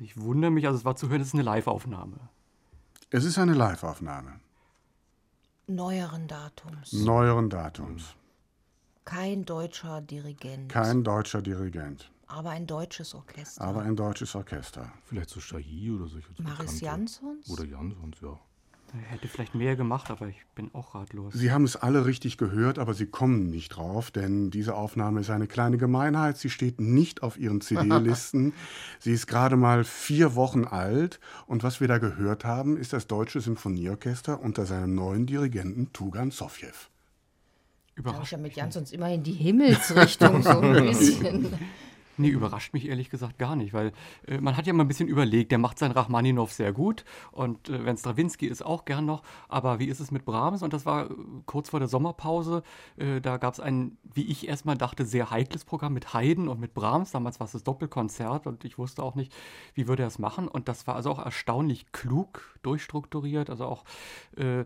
Ich 0.00 0.20
wundere 0.20 0.50
mich, 0.50 0.66
also 0.66 0.80
es 0.80 0.84
war 0.84 0.96
zu 0.96 1.10
hören, 1.10 1.20
es 1.20 1.28
ist 1.28 1.34
eine 1.34 1.44
Live-Aufnahme. 1.44 2.16
Es 3.10 3.24
ist 3.24 3.38
eine 3.38 3.54
Live-Aufnahme. 3.54 4.40
Neueren 5.68 6.26
Datums. 6.26 6.92
Neueren 6.92 7.50
Datums. 7.50 8.16
Kein 9.04 9.44
deutscher 9.44 10.00
Dirigent. 10.00 10.72
Kein 10.72 11.04
deutscher 11.04 11.40
Dirigent. 11.40 12.10
Aber 12.28 12.50
ein 12.50 12.66
deutsches 12.66 13.14
Orchester. 13.14 13.62
Aber 13.62 13.82
ein 13.82 13.96
deutsches 13.96 14.34
Orchester. 14.34 14.92
Vielleicht 15.04 15.30
so 15.30 15.40
Shahi 15.40 15.90
oder 15.92 16.08
solche. 16.08 16.28
Maris 16.38 16.80
Jansons? 16.80 17.48
Oder 17.50 17.64
Jansons, 17.64 18.20
ja. 18.20 18.38
Er 18.92 19.00
hätte 19.10 19.28
vielleicht 19.28 19.54
mehr 19.54 19.76
gemacht, 19.76 20.10
aber 20.10 20.28
ich 20.28 20.46
bin 20.54 20.70
auch 20.72 20.94
ratlos. 20.94 21.34
Sie 21.34 21.50
haben 21.50 21.64
es 21.64 21.76
alle 21.76 22.06
richtig 22.06 22.38
gehört, 22.38 22.78
aber 22.78 22.94
Sie 22.94 23.06
kommen 23.06 23.50
nicht 23.50 23.70
drauf, 23.70 24.10
denn 24.10 24.50
diese 24.50 24.74
Aufnahme 24.74 25.20
ist 25.20 25.30
eine 25.30 25.48
kleine 25.48 25.76
Gemeinheit. 25.76 26.38
Sie 26.38 26.50
steht 26.50 26.80
nicht 26.80 27.22
auf 27.22 27.36
Ihren 27.36 27.60
CD-Listen. 27.60 28.54
Sie 29.00 29.12
ist 29.12 29.26
gerade 29.26 29.56
mal 29.56 29.84
vier 29.84 30.34
Wochen 30.34 30.64
alt 30.64 31.20
und 31.46 31.62
was 31.62 31.80
wir 31.80 31.88
da 31.88 31.98
gehört 31.98 32.44
haben, 32.44 32.76
ist 32.76 32.92
das 32.92 33.06
Deutsche 33.06 33.40
Symphonieorchester 33.40 34.40
unter 34.40 34.66
seinem 34.66 34.94
neuen 34.94 35.26
Dirigenten 35.26 35.92
Tugan 35.92 36.30
Sofjew. 36.30 36.68
Überrascht. 37.96 38.18
Da 38.18 38.24
ich 38.24 38.30
ja 38.30 38.38
mit 38.38 38.56
Jansons 38.56 38.92
immer 38.92 39.12
in 39.12 39.22
die 39.22 39.32
Himmelsrichtung 39.32 40.42
so 40.42 40.60
ein 40.60 40.72
bisschen. 40.86 41.58
Nee, 42.18 42.28
überrascht 42.28 42.72
mich 42.72 42.88
ehrlich 42.88 43.10
gesagt 43.10 43.38
gar 43.38 43.56
nicht, 43.56 43.74
weil 43.74 43.92
äh, 44.26 44.40
man 44.40 44.56
hat 44.56 44.66
ja 44.66 44.72
mal 44.72 44.84
ein 44.84 44.88
bisschen 44.88 45.08
überlegt, 45.08 45.52
der 45.52 45.58
macht 45.58 45.78
sein 45.78 45.90
Rachmaninow 45.90 46.50
sehr 46.50 46.72
gut 46.72 47.04
und 47.30 47.68
äh, 47.68 47.84
wenn 47.84 47.96
Strawinski 47.96 48.46
ist 48.46 48.64
auch 48.64 48.86
gern 48.86 49.04
noch, 49.04 49.22
aber 49.48 49.78
wie 49.78 49.86
ist 49.86 50.00
es 50.00 50.10
mit 50.10 50.24
Brahms? 50.24 50.62
Und 50.62 50.72
das 50.72 50.86
war 50.86 51.10
äh, 51.10 51.14
kurz 51.44 51.70
vor 51.70 51.80
der 51.80 51.88
Sommerpause, 51.88 52.62
äh, 52.96 53.20
da 53.20 53.36
gab 53.36 53.52
es 53.52 53.60
ein, 53.60 53.98
wie 54.02 54.24
ich 54.24 54.48
erstmal 54.48 54.76
dachte, 54.76 55.04
sehr 55.04 55.30
heikles 55.30 55.64
Programm 55.64 55.92
mit 55.92 56.14
Haydn 56.14 56.48
und 56.48 56.58
mit 56.58 56.72
Brahms, 56.72 57.10
damals 57.10 57.38
war 57.38 57.44
es 57.44 57.52
das 57.52 57.64
Doppelkonzert 57.64 58.46
und 58.46 58.64
ich 58.64 58.78
wusste 58.78 59.02
auch 59.02 59.14
nicht, 59.14 59.34
wie 59.74 59.86
würde 59.86 60.02
er 60.02 60.08
es 60.08 60.18
machen. 60.18 60.48
Und 60.48 60.68
das 60.68 60.86
war 60.86 60.96
also 60.96 61.10
auch 61.10 61.18
erstaunlich 61.18 61.92
klug 61.92 62.58
durchstrukturiert, 62.62 63.50
also 63.50 63.66
auch 63.66 63.84
äh, 64.36 64.64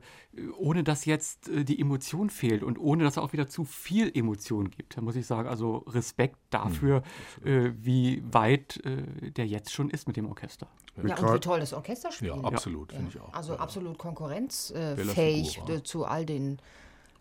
ohne 0.56 0.84
dass 0.84 1.04
jetzt 1.04 1.50
die 1.52 1.80
Emotion 1.80 2.30
fehlt 2.30 2.62
und 2.62 2.78
ohne 2.78 3.04
dass 3.04 3.16
er 3.16 3.22
auch 3.24 3.32
wieder 3.32 3.48
zu 3.48 3.64
viel 3.64 4.10
Emotion 4.16 4.70
gibt, 4.70 4.96
da 4.96 5.00
muss 5.00 5.16
ich 5.16 5.26
sagen, 5.26 5.48
also 5.48 5.78
Respekt 5.88 6.38
dafür, 6.50 7.00
mhm 7.00 7.04
äh, 7.44 7.72
wie 7.76 8.22
weit 8.30 8.80
äh, 8.84 9.30
der 9.30 9.46
jetzt 9.46 9.72
schon 9.72 9.90
ist 9.90 10.06
mit 10.06 10.16
dem 10.16 10.26
Orchester. 10.26 10.68
Ja, 10.96 11.16
und 11.16 11.34
wie 11.34 11.40
toll 11.40 11.60
das 11.60 11.72
Orchester 11.72 12.12
spielt. 12.12 12.34
Ja, 12.34 12.42
absolut, 12.42 12.92
ja. 12.92 12.98
finde 12.98 13.12
ich 13.14 13.20
auch. 13.20 13.32
Also 13.32 13.56
absolut 13.56 13.98
konkurrenzfähig 13.98 15.62
äh, 15.68 15.82
zu 15.82 16.04
all 16.04 16.26
den. 16.26 16.58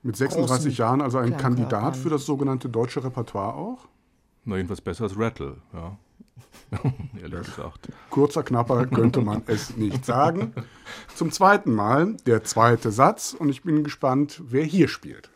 Mit 0.02 0.16
36 0.16 0.78
Jahren 0.78 1.02
also 1.02 1.18
ein 1.18 1.38
Kandidat 1.38 1.98
für 1.98 2.10
das 2.10 2.26
sogenannte 2.26 2.70
deutsche 2.70 3.04
Repertoire 3.04 3.54
auch? 3.54 3.88
Na, 4.46 4.56
jedenfalls 4.56 4.82
besser 4.82 5.04
als 5.04 5.18
Rattle, 5.18 5.58
ja. 5.74 5.98
Ehrlich 7.22 7.46
gesagt. 7.46 7.90
Kurzer, 8.10 8.44
knapper 8.44 8.86
könnte 8.88 9.22
man 9.22 9.44
es 9.48 9.76
nicht 9.76 10.06
sagen. 10.06 10.54
Zum 11.16 11.32
zweiten 11.32 11.74
Mal 11.74 12.16
der 12.26 12.44
zweite 12.44 12.92
Satz 12.92 13.34
und 13.38 13.50
ich 13.50 13.64
bin 13.64 13.84
gespannt, 13.84 14.42
wer 14.46 14.64
hier 14.64 14.88
spielt. 14.88 15.30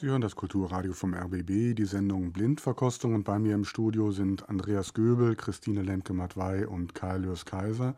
Sie 0.00 0.06
hören 0.06 0.22
das 0.22 0.34
Kulturradio 0.34 0.94
vom 0.94 1.12
RBB, 1.12 1.74
die 1.74 1.84
Sendung 1.84 2.32
Blindverkostung 2.32 3.14
und 3.14 3.24
bei 3.24 3.38
mir 3.38 3.54
im 3.54 3.66
Studio 3.66 4.12
sind 4.12 4.48
Andreas 4.48 4.94
Göbel, 4.94 5.36
Christine 5.36 5.82
Lemke-Matwei 5.82 6.66
und 6.66 6.94
Karl 6.94 7.24
Lörs 7.24 7.44
Kaiser. 7.44 7.94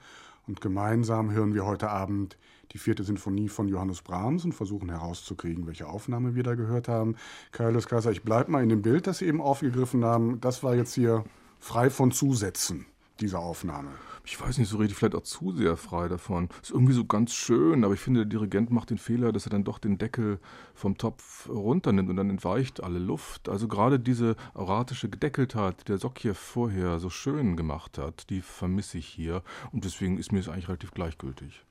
Und 0.48 0.60
gemeinsam 0.60 1.30
hören 1.30 1.54
wir 1.54 1.64
heute 1.64 1.90
Abend 1.90 2.36
die 2.72 2.78
vierte 2.78 3.04
Sinfonie 3.04 3.48
von 3.48 3.68
Johannes 3.68 4.02
Brahms 4.02 4.44
und 4.44 4.52
versuchen 4.52 4.88
herauszukriegen, 4.88 5.68
welche 5.68 5.86
Aufnahme 5.86 6.34
wir 6.34 6.42
da 6.42 6.56
gehört 6.56 6.88
haben. 6.88 7.14
Karl 7.52 7.74
Lörs 7.74 7.86
Kaiser, 7.86 8.10
ich 8.10 8.24
bleibe 8.24 8.50
mal 8.50 8.64
in 8.64 8.68
dem 8.68 8.82
Bild, 8.82 9.06
das 9.06 9.18
Sie 9.18 9.26
eben 9.26 9.40
aufgegriffen 9.40 10.04
haben. 10.04 10.40
Das 10.40 10.64
war 10.64 10.74
jetzt 10.74 10.94
hier 10.94 11.22
frei 11.60 11.88
von 11.88 12.10
Zusätzen, 12.10 12.84
diese 13.20 13.38
Aufnahme 13.38 13.90
ich 14.24 14.40
weiß 14.40 14.58
nicht 14.58 14.68
so 14.68 14.76
richtig, 14.76 14.96
vielleicht 14.96 15.14
auch 15.14 15.22
zu 15.22 15.52
sehr 15.52 15.76
frei 15.76 16.08
davon. 16.08 16.48
Ist 16.62 16.70
irgendwie 16.70 16.92
so 16.92 17.04
ganz 17.04 17.34
schön, 17.34 17.84
aber 17.84 17.94
ich 17.94 18.00
finde, 18.00 18.20
der 18.20 18.28
Dirigent 18.28 18.70
macht 18.70 18.90
den 18.90 18.98
Fehler, 18.98 19.32
dass 19.32 19.46
er 19.46 19.50
dann 19.50 19.64
doch 19.64 19.78
den 19.78 19.98
Deckel 19.98 20.38
vom 20.74 20.96
Topf 20.96 21.48
runternimmt 21.48 22.08
und 22.08 22.16
dann 22.16 22.30
entweicht 22.30 22.82
alle 22.82 22.98
Luft. 22.98 23.48
Also 23.48 23.66
gerade 23.68 23.98
diese 23.98 24.36
auratische 24.54 25.08
Gedeckeltheit, 25.08 25.80
die 25.80 25.84
der 25.84 25.98
Sokjew 25.98 26.34
vorher 26.34 27.00
so 27.00 27.10
schön 27.10 27.56
gemacht 27.56 27.98
hat, 27.98 28.30
die 28.30 28.40
vermisse 28.40 28.98
ich 28.98 29.06
hier 29.06 29.42
und 29.72 29.84
deswegen 29.84 30.18
ist 30.18 30.32
mir 30.32 30.38
es 30.38 30.48
eigentlich 30.48 30.68
relativ 30.68 30.92
gleichgültig. 30.92 31.64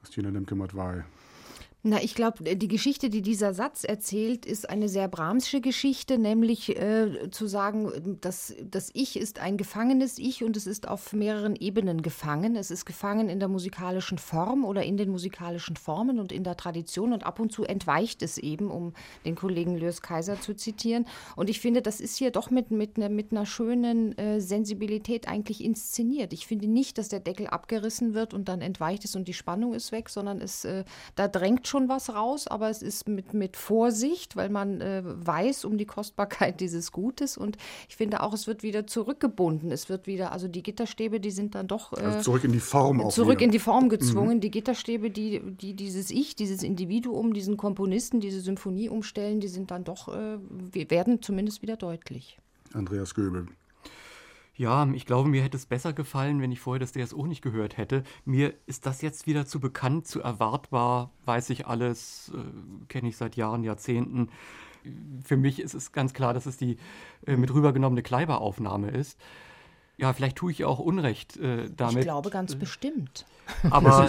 Christina 0.00 0.30
Lemke-Matwei. 0.30 1.04
Na, 1.84 2.00
ich 2.00 2.14
glaube, 2.14 2.44
die 2.54 2.68
Geschichte, 2.68 3.10
die 3.10 3.22
dieser 3.22 3.54
Satz 3.54 3.82
erzählt, 3.82 4.46
ist 4.46 4.70
eine 4.70 4.88
sehr 4.88 5.08
Brahmsche 5.08 5.60
Geschichte, 5.60 6.16
nämlich 6.16 6.80
äh, 6.80 7.28
zu 7.32 7.48
sagen, 7.48 8.18
dass 8.20 8.54
das 8.62 8.90
Ich 8.94 9.16
ist 9.18 9.40
ein 9.40 9.56
gefangenes 9.56 10.16
Ich 10.18 10.44
und 10.44 10.56
es 10.56 10.68
ist 10.68 10.86
auf 10.86 11.12
mehreren 11.12 11.56
Ebenen 11.56 12.02
gefangen. 12.02 12.54
Es 12.54 12.70
ist 12.70 12.84
gefangen 12.84 13.28
in 13.28 13.40
der 13.40 13.48
musikalischen 13.48 14.18
Form 14.18 14.64
oder 14.64 14.84
in 14.84 14.96
den 14.96 15.10
musikalischen 15.10 15.74
Formen 15.74 16.20
und 16.20 16.30
in 16.30 16.44
der 16.44 16.56
Tradition 16.56 17.12
und 17.12 17.26
ab 17.26 17.40
und 17.40 17.50
zu 17.50 17.64
entweicht 17.64 18.22
es 18.22 18.38
eben, 18.38 18.70
um 18.70 18.92
den 19.24 19.34
Kollegen 19.34 19.76
Lös 19.76 20.02
Kaiser 20.02 20.40
zu 20.40 20.54
zitieren. 20.54 21.04
Und 21.34 21.50
ich 21.50 21.58
finde, 21.58 21.82
das 21.82 22.00
ist 22.00 22.16
hier 22.16 22.30
doch 22.30 22.50
mit, 22.50 22.70
mit, 22.70 22.96
ne, 22.96 23.08
mit 23.08 23.32
einer 23.32 23.44
schönen 23.44 24.16
äh, 24.18 24.40
Sensibilität 24.40 25.26
eigentlich 25.26 25.64
inszeniert. 25.64 26.32
Ich 26.32 26.46
finde 26.46 26.68
nicht, 26.68 26.96
dass 26.96 27.08
der 27.08 27.18
Deckel 27.18 27.48
abgerissen 27.48 28.14
wird 28.14 28.34
und 28.34 28.48
dann 28.48 28.60
entweicht 28.60 29.04
es 29.04 29.16
und 29.16 29.26
die 29.26 29.34
Spannung 29.34 29.74
ist 29.74 29.90
weg, 29.90 30.10
sondern 30.10 30.40
es 30.40 30.64
äh, 30.64 30.84
da 31.16 31.26
drängt 31.26 31.71
schon 31.72 31.88
was 31.88 32.14
raus, 32.14 32.46
aber 32.46 32.68
es 32.68 32.82
ist 32.82 33.08
mit, 33.08 33.32
mit 33.32 33.56
Vorsicht, 33.56 34.36
weil 34.36 34.50
man 34.50 34.80
äh, 34.80 35.02
weiß 35.04 35.64
um 35.64 35.78
die 35.78 35.86
Kostbarkeit 35.86 36.60
dieses 36.60 36.92
Gutes. 36.92 37.36
Und 37.36 37.56
ich 37.88 37.96
finde 37.96 38.22
auch, 38.22 38.34
es 38.34 38.46
wird 38.46 38.62
wieder 38.62 38.86
zurückgebunden. 38.86 39.72
Es 39.72 39.88
wird 39.88 40.06
wieder, 40.06 40.32
also 40.32 40.48
die 40.48 40.62
Gitterstäbe, 40.62 41.18
die 41.18 41.30
sind 41.30 41.54
dann 41.54 41.66
doch. 41.66 41.94
Äh, 41.94 42.02
also 42.02 42.20
zurück 42.20 42.44
in 42.44 42.52
die 42.52 42.60
Form 42.60 43.00
auch 43.00 43.10
Zurück 43.10 43.38
wieder. 43.38 43.46
in 43.46 43.50
die 43.50 43.58
Form 43.58 43.88
gezwungen. 43.88 44.36
Mhm. 44.36 44.40
Die 44.42 44.50
Gitterstäbe, 44.50 45.10
die, 45.10 45.40
die 45.40 45.74
dieses 45.74 46.10
Ich, 46.10 46.36
dieses 46.36 46.62
Individuum, 46.62 47.32
diesen 47.32 47.56
Komponisten, 47.56 48.20
diese 48.20 48.40
Symphonie 48.40 48.88
umstellen, 48.88 49.40
die 49.40 49.48
sind 49.48 49.70
dann 49.70 49.84
doch, 49.84 50.08
äh, 50.08 50.38
werden 50.90 51.22
zumindest 51.22 51.62
wieder 51.62 51.76
deutlich. 51.76 52.38
Andreas 52.74 53.14
Göbel. 53.14 53.46
Ja, 54.54 54.86
ich 54.92 55.06
glaube, 55.06 55.30
mir 55.30 55.42
hätte 55.42 55.56
es 55.56 55.66
besser 55.66 55.92
gefallen, 55.92 56.42
wenn 56.42 56.52
ich 56.52 56.60
vorher 56.60 56.78
das 56.78 56.92
DSO 56.92 57.26
nicht 57.26 57.42
gehört 57.42 57.78
hätte. 57.78 58.02
Mir 58.26 58.52
ist 58.66 58.84
das 58.84 59.00
jetzt 59.00 59.26
wieder 59.26 59.46
zu 59.46 59.60
bekannt, 59.60 60.06
zu 60.06 60.20
erwartbar, 60.20 61.10
weiß 61.24 61.50
ich 61.50 61.66
alles, 61.66 62.30
äh, 62.34 62.86
kenne 62.88 63.08
ich 63.08 63.16
seit 63.16 63.36
Jahren, 63.36 63.64
Jahrzehnten. 63.64 64.28
Für 65.24 65.36
mich 65.36 65.60
ist 65.60 65.74
es 65.74 65.92
ganz 65.92 66.12
klar, 66.12 66.34
dass 66.34 66.44
es 66.44 66.58
die 66.58 66.76
äh, 67.26 67.36
mit 67.36 67.52
rübergenommene 67.54 68.02
Kleiber-Aufnahme 68.02 68.90
ist. 68.90 69.18
Ja, 69.96 70.12
vielleicht 70.12 70.36
tue 70.36 70.52
ich 70.52 70.64
auch 70.64 70.80
Unrecht 70.80 71.36
äh, 71.38 71.70
damit. 71.74 71.98
Ich 71.98 72.02
glaube 72.02 72.30
ganz 72.30 72.54
äh, 72.54 72.56
bestimmt. 72.56 73.24
Aber, 73.70 74.08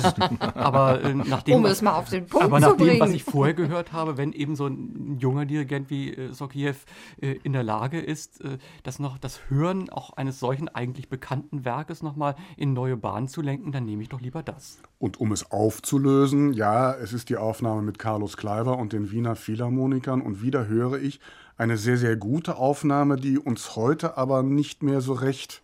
aber 0.55 1.01
äh, 1.03 1.13
nachdem, 1.13 1.55
um 1.55 1.65
es 1.65 1.81
mal 1.81 1.93
auf 1.93 2.09
den 2.09 2.25
Punkt 2.25 2.45
aber 2.45 2.59
nach 2.59 2.77
dem, 2.77 2.99
was 2.99 3.11
ich 3.11 3.23
vorher 3.23 3.53
gehört 3.53 3.93
habe, 3.93 4.17
wenn 4.17 4.33
eben 4.33 4.55
so 4.55 4.67
ein 4.67 5.17
junger 5.19 5.45
Dirigent 5.45 5.89
wie 5.89 6.13
äh, 6.13 6.33
Sokiew 6.33 6.73
äh, 7.21 7.37
in 7.43 7.53
der 7.53 7.63
Lage 7.63 7.99
ist, 7.99 8.41
äh, 8.41 8.57
das 8.83 8.99
noch 8.99 9.17
das 9.17 9.39
Hören 9.49 9.89
auch 9.89 10.11
eines 10.11 10.39
solchen 10.39 10.69
eigentlich 10.69 11.09
bekannten 11.09 11.65
Werkes 11.65 12.03
nochmal 12.03 12.35
in 12.57 12.73
neue 12.73 12.97
Bahnen 12.97 13.27
zu 13.27 13.41
lenken, 13.41 13.71
dann 13.71 13.85
nehme 13.85 14.03
ich 14.03 14.09
doch 14.09 14.21
lieber 14.21 14.43
das. 14.43 14.79
Und 14.99 15.19
um 15.19 15.31
es 15.31 15.51
aufzulösen, 15.51 16.53
ja, 16.53 16.93
es 16.93 17.13
ist 17.13 17.29
die 17.29 17.37
Aufnahme 17.37 17.81
mit 17.81 17.99
Carlos 17.99 18.37
Kleiber 18.37 18.77
und 18.77 18.93
den 18.93 19.11
Wiener 19.11 19.35
Philharmonikern 19.35 20.21
und 20.21 20.41
wieder 20.41 20.67
höre 20.67 20.99
ich 20.99 21.19
eine 21.57 21.77
sehr, 21.77 21.97
sehr 21.97 22.15
gute 22.15 22.57
Aufnahme, 22.57 23.17
die 23.17 23.37
uns 23.37 23.75
heute 23.75 24.17
aber 24.17 24.43
nicht 24.43 24.83
mehr 24.83 25.01
so 25.01 25.13
recht 25.13 25.61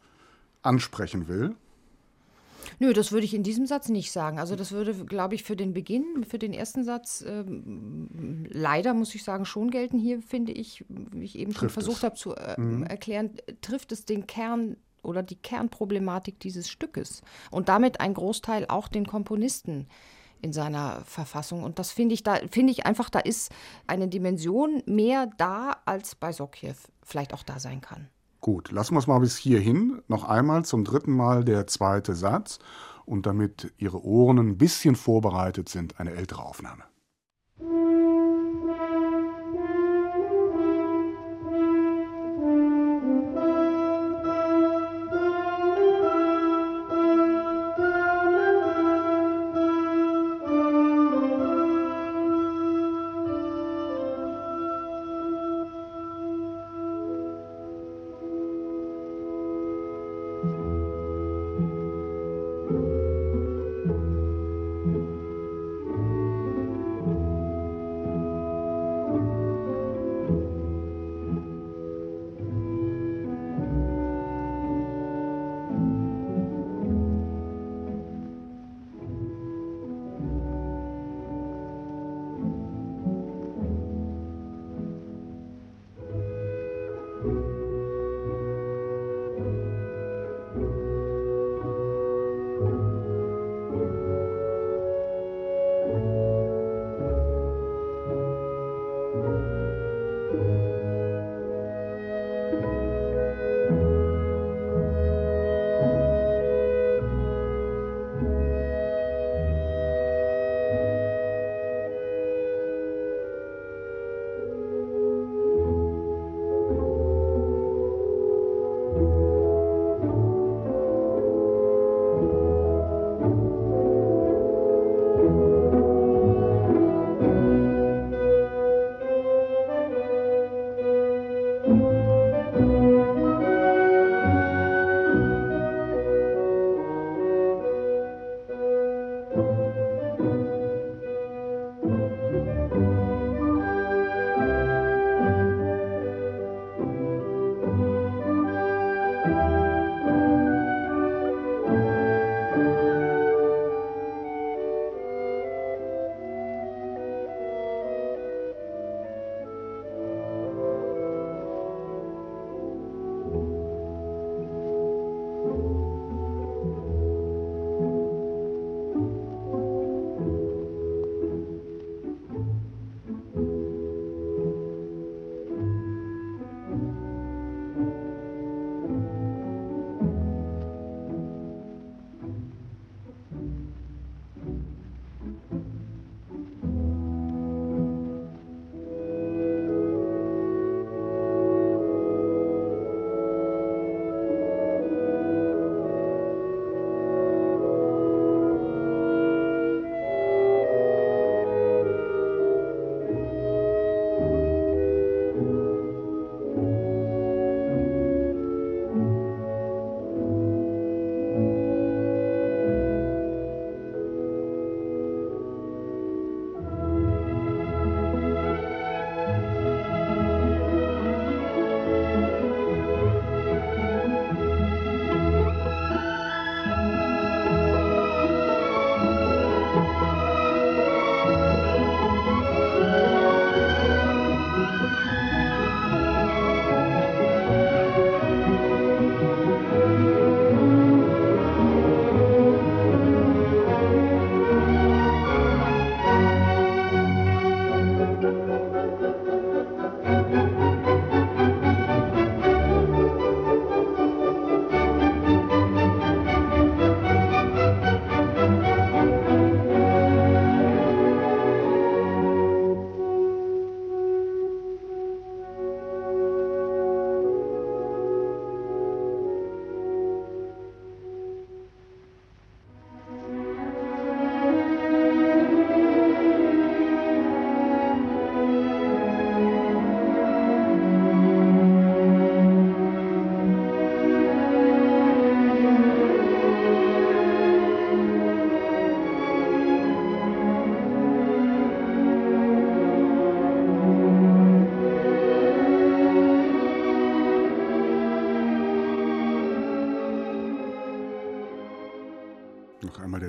ansprechen 0.61 1.27
will. 1.27 1.55
Nö, 2.77 2.93
das 2.93 3.11
würde 3.11 3.25
ich 3.25 3.33
in 3.33 3.43
diesem 3.43 3.65
Satz 3.65 3.89
nicht 3.89 4.11
sagen. 4.11 4.39
Also 4.39 4.55
das 4.55 4.71
würde, 4.71 4.93
glaube 5.05 5.35
ich, 5.35 5.43
für 5.43 5.55
den 5.55 5.73
Beginn, 5.73 6.25
für 6.27 6.39
den 6.39 6.53
ersten 6.53 6.83
Satz 6.83 7.23
ähm, 7.27 8.45
leider, 8.49 8.93
muss 8.93 9.15
ich 9.15 9.23
sagen, 9.23 9.45
schon 9.45 9.71
gelten. 9.71 9.97
Hier 9.97 10.21
finde 10.21 10.51
ich, 10.51 10.85
wie 10.87 11.25
ich 11.25 11.37
eben 11.37 11.51
trifft 11.51 11.59
schon 11.59 11.69
versucht 11.69 12.03
habe 12.03 12.15
zu 12.15 12.35
äh, 12.35 12.59
mhm. 12.59 12.83
erklären, 12.83 13.31
trifft 13.61 13.91
es 13.91 14.05
den 14.05 14.27
Kern 14.27 14.77
oder 15.01 15.23
die 15.23 15.35
Kernproblematik 15.35 16.39
dieses 16.39 16.69
Stückes 16.69 17.21
und 17.51 17.69
damit 17.69 18.01
ein 18.01 18.13
Großteil 18.13 18.65
auch 18.67 18.87
den 18.87 19.07
Komponisten 19.07 19.87
in 20.41 20.53
seiner 20.53 21.01
Verfassung. 21.05 21.63
Und 21.63 21.79
das 21.79 21.91
finde 21.91 22.13
ich 22.13 22.23
da, 22.23 22.35
finde 22.51 22.71
ich 22.71 22.85
einfach, 22.85 23.09
da 23.09 23.19
ist 23.19 23.51
eine 23.87 24.07
Dimension 24.07 24.81
mehr 24.85 25.29
da, 25.37 25.77
als 25.85 26.15
bei 26.15 26.31
Sokjew 26.31 26.75
vielleicht 27.03 27.33
auch 27.33 27.43
da 27.43 27.59
sein 27.59 27.81
kann. 27.81 28.09
Gut, 28.41 28.71
lassen 28.71 28.95
wir 28.95 28.99
es 28.99 29.07
mal 29.07 29.19
bis 29.19 29.37
hierhin. 29.37 30.01
Noch 30.07 30.23
einmal 30.23 30.63
zum 30.63 30.85
dritten 30.85 31.11
Mal 31.11 31.43
der 31.43 31.67
zweite 31.67 32.15
Satz 32.15 32.59
und 33.05 33.25
damit 33.25 33.73
Ihre 33.77 34.03
Ohren 34.03 34.37
ein 34.37 34.57
bisschen 34.57 34.95
vorbereitet 34.95 35.67
sind, 35.67 35.99
eine 35.99 36.11
ältere 36.11 36.43
Aufnahme. 36.43 36.88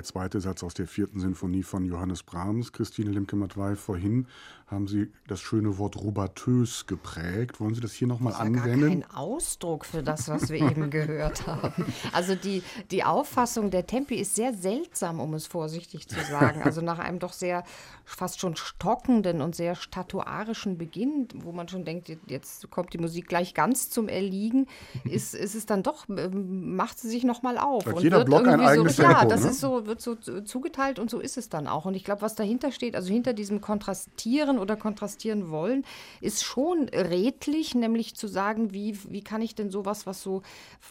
Der 0.01 0.07
zweite 0.07 0.41
Satz 0.41 0.63
aus 0.63 0.73
der 0.73 0.87
vierten 0.87 1.19
Sinfonie 1.19 1.61
von 1.61 1.85
Johannes 1.85 2.23
Brahms. 2.23 2.71
Christine 2.71 3.11
Lemke-Matwei, 3.11 3.75
vorhin 3.75 4.25
haben 4.71 4.87
Sie 4.87 5.11
das 5.27 5.41
schöne 5.41 5.77
Wort 5.77 5.97
rubatös 5.97 6.85
geprägt. 6.87 7.59
Wollen 7.59 7.75
Sie 7.75 7.81
das 7.81 7.91
hier 7.91 8.07
nochmal 8.07 8.33
anwenden? 8.33 8.81
Das 8.81 8.89
ist 8.89 9.01
kein 9.01 9.15
Ausdruck 9.15 9.85
für 9.85 10.01
das, 10.01 10.29
was 10.29 10.49
wir 10.49 10.61
eben 10.61 10.89
gehört 10.89 11.45
haben. 11.45 11.85
Also 12.13 12.35
die, 12.35 12.63
die 12.89 13.03
Auffassung 13.03 13.69
der 13.69 13.85
Tempi 13.85 14.15
ist 14.15 14.35
sehr 14.35 14.53
seltsam, 14.53 15.19
um 15.19 15.33
es 15.33 15.45
vorsichtig 15.45 16.07
zu 16.07 16.19
sagen. 16.21 16.61
Also 16.63 16.81
nach 16.81 16.99
einem 16.99 17.19
doch 17.19 17.33
sehr 17.33 17.63
fast 18.05 18.39
schon 18.39 18.55
stockenden 18.55 19.41
und 19.41 19.55
sehr 19.55 19.75
statuarischen 19.75 20.77
Beginn, 20.77 21.27
wo 21.35 21.51
man 21.51 21.67
schon 21.67 21.83
denkt, 21.83 22.09
jetzt 22.27 22.69
kommt 22.71 22.93
die 22.93 22.97
Musik 22.97 23.27
gleich 23.27 23.53
ganz 23.53 23.89
zum 23.89 24.07
Erliegen, 24.07 24.67
ist, 25.03 25.35
ist 25.35 25.55
es 25.55 25.65
dann 25.65 25.83
doch, 25.83 26.07
ähm, 26.09 26.75
macht 26.75 26.99
sie 26.99 27.09
sich 27.09 27.23
nochmal 27.23 27.57
auf. 27.57 27.85
Hat 27.85 28.01
jeder 28.01 28.23
Block 28.23 28.47
ein 28.47 28.59
eigenes 28.61 28.95
so, 28.95 29.03
Tempo. 29.03 29.19
Ja, 29.19 29.25
das 29.25 29.43
ne? 29.43 29.49
ist 29.49 29.59
so, 29.59 29.85
wird 29.85 30.01
so 30.01 30.15
zugeteilt 30.15 30.99
und 30.99 31.09
so 31.09 31.19
ist 31.19 31.37
es 31.37 31.49
dann 31.49 31.67
auch. 31.67 31.85
Und 31.85 31.95
ich 31.95 32.03
glaube, 32.03 32.21
was 32.21 32.35
dahinter 32.35 32.71
steht, 32.71 32.95
also 32.95 33.11
hinter 33.11 33.33
diesem 33.33 33.61
Kontrastieren 33.61 34.60
oder 34.61 34.75
kontrastieren 34.77 35.49
wollen, 35.49 35.83
ist 36.21 36.43
schon 36.43 36.87
redlich, 36.89 37.75
nämlich 37.75 38.15
zu 38.15 38.27
sagen, 38.27 38.71
wie, 38.73 38.97
wie 39.09 39.23
kann 39.23 39.41
ich 39.41 39.55
denn 39.55 39.71
sowas, 39.71 40.05
was 40.05 40.21
so 40.21 40.41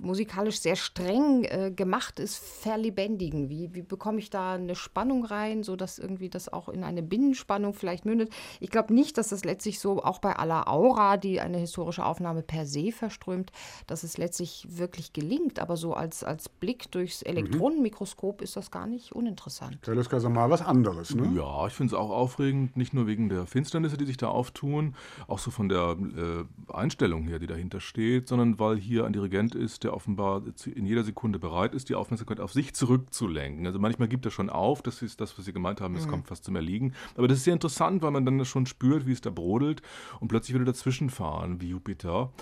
musikalisch 0.01 0.61
sehr 0.61 0.77
streng 0.77 1.45
äh, 1.45 1.73
gemacht 1.75 2.19
ist, 2.19 2.37
verlebendigen? 2.37 3.49
Wie, 3.49 3.73
wie 3.75 3.83
bekomme 3.83 4.19
ich 4.19 4.31
da 4.31 4.55
eine 4.55 4.75
Spannung 4.75 5.25
rein, 5.25 5.63
sodass 5.63 5.99
irgendwie 5.99 6.29
das 6.29 6.53
auch 6.53 6.69
in 6.69 6.85
eine 6.85 7.03
Binnenspannung 7.03 7.75
vielleicht 7.75 8.05
mündet? 8.05 8.31
Ich 8.59 8.71
glaube 8.71 8.93
nicht, 8.93 9.17
dass 9.17 9.29
das 9.29 9.45
letztlich 9.45 9.81
so 9.81 10.03
auch 10.03 10.19
bei 10.19 10.37
aller 10.37 10.69
Aura, 10.69 11.17
die 11.17 11.41
eine 11.41 11.59
historische 11.59 12.05
Aufnahme 12.05 12.43
per 12.43 12.67
se 12.67 12.93
verströmt, 12.93 13.53
dass 13.87 14.03
es 14.03 14.19
letztlich 14.19 14.67
wirklich 14.69 15.13
gelingt. 15.13 15.61
Aber 15.61 15.77
so 15.77 15.95
als, 15.95 16.25
als 16.25 16.49
Blick 16.49 16.91
durchs 16.91 17.23
Elektronenmikroskop 17.23 18.43
ist 18.43 18.57
das 18.57 18.71
gar 18.71 18.87
nicht 18.87 19.13
uninteressant. 19.13 19.79
Das 19.83 19.97
ist 19.97 20.29
mal 20.29 20.51
was 20.51 20.63
anderes, 20.63 21.15
ne? 21.15 21.33
Ja, 21.37 21.67
ich 21.67 21.73
finde 21.73 21.95
es 21.95 21.99
auch 21.99 22.11
aufregend, 22.11 22.77
nicht 22.77 22.95
nur 22.95 23.07
wegen 23.07 23.29
der 23.29 23.47
Finsternisse, 23.61 23.99
die 23.99 24.07
sich 24.07 24.17
da 24.17 24.29
auftun, 24.29 24.95
auch 25.27 25.39
so 25.39 25.51
von 25.51 25.69
der 25.69 25.97
äh, 25.99 26.73
Einstellung 26.73 27.25
her, 27.29 27.39
die 27.39 27.47
dahinter 27.47 27.81
steht, 27.81 28.27
sondern 28.27 28.59
weil 28.59 28.79
hier 28.79 29.05
ein 29.05 29.13
Dirigent 29.13 29.55
ist, 29.55 29.85
der 29.85 29.93
offenbar 29.93 30.43
in 30.65 30.87
jeder 30.87 31.05
Sekunde 31.05 31.39
bereit 31.39 31.75
ist, 31.75 31.91
die 31.91 31.95
Aufmerksamkeit 31.95 32.41
auf 32.41 32.53
sich 32.55 32.75
zurückzulenken. 32.75 33.67
Also 33.67 33.79
manchmal 33.79 34.09
gibt 34.09 34.25
er 34.25 34.31
schon 34.31 34.49
auf, 34.49 34.81
das 34.81 35.03
ist 35.03 35.21
das, 35.21 35.37
was 35.37 35.45
Sie 35.45 35.53
gemeint 35.53 35.83
haben, 35.83 35.95
es 35.95 36.07
mhm. 36.07 36.11
kommt 36.11 36.29
fast 36.29 36.45
zum 36.45 36.57
Erliegen. 36.57 36.95
Aber 37.17 37.29
das 37.29 37.39
ist 37.39 37.45
sehr 37.45 37.53
interessant, 37.53 38.01
weil 38.01 38.13
man 38.13 38.25
dann 38.25 38.43
schon 38.47 38.65
spürt, 38.65 39.07
wie 39.07 39.13
es 39.13 39.21
da 39.21 39.29
brodelt 39.29 39.83
und 40.21 40.29
plötzlich 40.29 40.55
würde 40.55 40.65
dazwischen 40.65 41.11
fahren, 41.11 41.61
wie 41.61 41.69
Jupiter. 41.69 42.33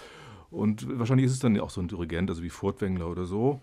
Und 0.51 0.99
wahrscheinlich 0.99 1.27
ist 1.27 1.33
es 1.33 1.41
dann 1.41 1.59
auch 1.61 1.71
so 1.71 1.81
ein 1.81 1.89
Dirigent, 1.89 2.31
also 2.31 2.43
wie 2.43 2.49
Furtwängler 2.49 3.09
oder 3.09 3.27
so. 3.27 3.61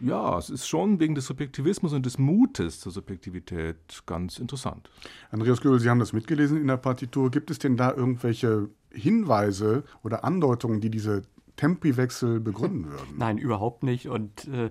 Ja, 0.00 0.36
es 0.36 0.50
ist 0.50 0.66
schon 0.66 0.98
wegen 0.98 1.14
des 1.14 1.26
Subjektivismus 1.26 1.92
und 1.92 2.04
des 2.04 2.18
Mutes 2.18 2.80
zur 2.80 2.90
Subjektivität 2.90 4.02
ganz 4.06 4.38
interessant. 4.40 4.90
Andreas 5.30 5.60
Göhl, 5.60 5.78
Sie 5.78 5.88
haben 5.88 6.00
das 6.00 6.12
mitgelesen 6.12 6.60
in 6.60 6.66
der 6.66 6.76
Partitur. 6.76 7.30
Gibt 7.30 7.50
es 7.50 7.60
denn 7.60 7.76
da 7.76 7.92
irgendwelche 7.92 8.68
Hinweise 8.90 9.84
oder 10.02 10.24
Andeutungen, 10.24 10.80
die 10.80 10.90
diese 10.90 11.22
Tempiwechsel 11.56 12.40
begründen 12.40 12.90
würden? 12.90 13.16
Nein, 13.16 13.38
überhaupt 13.38 13.84
nicht. 13.84 14.08
Und 14.08 14.48
äh, 14.48 14.70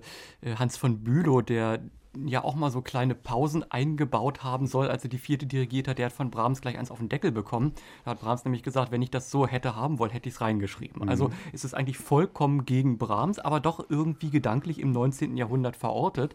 Hans 0.56 0.76
von 0.76 1.02
Bülow, 1.02 1.40
der 1.40 1.80
ja 2.24 2.44
auch 2.44 2.54
mal 2.54 2.70
so 2.70 2.82
kleine 2.82 3.14
Pausen 3.14 3.70
eingebaut 3.70 4.42
haben 4.42 4.66
soll, 4.66 4.88
als 4.88 5.04
er 5.04 5.10
die 5.10 5.18
vierte 5.18 5.46
dirigiert 5.46 5.88
hat. 5.88 5.98
Der 5.98 6.06
hat 6.06 6.12
von 6.12 6.30
Brahms 6.30 6.60
gleich 6.60 6.78
eins 6.78 6.90
auf 6.90 6.98
den 6.98 7.08
Deckel 7.08 7.32
bekommen. 7.32 7.72
Da 8.04 8.12
hat 8.12 8.20
Brahms 8.20 8.44
nämlich 8.44 8.62
gesagt, 8.62 8.92
wenn 8.92 9.02
ich 9.02 9.10
das 9.10 9.30
so 9.30 9.46
hätte 9.46 9.76
haben 9.76 9.98
wollen, 9.98 10.10
hätte 10.10 10.28
ich 10.28 10.34
es 10.34 10.40
reingeschrieben. 10.40 11.02
Mhm. 11.02 11.08
Also 11.08 11.30
ist 11.52 11.64
es 11.64 11.74
eigentlich 11.74 11.98
vollkommen 11.98 12.64
gegen 12.64 12.98
Brahms, 12.98 13.38
aber 13.38 13.60
doch 13.60 13.84
irgendwie 13.88 14.30
gedanklich 14.30 14.78
im 14.78 14.92
19. 14.92 15.36
Jahrhundert 15.36 15.76
verortet. 15.76 16.34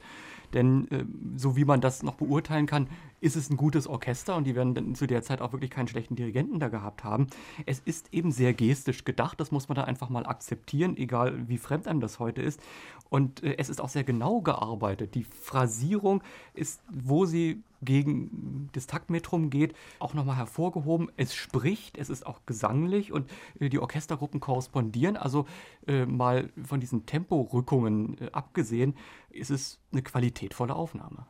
Denn 0.54 0.90
äh, 0.92 1.06
so 1.36 1.56
wie 1.56 1.66
man 1.66 1.82
das 1.82 2.04
noch 2.04 2.16
beurteilen 2.16 2.66
kann, 2.66 2.88
ist 3.22 3.36
es 3.36 3.50
ein 3.50 3.58
gutes 3.58 3.88
Orchester 3.88 4.36
und 4.36 4.46
die 4.46 4.56
werden 4.56 4.96
zu 4.96 5.08
der 5.08 5.22
Zeit 5.22 5.42
auch 5.42 5.52
wirklich 5.52 5.72
keinen 5.72 5.88
schlechten 5.88 6.16
Dirigenten 6.16 6.60
da 6.60 6.70
gehabt 6.70 7.04
haben. 7.04 7.28
Es 7.66 7.80
ist 7.80 8.14
eben 8.14 8.32
sehr 8.32 8.54
gestisch 8.54 9.06
gedacht, 9.06 9.40
das 9.40 9.52
muss 9.52 9.68
man 9.68 9.76
da 9.76 9.84
einfach 9.84 10.10
mal 10.10 10.26
akzeptieren, 10.26 10.98
egal 10.98 11.48
wie 11.48 11.58
fremd 11.58 11.88
einem 11.88 12.02
das 12.02 12.20
heute 12.20 12.42
ist. 12.42 12.62
Und 13.10 13.44
äh, 13.44 13.56
es 13.58 13.70
ist 13.70 13.82
auch 13.82 13.90
sehr 13.90 14.04
genau 14.04 14.42
gearbeitet. 14.42 15.16
Die 15.16 15.24
Phrasierung 15.24 16.24
ist, 16.54 16.82
wo 16.90 17.26
sie 17.26 17.64
gegen 17.82 18.70
das 18.74 18.88
Taktmetrum 18.88 19.50
geht, 19.50 19.74
auch 20.00 20.14
nochmal 20.14 20.38
hervorgehoben. 20.38 21.12
Es 21.18 21.34
spricht, 21.34 21.98
es 21.98 22.10
ist 22.10 22.26
auch 22.26 22.42
gesanglich 22.46 23.12
und 23.12 23.30
äh, 23.60 23.70
die 23.70 23.80
Orchestergruppen 23.80 24.40
korrespondieren. 24.40 25.18
Also 25.18 25.46
äh, 25.88 26.06
mal 26.06 26.50
von 26.64 26.80
diesen 26.80 27.06
Temporückungen 27.06 28.18
äh, 28.20 28.30
abgesehen, 28.32 28.96
ist 29.30 29.52
es 29.52 29.80
eine 29.92 30.02
qualitätvolle 30.02 30.76
Aufnahme. 30.76 31.26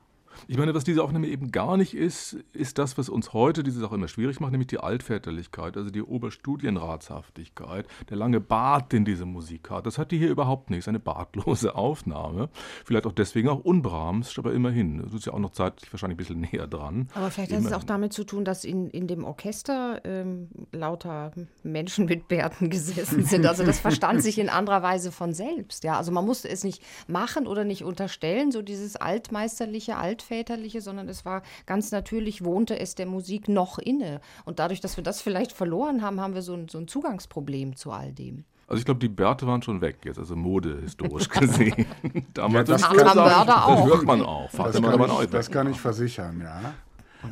Ich 0.48 0.58
meine, 0.58 0.74
was 0.74 0.84
diese 0.84 1.04
Aufnahme 1.04 1.28
eben 1.28 1.52
gar 1.52 1.78
nicht 1.78 1.94
ist, 1.94 2.38
ist 2.54 2.78
das, 2.78 2.98
was 2.98 3.10
uns 3.10 3.34
heute 3.34 3.64
diese 3.64 3.80
Sache 3.80 3.96
immer 3.96 4.08
schwierig 4.08 4.40
macht, 4.40 4.52
nämlich 4.52 4.68
die 4.68 4.80
Altväterlichkeit, 4.80 5.78
also 5.78 5.90
die 5.90 6.02
Oberstudienratshaftigkeit, 6.02 7.86
der 8.10 8.18
lange 8.18 8.40
Bart, 8.40 8.92
den 8.92 9.06
diese 9.06 9.26
Musik 9.26 9.70
hat. 9.70 9.86
Das 9.86 9.98
hat 9.98 10.12
die 10.12 10.18
hier 10.18 10.30
überhaupt 10.30 10.70
nicht, 10.70 10.88
eine 10.88 11.00
bartlose 11.00 11.76
Aufnahme. 11.76 12.50
Vielleicht 12.86 13.06
auch 13.06 13.12
deswegen 13.12 13.50
auch 13.50 13.60
unbrahms, 13.60 14.38
aber 14.38 14.54
immerhin. 14.54 15.02
Das 15.04 15.14
ist 15.14 15.26
ja 15.26 15.34
auch 15.34 15.40
noch 15.40 15.52
zeitlich 15.52 15.92
wahrscheinlich 15.92 16.16
ein 16.16 16.18
bisschen 16.18 16.42
näher 16.42 16.68
dran. 16.68 17.10
Aber 17.14 17.32
vielleicht 17.32 17.54
hat 17.54 17.64
es 17.64 17.74
auch 17.74 17.84
damit 17.84 18.14
zu 18.14 18.24
tun, 18.24 18.46
dass 18.46 18.64
in, 18.64 18.90
in 18.90 19.08
dem 19.08 19.24
Orchester 19.24 20.02
ähm, 20.04 20.50
lauter 20.72 21.32
Menschen 21.64 22.06
mit 22.06 22.28
Bärten 22.28 22.70
gesessen 22.70 23.26
sind. 23.26 23.46
Also 23.46 23.64
das 23.64 23.80
verstand 23.80 24.24
sich 24.24 24.40
in 24.40 24.50
anderer 24.50 24.82
Weise 24.82 25.12
von 25.12 25.34
selbst. 25.34 25.84
Ja, 25.84 25.98
also 25.98 26.12
man 26.12 26.26
musste 26.26 26.50
es 26.50 26.64
nicht 26.64 26.82
machen 27.08 27.48
oder 27.48 27.64
nicht 27.64 27.84
unterstellen, 27.84 28.52
so 28.52 28.62
dieses 28.62 28.96
altmeisterliche, 28.96 29.98
altväterliche 29.98 30.29
väterliche, 30.30 30.80
sondern 30.80 31.10
es 31.10 31.26
war 31.26 31.42
ganz 31.66 31.92
natürlich, 31.92 32.44
wohnte 32.44 32.80
es 32.80 32.96
der 32.96 33.08
Musik 33.08 33.50
noch 33.50 33.80
inne. 33.80 34.22
Und 34.46 34.60
dadurch, 34.60 34.80
dass 34.80 34.96
wir 34.96 35.04
das 35.04 35.22
vielleicht 35.22 35.52
verloren 35.52 36.02
haben, 36.02 36.22
haben 36.22 36.36
wir 36.36 36.44
so 36.44 36.54
ein, 36.54 36.70
so 36.70 36.78
ein 36.78 36.88
Zugangsproblem 36.88 37.76
zu 37.76 37.92
all 37.92 38.14
dem. 38.14 38.46
Also 38.68 38.80
ich 38.80 38.86
glaube, 38.86 39.00
die 39.00 39.10
Bärte 39.10 39.48
waren 39.48 39.64
schon 39.64 39.82
weg 39.82 39.98
jetzt, 40.06 40.20
also 40.20 40.36
modehistorisch 40.36 41.28
gesehen. 41.42 41.88
Damals 42.36 42.70
ja, 42.70 42.76
das, 42.76 42.82
das, 42.84 42.90
kann, 42.98 43.18
das 43.18 43.86
hört 43.86 44.06
man 44.06 44.22
auch. 44.22 44.52
Das 44.52 44.82
kann, 44.82 45.24
ich, 45.24 45.30
das 45.32 45.52
kann 45.52 45.72
ich 45.72 45.82
versichern, 45.82 46.40
ja. 46.42 46.76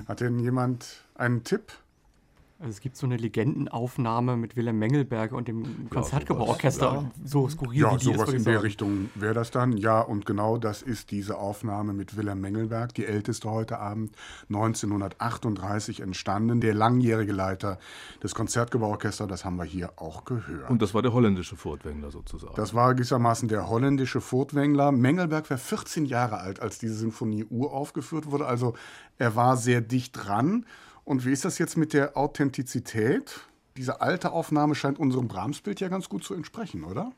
Hat 0.07 0.19
denn 0.19 0.39
jemand 0.39 1.03
einen 1.15 1.43
Tipp? 1.43 1.71
Also 2.59 2.71
es 2.71 2.81
gibt 2.81 2.97
so 2.97 3.05
eine 3.05 3.17
Legendenaufnahme 3.17 4.35
mit 4.35 4.55
Wilhelm 4.55 4.79
Mengelberger 4.79 5.35
und 5.35 5.47
dem 5.47 5.91
Konzertgebauorchester. 5.91 6.85
Ja, 6.91 7.11
so 7.23 7.47
skurril 7.47 7.81
ja, 7.81 7.93
wie 7.93 7.97
die 7.97 8.05
sowas 8.05 8.29
ist, 8.29 8.33
in 8.35 8.43
der 8.45 8.63
Richtung 8.63 9.11
wäre 9.13 9.35
das 9.35 9.51
dann. 9.51 9.77
Ja, 9.77 10.01
und 10.01 10.25
genau 10.25 10.57
das 10.57 10.81
ist 10.81 11.11
diese 11.11 11.37
Aufnahme 11.37 11.93
mit 11.93 12.17
Wilhelm 12.17 12.41
Mengelberg, 12.41 12.95
die 12.95 13.05
älteste 13.05 13.51
heute 13.51 13.77
Abend, 13.77 14.15
1938 14.49 15.99
entstanden. 15.99 16.59
Der 16.59 16.73
langjährige 16.73 17.31
Leiter 17.31 17.77
des 18.23 18.33
Konzertgebauorchesters, 18.33 19.27
das 19.27 19.45
haben 19.45 19.57
wir 19.57 19.65
hier 19.65 19.91
auch 19.97 20.25
gehört. 20.25 20.71
Und 20.71 20.81
das 20.81 20.95
war 20.95 21.03
der 21.03 21.13
holländische 21.13 21.55
Furtwängler 21.55 22.09
sozusagen. 22.09 22.55
Das 22.55 22.73
war 22.73 22.95
gewissermaßen 22.95 23.49
der 23.49 23.69
holländische 23.69 24.19
Furtwängler. 24.19 24.91
Mengelberg 24.91 25.47
war 25.51 25.59
14 25.59 26.05
Jahre 26.05 26.39
alt, 26.39 26.59
als 26.59 26.79
diese 26.79 26.95
Sinfonie 26.95 27.45
uraufgeführt 27.45 28.31
wurde. 28.31 28.47
Also 28.47 28.73
er 29.19 29.35
war 29.35 29.57
sehr 29.57 29.81
dicht 29.81 30.13
dran. 30.13 30.65
Und 31.07 31.25
wie 31.25 31.31
ist 31.31 31.45
das 31.45 31.57
jetzt 31.57 31.77
mit 31.77 31.93
der 31.93 32.17
Authentizität? 32.17 33.39
Diese 33.77 34.01
alte 34.01 34.33
Aufnahme 34.33 34.75
scheint 34.75 34.99
unserem 34.99 35.29
Brahms-Bild 35.29 35.79
ja 35.79 35.87
ganz 35.87 36.09
gut 36.09 36.25
zu 36.25 36.33
entsprechen, 36.33 36.83
oder? 36.83 37.13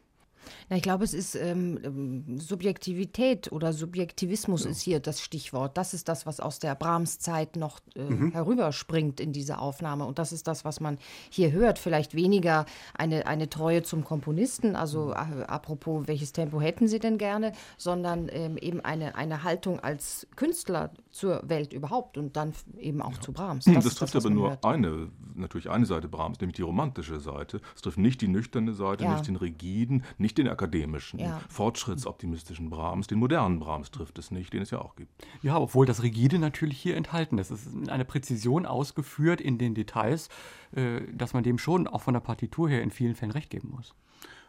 Na, 0.70 0.78
ich 0.78 0.84
glaube, 0.84 1.04
es 1.04 1.14
ist 1.14 1.36
ähm, 1.36 1.80
ähm, 1.84 2.40
Subjektivität 2.40 3.52
oder 3.52 3.74
Subjektivismus 3.74 4.66
ja. 4.66 4.72
ist 4.72 4.82
hier 4.82 5.00
das 5.00 5.22
Stichwort. 5.22 5.78
Das 5.78 5.94
ist 5.94 6.08
das, 6.08 6.26
was 6.26 6.40
aus 6.40 6.60
der 6.60 6.76
Brahms-Zeit 6.76 7.56
noch 7.56 7.80
äh, 7.96 8.04
mhm. 8.04 8.32
herüberspringt 8.32 9.20
in 9.20 9.34
diese 9.34 9.58
Aufnahme. 9.58 10.06
Und 10.06 10.20
das 10.20 10.32
ist 10.32 10.48
das, 10.48 10.66
was 10.66 10.80
man 10.80 10.98
hier 11.30 11.52
hört. 11.52 11.80
Vielleicht 11.80 12.14
weniger 12.14 12.66
eine, 12.94 13.26
eine 13.26 13.50
Treue 13.50 13.84
zum 13.84 14.04
Komponisten, 14.04 14.76
also 14.76 15.08
mhm. 15.08 15.42
äh, 15.42 15.44
apropos, 15.46 16.08
welches 16.08 16.32
Tempo 16.32 16.62
hätten 16.62 16.88
Sie 16.88 17.00
denn 17.00 17.18
gerne, 17.18 17.54
sondern 17.78 18.30
ähm, 18.32 18.58
eben 18.58 18.82
eine, 18.82 19.16
eine 19.16 19.44
Haltung 19.44 19.80
als 19.80 20.28
Künstler 20.36 20.92
zur 21.12 21.42
Welt 21.48 21.74
überhaupt 21.74 22.18
und 22.18 22.36
dann 22.36 22.54
eben 22.78 23.02
auch 23.02 23.14
ja. 23.14 23.22
zu 23.22 23.32
Brahms. 23.32 23.66
Das, 23.66 23.84
das 23.84 23.96
trifft 23.96 24.16
das, 24.16 24.26
aber 24.26 24.34
nur 24.34 24.50
hört. 24.50 24.64
eine, 24.64 25.10
natürlich 25.36 25.70
eine 25.70 25.86
Seite 25.86 26.08
Brahms, 26.08 26.40
nämlich 26.40 26.56
die 26.56 26.62
romantische 26.62 27.20
Seite. 27.20 27.62
Es 27.76 27.82
trifft 27.82 27.98
nicht 27.98 28.22
die 28.22 28.28
nüchterne 28.28 28.74
Seite, 28.74 29.06
ja. 29.06 29.14
nicht 29.14 29.28
den 29.28 29.36
rigiden, 29.36 30.04
nicht 30.18 30.38
den 30.38 30.48
akademischen, 30.48 31.20
ja. 31.20 31.42
fortschrittsoptimistischen 31.50 32.70
Brahms, 32.70 33.08
den 33.08 33.20
modernen 33.20 33.60
Brahms 33.60 33.92
trifft 33.92 34.20
es 34.20 34.32
nicht, 34.32 34.54
den 34.54 34.62
es 34.62 34.72
ja 34.72 34.80
auch 34.80 34.96
gibt. 34.96 35.12
Ja, 35.42 35.58
obwohl 35.58 35.86
das 35.86 36.04
Rigide 36.04 36.38
natürlich 36.38 36.80
hier 36.80 36.96
enthalten 36.96 37.38
ist. 37.38 37.52
Es 37.52 37.66
ist 37.66 37.90
eine 37.90 38.06
Präzision 38.06 38.66
ausgeführt 38.66 39.42
in 39.42 39.58
den 39.58 39.74
Details, 39.74 40.30
äh, 40.74 41.02
dass 41.14 41.34
man 41.34 41.44
dem 41.44 41.58
schon 41.58 41.88
auch 41.88 42.02
von 42.02 42.14
der 42.14 42.22
Partitur 42.22 42.70
her 42.70 42.84
in 42.84 42.92
vielen 42.92 43.16
Fällen 43.16 43.32
recht 43.32 43.50
geben 43.50 43.72
muss. 43.76 43.96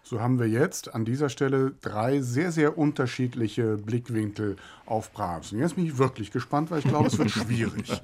So 0.03 0.21
haben 0.21 0.39
wir 0.39 0.49
jetzt 0.49 0.95
an 0.95 1.05
dieser 1.05 1.29
Stelle 1.29 1.73
drei 1.83 2.21
sehr, 2.21 2.51
sehr 2.51 2.77
unterschiedliche 2.77 3.77
Blickwinkel 3.77 4.57
auf 4.87 5.13
Brahms. 5.13 5.53
Und 5.53 5.61
jetzt 5.61 5.77
bin 5.77 5.87
ich 5.87 5.99
wirklich 5.99 6.33
gespannt, 6.33 6.71
weil 6.71 6.81
ich 6.81 6.87
glaube, 6.87 7.07
es 7.07 7.19
wird 7.19 7.31
schwierig. 7.31 8.01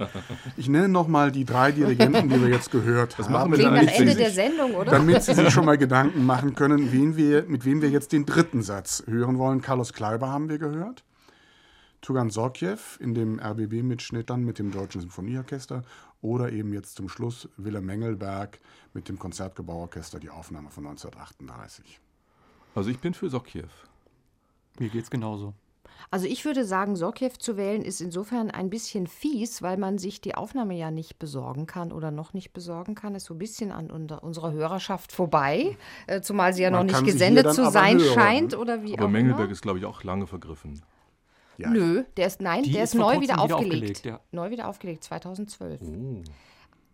Ich 0.56 0.68
nenne 0.68 0.88
nochmal 0.88 1.32
die 1.32 1.44
drei 1.44 1.72
Dirigenten, 1.72 2.28
die 2.28 2.40
wir 2.40 2.48
jetzt 2.48 2.70
gehört 2.70 3.18
das 3.18 3.26
haben. 3.26 3.32
Machen 3.32 3.52
wir 3.52 3.58
dann 3.58 3.76
am 3.76 3.88
Ende 3.88 4.14
der 4.14 4.30
Sendung, 4.30 4.74
oder? 4.74 4.90
Damit 4.92 5.22
Sie 5.22 5.34
sich 5.34 5.50
schon 5.50 5.64
mal 5.64 5.78
Gedanken 5.78 6.24
machen 6.24 6.54
können, 6.54 6.92
wen 6.92 7.16
wir, 7.16 7.44
mit 7.44 7.64
wem 7.64 7.82
wir 7.82 7.90
jetzt 7.90 8.12
den 8.12 8.24
dritten 8.24 8.62
Satz 8.62 9.02
hören 9.06 9.38
wollen. 9.38 9.60
Carlos 9.60 9.92
Kleiber 9.92 10.28
haben 10.28 10.48
wir 10.48 10.58
gehört. 10.58 11.02
Tugan 12.02 12.30
Sorkjew 12.30 12.78
in 13.00 13.14
dem 13.14 13.40
RBB-Mitschnitt 13.40 14.30
dann 14.30 14.44
mit 14.44 14.60
dem 14.60 14.70
Deutschen 14.70 15.00
Symphonieorchester 15.00 15.82
oder 16.26 16.50
eben 16.52 16.72
jetzt 16.72 16.96
zum 16.96 17.08
Schluss 17.08 17.48
Willem 17.56 17.86
Mengelberg 17.86 18.58
mit 18.92 19.08
dem 19.08 19.16
Konzertgebauorchester, 19.18 20.18
die 20.18 20.30
Aufnahme 20.30 20.70
von 20.70 20.84
1938. 20.86 22.00
Also 22.74 22.90
ich 22.90 22.98
bin 22.98 23.14
für 23.14 23.30
Sokjew. 23.30 23.68
Mir 24.80 24.88
geht's 24.88 25.08
genauso. 25.08 25.54
Also 26.10 26.26
ich 26.26 26.44
würde 26.44 26.64
sagen, 26.64 26.96
Sorkjew 26.96 27.30
zu 27.38 27.56
wählen 27.56 27.82
ist 27.82 28.00
insofern 28.00 28.50
ein 28.50 28.70
bisschen 28.70 29.06
fies, 29.06 29.62
weil 29.62 29.76
man 29.78 29.98
sich 29.98 30.20
die 30.20 30.34
Aufnahme 30.34 30.74
ja 30.74 30.90
nicht 30.90 31.18
besorgen 31.18 31.66
kann 31.66 31.92
oder 31.92 32.10
noch 32.10 32.34
nicht 32.34 32.52
besorgen 32.52 32.94
kann. 32.94 33.14
Ist 33.14 33.24
so 33.26 33.34
ein 33.34 33.38
bisschen 33.38 33.70
an 33.72 33.88
unserer 33.90 34.52
Hörerschaft 34.52 35.12
vorbei, 35.12 35.76
äh, 36.06 36.20
zumal 36.20 36.52
sie 36.52 36.62
ja 36.64 36.70
Man 36.70 36.86
noch 36.86 36.92
nicht 37.00 37.12
gesendet 37.12 37.52
zu 37.54 37.70
sein 37.70 37.98
hören. 37.98 38.14
scheint 38.14 38.56
oder 38.56 38.82
wie 38.82 38.94
Aber 38.94 39.06
auch 39.06 39.10
Mengelberg 39.10 39.44
immer. 39.44 39.52
ist, 39.52 39.62
glaube 39.62 39.78
ich, 39.78 39.84
auch 39.86 40.02
lange 40.02 40.26
vergriffen. 40.26 40.82
Ja, 41.58 41.70
Nö, 41.70 42.04
der 42.16 42.26
ist 42.26 42.40
nein, 42.40 42.62
Die 42.62 42.72
der 42.72 42.84
ist 42.84 42.94
ist, 42.94 42.98
neu 43.00 43.14
wieder 43.20 43.34
wieder 43.34 43.40
aufgelegt. 43.40 43.64
aufgelegt, 43.72 44.04
ja. 44.04 44.20
Neu 44.32 44.50
wieder 44.50 44.68
aufgelegt, 44.68 45.04
2012. 45.04 45.80
Oh. 45.82 46.22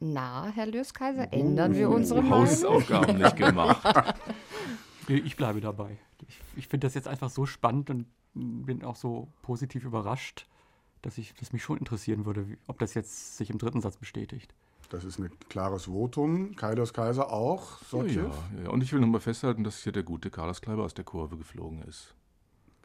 Na, 0.00 0.50
Herr 0.54 0.66
Löskaiser, 0.66 1.32
ändern 1.32 1.74
wir 1.74 1.88
unsere 1.88 2.22
Meinung? 2.22 2.46
Hausaufgaben 2.46 3.18
nicht 3.18 3.36
gemacht. 3.36 4.14
Ich 5.08 5.36
bleibe 5.36 5.60
dabei. 5.60 5.98
Ich, 6.28 6.40
ich 6.56 6.68
finde 6.68 6.86
das 6.86 6.94
jetzt 6.94 7.08
einfach 7.08 7.28
so 7.28 7.44
spannend 7.44 7.90
und 7.90 8.06
bin 8.34 8.84
auch 8.84 8.94
so 8.94 9.26
positiv 9.42 9.84
überrascht, 9.84 10.46
dass 11.02 11.18
ich 11.18 11.34
das 11.34 11.52
mich 11.52 11.62
schon 11.64 11.76
interessieren 11.78 12.24
würde, 12.24 12.48
wie, 12.48 12.56
ob 12.68 12.78
das 12.78 12.94
jetzt 12.94 13.36
sich 13.36 13.50
im 13.50 13.58
dritten 13.58 13.80
Satz 13.80 13.96
bestätigt. 13.96 14.54
Das 14.90 15.02
ist 15.04 15.18
ein 15.18 15.28
klares 15.48 15.86
Votum. 15.86 16.54
Kaidos 16.54 16.92
Kaiser 16.92 17.32
auch. 17.32 17.80
Ja, 17.92 18.04
ja. 18.62 18.70
Und 18.70 18.82
ich 18.84 18.92
will 18.92 19.00
nochmal 19.00 19.20
festhalten, 19.20 19.64
dass 19.64 19.82
hier 19.82 19.92
der 19.92 20.04
gute 20.04 20.30
Carlos 20.30 20.60
Kleiber 20.60 20.84
aus 20.84 20.94
der 20.94 21.04
Kurve 21.04 21.36
geflogen 21.36 21.82
ist. 21.82 22.14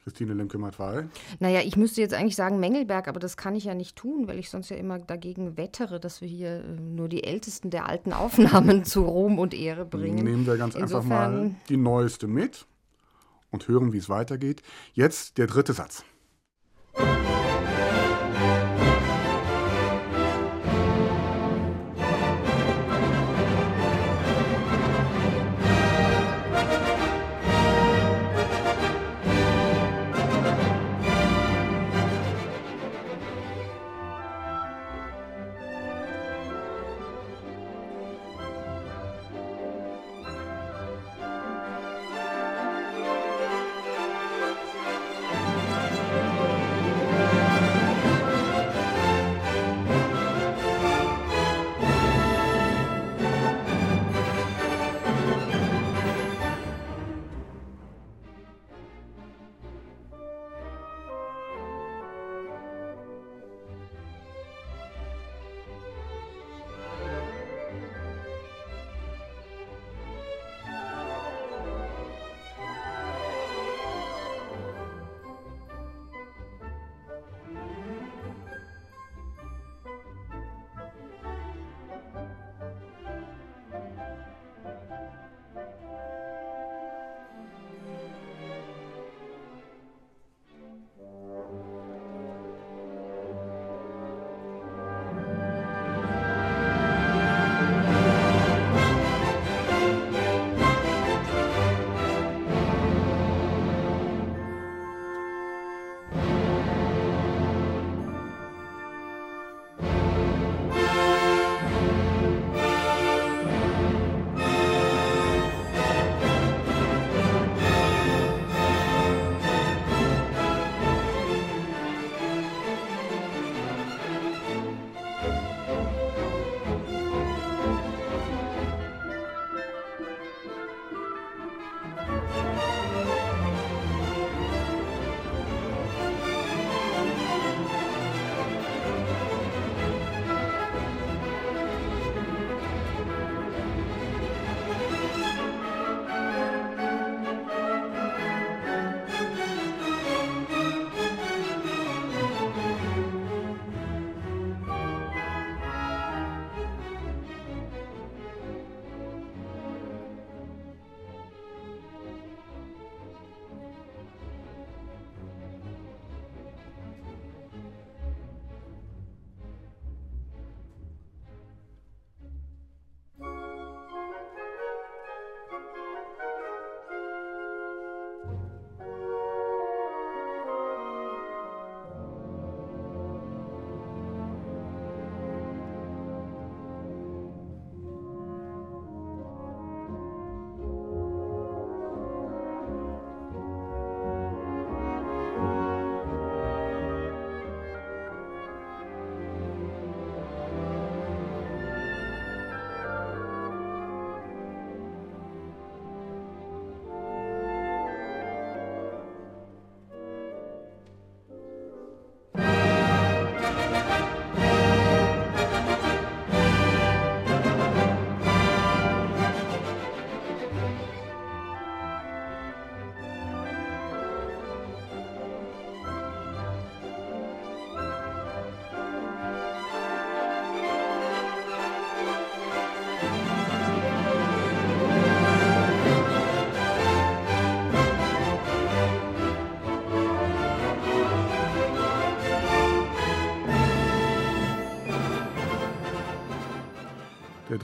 Christine 0.08 0.34
Lemke-Matwei. 0.36 1.10
Naja, 1.40 1.60
ich 1.66 1.76
müsste 1.76 2.00
jetzt 2.00 2.14
eigentlich 2.14 2.38
sagen 2.38 2.62
Mengelberg, 2.62 3.10
aber 3.10 3.20
das 3.20 3.36
kann 3.36 3.56
ich 3.56 3.66
ja 3.66 3.76
nicht 3.76 3.98
tun, 3.98 4.26
weil 4.30 4.40
ich 4.40 4.50
sonst 4.50 4.70
ja 4.70 4.78
immer 4.78 5.00
dagegen 5.00 5.58
wettere, 5.58 6.00
dass 6.00 6.22
wir 6.22 6.30
hier 6.30 6.64
äh, 6.64 6.80
nur 6.80 7.10
die 7.10 7.26
ältesten 7.26 7.72
der 7.72 7.88
alten 7.90 8.14
Aufnahmen 8.14 8.86
zu 8.86 9.04
Ruhm 9.04 9.38
und 9.38 9.54
Ehre 9.54 9.84
bringen. 9.84 10.24
Nehmen 10.24 10.46
wir 10.46 10.56
ganz 10.56 10.78
einfach 10.78 11.04
mal 11.04 11.26
Insofern- 11.30 11.56
die 11.68 11.76
neueste 11.76 12.28
mit 12.28 12.68
und 13.52 13.68
hören, 13.68 13.92
wie 13.92 13.98
es 13.98 14.08
weitergeht. 14.08 14.62
Jetzt 14.94 15.38
der 15.38 15.48
dritte 15.48 15.74
Satz. 15.74 16.06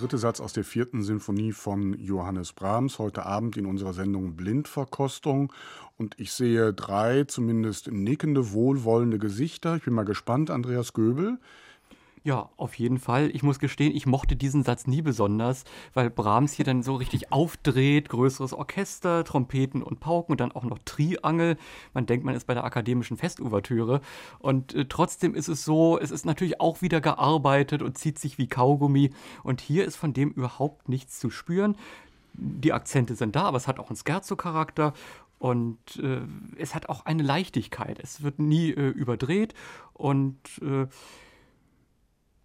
Dritte 0.03 0.17
Satz 0.17 0.41
aus 0.41 0.51
der 0.51 0.65
vierten 0.65 1.01
Sinfonie 1.01 1.53
von 1.53 1.97
Johannes 1.97 2.51
Brahms, 2.51 2.99
heute 2.99 3.25
Abend 3.25 3.55
in 3.55 3.65
unserer 3.65 3.93
Sendung 3.93 4.35
Blindverkostung. 4.35 5.53
Und 5.97 6.19
ich 6.19 6.33
sehe 6.33 6.73
drei 6.73 7.23
zumindest 7.23 7.89
nickende, 7.89 8.51
wohlwollende 8.51 9.17
Gesichter. 9.17 9.77
Ich 9.77 9.83
bin 9.83 9.93
mal 9.93 10.03
gespannt, 10.03 10.49
Andreas 10.49 10.91
Göbel. 10.91 11.39
Ja, 12.25 12.49
auf 12.55 12.75
jeden 12.75 12.99
Fall. 12.99 13.31
Ich 13.33 13.43
muss 13.43 13.59
gestehen, 13.59 13.93
ich 13.93 14.05
mochte 14.05 14.37
diesen 14.37 14.63
Satz 14.63 14.87
nie 14.87 15.01
besonders, 15.01 15.65
weil 15.93 16.09
Brahms 16.09 16.53
hier 16.53 16.63
dann 16.63 16.81
so 16.81 16.95
richtig 16.95 17.33
aufdreht, 17.33 18.07
größeres 18.07 18.53
Orchester, 18.53 19.25
Trompeten 19.25 19.83
und 19.83 19.99
Pauken 19.99 20.31
und 20.31 20.39
dann 20.39 20.53
auch 20.53 20.63
noch 20.63 20.79
Triangel. 20.85 21.57
Man 21.93 22.05
denkt, 22.05 22.25
man 22.25 22.33
ist 22.33 22.47
bei 22.47 22.53
der 22.53 22.63
akademischen 22.63 23.17
Festuvertüre. 23.17 23.99
Und 24.39 24.73
äh, 24.73 24.85
trotzdem 24.85 25.35
ist 25.35 25.49
es 25.49 25.65
so, 25.65 25.99
es 25.99 26.11
ist 26.11 26.25
natürlich 26.25 26.61
auch 26.61 26.81
wieder 26.81 27.01
gearbeitet 27.01 27.81
und 27.81 27.97
zieht 27.97 28.17
sich 28.17 28.37
wie 28.37 28.47
Kaugummi. 28.47 29.09
Und 29.43 29.59
hier 29.59 29.83
ist 29.83 29.97
von 29.97 30.13
dem 30.13 30.31
überhaupt 30.31 30.87
nichts 30.87 31.19
zu 31.19 31.29
spüren. 31.29 31.75
Die 32.35 32.71
Akzente 32.71 33.15
sind 33.15 33.35
da, 33.35 33.43
aber 33.43 33.57
es 33.57 33.67
hat 33.67 33.79
auch 33.79 33.89
einen 33.89 33.97
Scherzo-Charakter 33.97 34.93
und 35.39 35.77
äh, 36.01 36.21
es 36.57 36.73
hat 36.73 36.87
auch 36.87 37.05
eine 37.05 37.21
Leichtigkeit. 37.21 37.99
Es 38.01 38.23
wird 38.23 38.39
nie 38.39 38.71
äh, 38.71 38.87
überdreht 38.87 39.53
und 39.91 40.37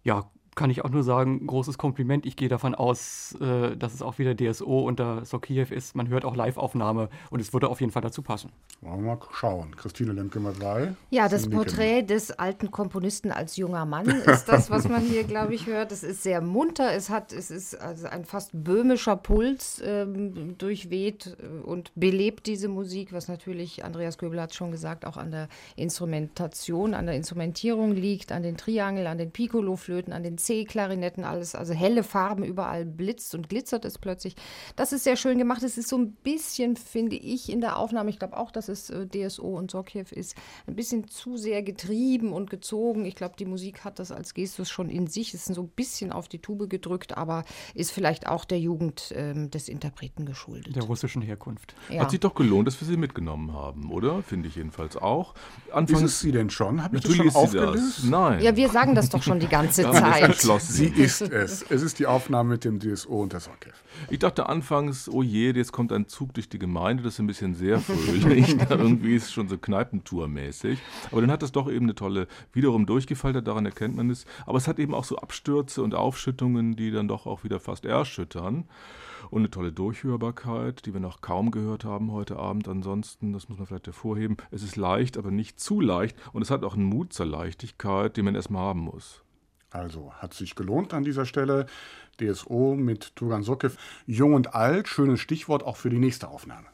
äh, 0.03 0.07
ja, 0.07 0.31
kann 0.55 0.69
ich 0.69 0.83
auch 0.83 0.89
nur 0.89 1.03
sagen, 1.03 1.45
großes 1.47 1.77
Kompliment. 1.77 2.25
Ich 2.25 2.35
gehe 2.35 2.49
davon 2.49 2.75
aus, 2.75 3.35
äh, 3.39 3.75
dass 3.77 3.93
es 3.93 4.01
auch 4.01 4.19
wieder 4.19 4.35
DSO 4.35 4.79
unter 4.81 5.25
Sokiev 5.25 5.71
ist. 5.71 5.95
Man 5.95 6.09
hört 6.09 6.25
auch 6.25 6.35
Live-Aufnahme 6.35 7.09
und 7.29 7.39
es 7.39 7.53
würde 7.53 7.69
auf 7.69 7.79
jeden 7.79 7.91
Fall 7.91 8.01
dazu 8.01 8.21
passen. 8.21 8.51
Wollen 8.81 9.03
wir 9.03 9.15
mal 9.15 9.19
schauen. 9.31 9.75
Christine 9.75 10.13
lemke 10.13 10.39
mal 10.39 10.53
drei. 10.53 10.93
Ja, 11.09 11.27
das 11.27 11.49
Porträt 11.49 12.03
des 12.03 12.31
alten 12.31 12.71
Komponisten 12.71 13.31
als 13.31 13.57
junger 13.57 13.85
Mann 13.85 14.07
ist 14.07 14.45
das, 14.45 14.69
was 14.69 14.87
man 14.87 15.01
hier, 15.01 15.23
glaube 15.23 15.53
ich, 15.53 15.67
hört. 15.67 15.91
Es 15.91 16.03
ist 16.03 16.23
sehr 16.23 16.41
munter. 16.41 16.93
Es 16.93 17.09
hat, 17.09 17.33
es 17.33 17.51
ist 17.51 17.79
also 17.79 18.07
ein 18.07 18.25
fast 18.25 18.51
böhmischer 18.53 19.15
Puls 19.15 19.81
ähm, 19.85 20.57
durchweht 20.57 21.37
und 21.63 21.91
belebt 21.95 22.47
diese 22.47 22.67
Musik, 22.67 23.13
was 23.13 23.27
natürlich, 23.27 23.83
Andreas 23.83 24.17
Göbel 24.17 24.41
hat 24.41 24.53
schon 24.53 24.71
gesagt, 24.71 25.05
auch 25.05 25.17
an 25.17 25.31
der 25.31 25.47
Instrumentation, 25.75 26.93
an 26.93 27.05
der 27.05 27.15
Instrumentierung 27.15 27.91
liegt, 27.91 28.31
an 28.31 28.43
den 28.43 28.57
Triangel, 28.57 29.07
an 29.07 29.17
den 29.17 29.31
Piccolo-Flöten, 29.31 30.13
an 30.13 30.23
den 30.23 30.37
C-Klarinetten, 30.49 31.25
alles, 31.25 31.53
also 31.53 31.75
helle 31.75 32.01
Farben, 32.01 32.43
überall 32.43 32.83
blitzt 32.83 33.35
und 33.35 33.49
glitzert 33.49 33.85
es 33.85 33.99
plötzlich. 33.99 34.35
Das 34.75 34.91
ist 34.91 35.03
sehr 35.03 35.15
schön 35.15 35.37
gemacht. 35.37 35.61
Es 35.61 35.77
ist 35.77 35.89
so 35.89 35.97
ein 35.99 36.13
bisschen, 36.13 36.75
finde 36.75 37.17
ich, 37.17 37.51
in 37.51 37.61
der 37.61 37.77
Aufnahme, 37.77 38.09
ich 38.09 38.17
glaube 38.17 38.35
auch, 38.35 38.49
dass 38.49 38.67
es 38.67 38.89
äh, 38.89 39.05
DSO 39.05 39.47
und 39.55 39.69
Sokjew 39.69 40.05
ist, 40.09 40.35
ein 40.65 40.75
bisschen 40.75 41.07
zu 41.07 41.37
sehr 41.37 41.61
getrieben 41.61 42.33
und 42.33 42.49
gezogen. 42.49 43.05
Ich 43.05 43.13
glaube, 43.13 43.35
die 43.37 43.45
Musik 43.45 43.83
hat 43.83 43.99
das 43.99 44.11
als 44.11 44.33
Gestus 44.33 44.71
schon 44.71 44.89
in 44.89 45.05
sich, 45.05 45.35
ist 45.35 45.45
so 45.45 45.61
ein 45.61 45.67
bisschen 45.67 46.11
auf 46.11 46.27
die 46.27 46.39
Tube 46.39 46.67
gedrückt, 46.67 47.15
aber 47.15 47.45
ist 47.75 47.91
vielleicht 47.91 48.27
auch 48.27 48.43
der 48.43 48.59
Jugend 48.59 49.13
ähm, 49.15 49.51
des 49.51 49.69
Interpreten 49.69 50.25
geschuldet. 50.25 50.75
Der 50.75 50.83
russischen 50.83 51.21
Herkunft. 51.21 51.75
Ja. 51.89 52.01
Hat 52.01 52.09
sich 52.09 52.21
doch 52.21 52.33
gelohnt, 52.33 52.67
dass 52.67 52.81
wir 52.81 52.87
sie 52.87 52.97
mitgenommen 52.97 53.53
haben, 53.53 53.91
oder? 53.91 54.23
Finde 54.23 54.47
ich 54.47 54.55
jedenfalls 54.55 54.97
auch. 54.97 55.35
Anfangs, 55.71 56.01
ist 56.01 56.13
es 56.13 56.19
sie 56.21 56.31
denn 56.31 56.49
schon? 56.49 56.83
Habe 56.83 56.97
ich 56.97 57.03
das 57.03 57.15
schon 57.15 57.29
aufgelöst? 57.29 58.05
Nein. 58.05 58.41
Ja, 58.41 58.55
wir 58.55 58.69
sagen 58.69 58.95
das 58.95 59.09
doch 59.09 59.21
schon 59.21 59.39
die 59.39 59.47
ganze 59.47 59.83
Zeit 59.91 60.28
geschlossen. 60.29 60.73
Sie 60.73 60.87
ist 60.87 61.21
es. 61.21 61.63
Es 61.69 61.81
ist 61.81 61.99
die 61.99 62.07
Aufnahme 62.07 62.51
mit 62.51 62.65
dem 62.65 62.79
DSO 62.79 63.21
und 63.21 63.33
der 63.33 63.39
Sorkev. 63.39 63.73
Ich 64.09 64.19
dachte 64.19 64.47
anfangs, 64.47 65.09
oh 65.09 65.23
je, 65.23 65.51
jetzt 65.51 65.71
kommt 65.71 65.91
ein 65.91 66.07
Zug 66.07 66.33
durch 66.33 66.49
die 66.49 66.59
Gemeinde, 66.59 67.03
das 67.03 67.13
ist 67.13 67.19
ein 67.19 67.27
bisschen 67.27 67.53
sehr 67.55 67.79
fröhlich. 67.79 68.55
Irgendwie 68.69 69.15
ist 69.15 69.25
es 69.25 69.31
schon 69.31 69.49
so 69.49 69.57
Kneipentour-mäßig. 69.57 70.79
Aber 71.11 71.21
dann 71.21 71.31
hat 71.31 71.43
es 71.43 71.51
doch 71.51 71.69
eben 71.69 71.85
eine 71.85 71.95
tolle, 71.95 72.27
wiederum 72.53 72.85
durchgefaltet, 72.85 73.47
daran 73.47 73.65
erkennt 73.65 73.95
man 73.95 74.09
es. 74.09 74.25
Aber 74.45 74.57
es 74.57 74.67
hat 74.67 74.79
eben 74.79 74.93
auch 74.93 75.03
so 75.03 75.17
Abstürze 75.17 75.83
und 75.83 75.95
Aufschüttungen, 75.95 76.75
die 76.75 76.91
dann 76.91 77.07
doch 77.07 77.25
auch 77.25 77.43
wieder 77.43 77.59
fast 77.59 77.85
erschüttern 77.85 78.65
und 79.29 79.41
eine 79.41 79.51
tolle 79.51 79.71
Durchhörbarkeit, 79.71 80.85
die 80.85 80.93
wir 80.93 80.99
noch 80.99 81.21
kaum 81.21 81.51
gehört 81.51 81.85
haben 81.85 82.11
heute 82.11 82.37
Abend. 82.37 82.67
Ansonsten, 82.67 83.33
das 83.33 83.49
muss 83.49 83.57
man 83.57 83.67
vielleicht 83.67 83.87
hervorheben, 83.87 84.37
es 84.51 84.63
ist 84.63 84.75
leicht, 84.75 85.17
aber 85.17 85.31
nicht 85.31 85.59
zu 85.59 85.81
leicht 85.81 86.17
und 86.33 86.41
es 86.41 86.51
hat 86.51 86.63
auch 86.63 86.75
einen 86.75 86.83
Mut 86.83 87.13
zur 87.13 87.25
Leichtigkeit, 87.25 88.17
den 88.17 88.25
man 88.25 88.35
erstmal 88.35 88.63
haben 88.63 88.81
muss. 88.81 89.23
Also 89.71 90.13
hat 90.13 90.33
sich 90.33 90.55
gelohnt 90.55 90.93
an 90.93 91.03
dieser 91.03 91.25
Stelle. 91.25 91.67
DSO 92.19 92.75
mit 92.75 93.15
Turan 93.15 93.43
Sokev. 93.43 93.77
Jung 94.05 94.33
und 94.33 94.53
alt, 94.53 94.87
schönes 94.87 95.19
Stichwort 95.19 95.63
auch 95.63 95.77
für 95.77 95.89
die 95.89 95.99
nächste 95.99 96.27
Aufnahme. 96.27 96.67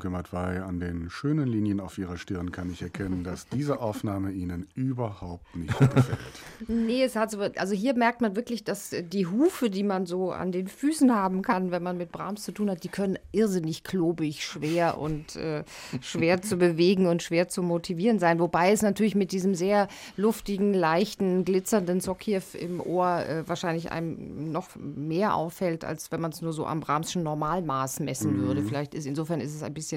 Christine 0.00 0.10
Lemke-Matwei, 0.10 0.62
an 0.62 0.80
den 0.80 1.10
schönen 1.10 1.46
Linien 1.46 1.80
auf 1.80 1.98
ihrer 1.98 2.16
Stirn 2.16 2.52
kann 2.52 2.70
ich 2.70 2.82
erkennen, 2.82 3.24
dass 3.24 3.46
diese 3.48 3.80
Aufnahme 3.80 4.32
Ihnen 4.32 4.66
überhaupt 4.74 5.54
nicht 5.56 5.76
gefällt. 5.78 6.18
Nee, 6.68 7.04
es 7.04 7.16
hat 7.16 7.30
so, 7.30 7.40
also 7.40 7.74
hier 7.74 7.94
merkt 7.94 8.20
man 8.20 8.36
wirklich, 8.36 8.64
dass 8.64 8.90
die 8.90 9.26
Hufe, 9.26 9.70
die 9.70 9.82
man 9.82 10.06
so 10.06 10.30
an 10.30 10.52
den 10.52 10.68
Füßen 10.68 11.14
haben 11.14 11.42
kann, 11.42 11.70
wenn 11.70 11.82
man 11.82 11.96
mit 11.96 12.12
Brahms 12.12 12.42
zu 12.42 12.52
tun 12.52 12.70
hat, 12.70 12.84
die 12.84 12.88
können 12.88 13.18
irrsinnig 13.32 13.82
klobig, 13.82 14.44
schwer 14.44 14.98
und 14.98 15.36
äh, 15.36 15.64
schwer 16.00 16.42
zu 16.42 16.56
bewegen 16.56 17.06
und 17.06 17.22
schwer 17.22 17.48
zu 17.48 17.62
motivieren 17.62 18.18
sein. 18.18 18.38
Wobei 18.40 18.72
es 18.72 18.82
natürlich 18.82 19.14
mit 19.14 19.32
diesem 19.32 19.54
sehr 19.54 19.88
luftigen, 20.16 20.74
leichten, 20.74 21.44
glitzernden 21.44 22.00
Sokiew 22.00 22.42
im 22.58 22.80
Ohr 22.80 23.24
äh, 23.26 23.48
wahrscheinlich 23.48 23.90
einem 23.90 24.52
noch 24.52 24.68
mehr 24.76 25.34
auffällt, 25.34 25.84
als 25.84 26.12
wenn 26.12 26.20
man 26.20 26.30
es 26.30 26.42
nur 26.42 26.52
so 26.52 26.66
am 26.66 26.80
Brahmschen 26.80 27.22
Normalmaß 27.22 28.00
messen 28.00 28.36
mhm. 28.36 28.46
würde. 28.46 28.62
Vielleicht 28.62 28.94
ist 28.94 29.06
insofern 29.06 29.40
ist 29.40 29.54
es 29.54 29.62
ein 29.62 29.74
bisschen 29.74 29.89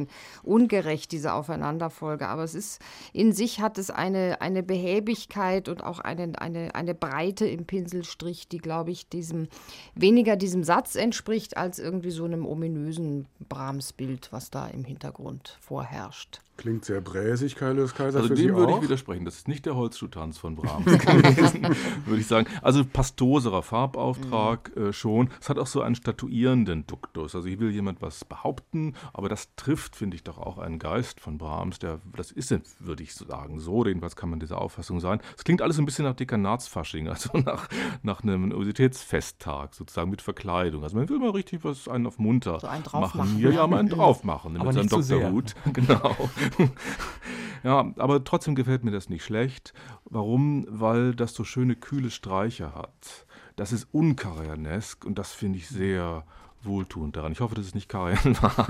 ungerecht, 0.43 1.11
diese 1.11 1.33
Aufeinanderfolge. 1.33 2.27
Aber 2.27 2.43
es 2.43 2.55
ist 2.55 2.81
in 3.13 3.33
sich 3.33 3.59
hat 3.59 3.77
es 3.77 3.89
eine, 3.89 4.41
eine 4.41 4.63
Behäbigkeit 4.63 5.69
und 5.69 5.83
auch 5.83 5.99
eine, 5.99 6.39
eine, 6.39 6.75
eine 6.75 6.93
Breite 6.93 7.45
im 7.45 7.65
Pinselstrich, 7.65 8.47
die, 8.47 8.59
glaube 8.59 8.91
ich, 8.91 9.09
diesem 9.09 9.47
weniger 9.95 10.35
diesem 10.35 10.63
Satz 10.63 10.95
entspricht, 10.95 11.57
als 11.57 11.79
irgendwie 11.79 12.11
so 12.11 12.25
einem 12.25 12.45
ominösen 12.45 13.27
Brahms-Bild, 13.49 14.31
was 14.31 14.49
da 14.49 14.67
im 14.67 14.83
Hintergrund 14.83 15.57
vorherrscht. 15.61 16.41
Klingt 16.55 16.85
sehr 16.85 17.01
bräsig, 17.01 17.55
Kaius 17.55 17.95
Kaiser. 17.95 18.19
Also 18.19 18.29
für 18.29 18.35
dem 18.35 18.49
Sie 18.49 18.55
würde 18.55 18.73
auch? 18.73 18.77
ich 18.77 18.83
widersprechen. 18.83 19.25
Das 19.25 19.35
ist 19.37 19.47
nicht 19.47 19.65
der 19.65 19.75
Holzschuhtanz 19.75 20.37
von 20.37 20.55
Brahms 20.55 20.85
gewesen, 20.99 21.63
würde 22.05 22.21
ich 22.21 22.27
sagen. 22.27 22.47
Also 22.61 22.85
pastoserer 22.85 23.63
Farbauftrag 23.63 24.71
Mhm. 24.75 24.83
äh, 24.89 24.93
schon. 24.93 25.29
Es 25.41 25.49
hat 25.49 25.57
auch 25.57 25.65
so 25.67 25.81
einen 25.81 25.95
statuierenden 25.95 26.85
Duktus. 26.85 27.35
Also 27.35 27.47
hier 27.47 27.59
will 27.59 27.71
jemand 27.71 28.01
was 28.03 28.23
behaupten, 28.23 28.93
aber 29.13 29.29
das 29.29 29.49
trifft, 29.55 29.95
finde 29.95 30.15
ich, 30.15 30.23
doch 30.23 30.37
auch 30.37 30.59
einen 30.59 30.77
Geist 30.77 31.19
von 31.19 31.37
Brahms. 31.39 31.79
Der, 31.79 31.99
das 32.15 32.31
ist, 32.31 32.53
würde 32.79 33.01
ich 33.03 33.15
sagen, 33.15 33.59
so. 33.59 33.83
Jedenfalls 33.85 34.15
kann 34.15 34.29
man 34.29 34.39
dieser 34.39 34.61
Auffassung 34.61 34.99
sein. 34.99 35.19
Es 35.35 35.43
klingt 35.43 35.61
alles 35.61 35.79
ein 35.79 35.85
bisschen 35.85 36.05
nach 36.05 36.13
Dekanatsfasching, 36.15 37.07
also 37.09 37.29
nach, 37.39 37.67
nach 38.03 38.21
einem 38.21 38.43
Universitätsfesttag 38.51 39.73
sozusagen 39.73 40.11
mit 40.11 40.21
Verkleidung. 40.21 40.83
Also 40.83 40.95
man 40.97 41.09
will 41.09 41.19
mal 41.19 41.31
richtig 41.31 41.63
was 41.63 41.87
einen 41.87 42.05
auf 42.07 42.19
munter 42.19 42.59
So 42.59 42.67
einen 42.67 42.83
drauf 42.83 43.01
machen. 43.01 43.17
machen, 43.17 43.35
Hier 43.37 43.49
ja. 43.49 43.55
ja 43.61 43.67
mal 43.67 43.79
einen 43.79 43.89
drauf 43.89 44.23
machen. 44.23 44.55
Aber 44.57 44.71
mit 44.71 44.75
seinem. 44.75 44.87
Doktorhut. 44.89 45.55
Genau. 45.73 46.29
ja, 47.63 47.93
aber 47.97 48.23
trotzdem 48.23 48.55
gefällt 48.55 48.83
mir 48.83 48.91
das 48.91 49.09
nicht 49.09 49.23
schlecht. 49.23 49.73
Warum? 50.05 50.65
Weil 50.69 51.13
das 51.15 51.33
so 51.33 51.43
schöne, 51.43 51.75
kühle 51.75 52.11
Streicher 52.11 52.75
hat. 52.75 53.25
Das 53.55 53.71
ist 53.71 53.87
unkarrianesk 53.91 55.05
und 55.05 55.17
das 55.17 55.31
finde 55.31 55.59
ich 55.59 55.67
sehr 55.67 56.25
wohltuend 56.65 57.15
daran. 57.15 57.31
Ich 57.31 57.39
hoffe, 57.39 57.55
dass 57.55 57.65
es 57.65 57.75
nicht 57.75 57.89
Karajan 57.89 58.35
war. 58.41 58.67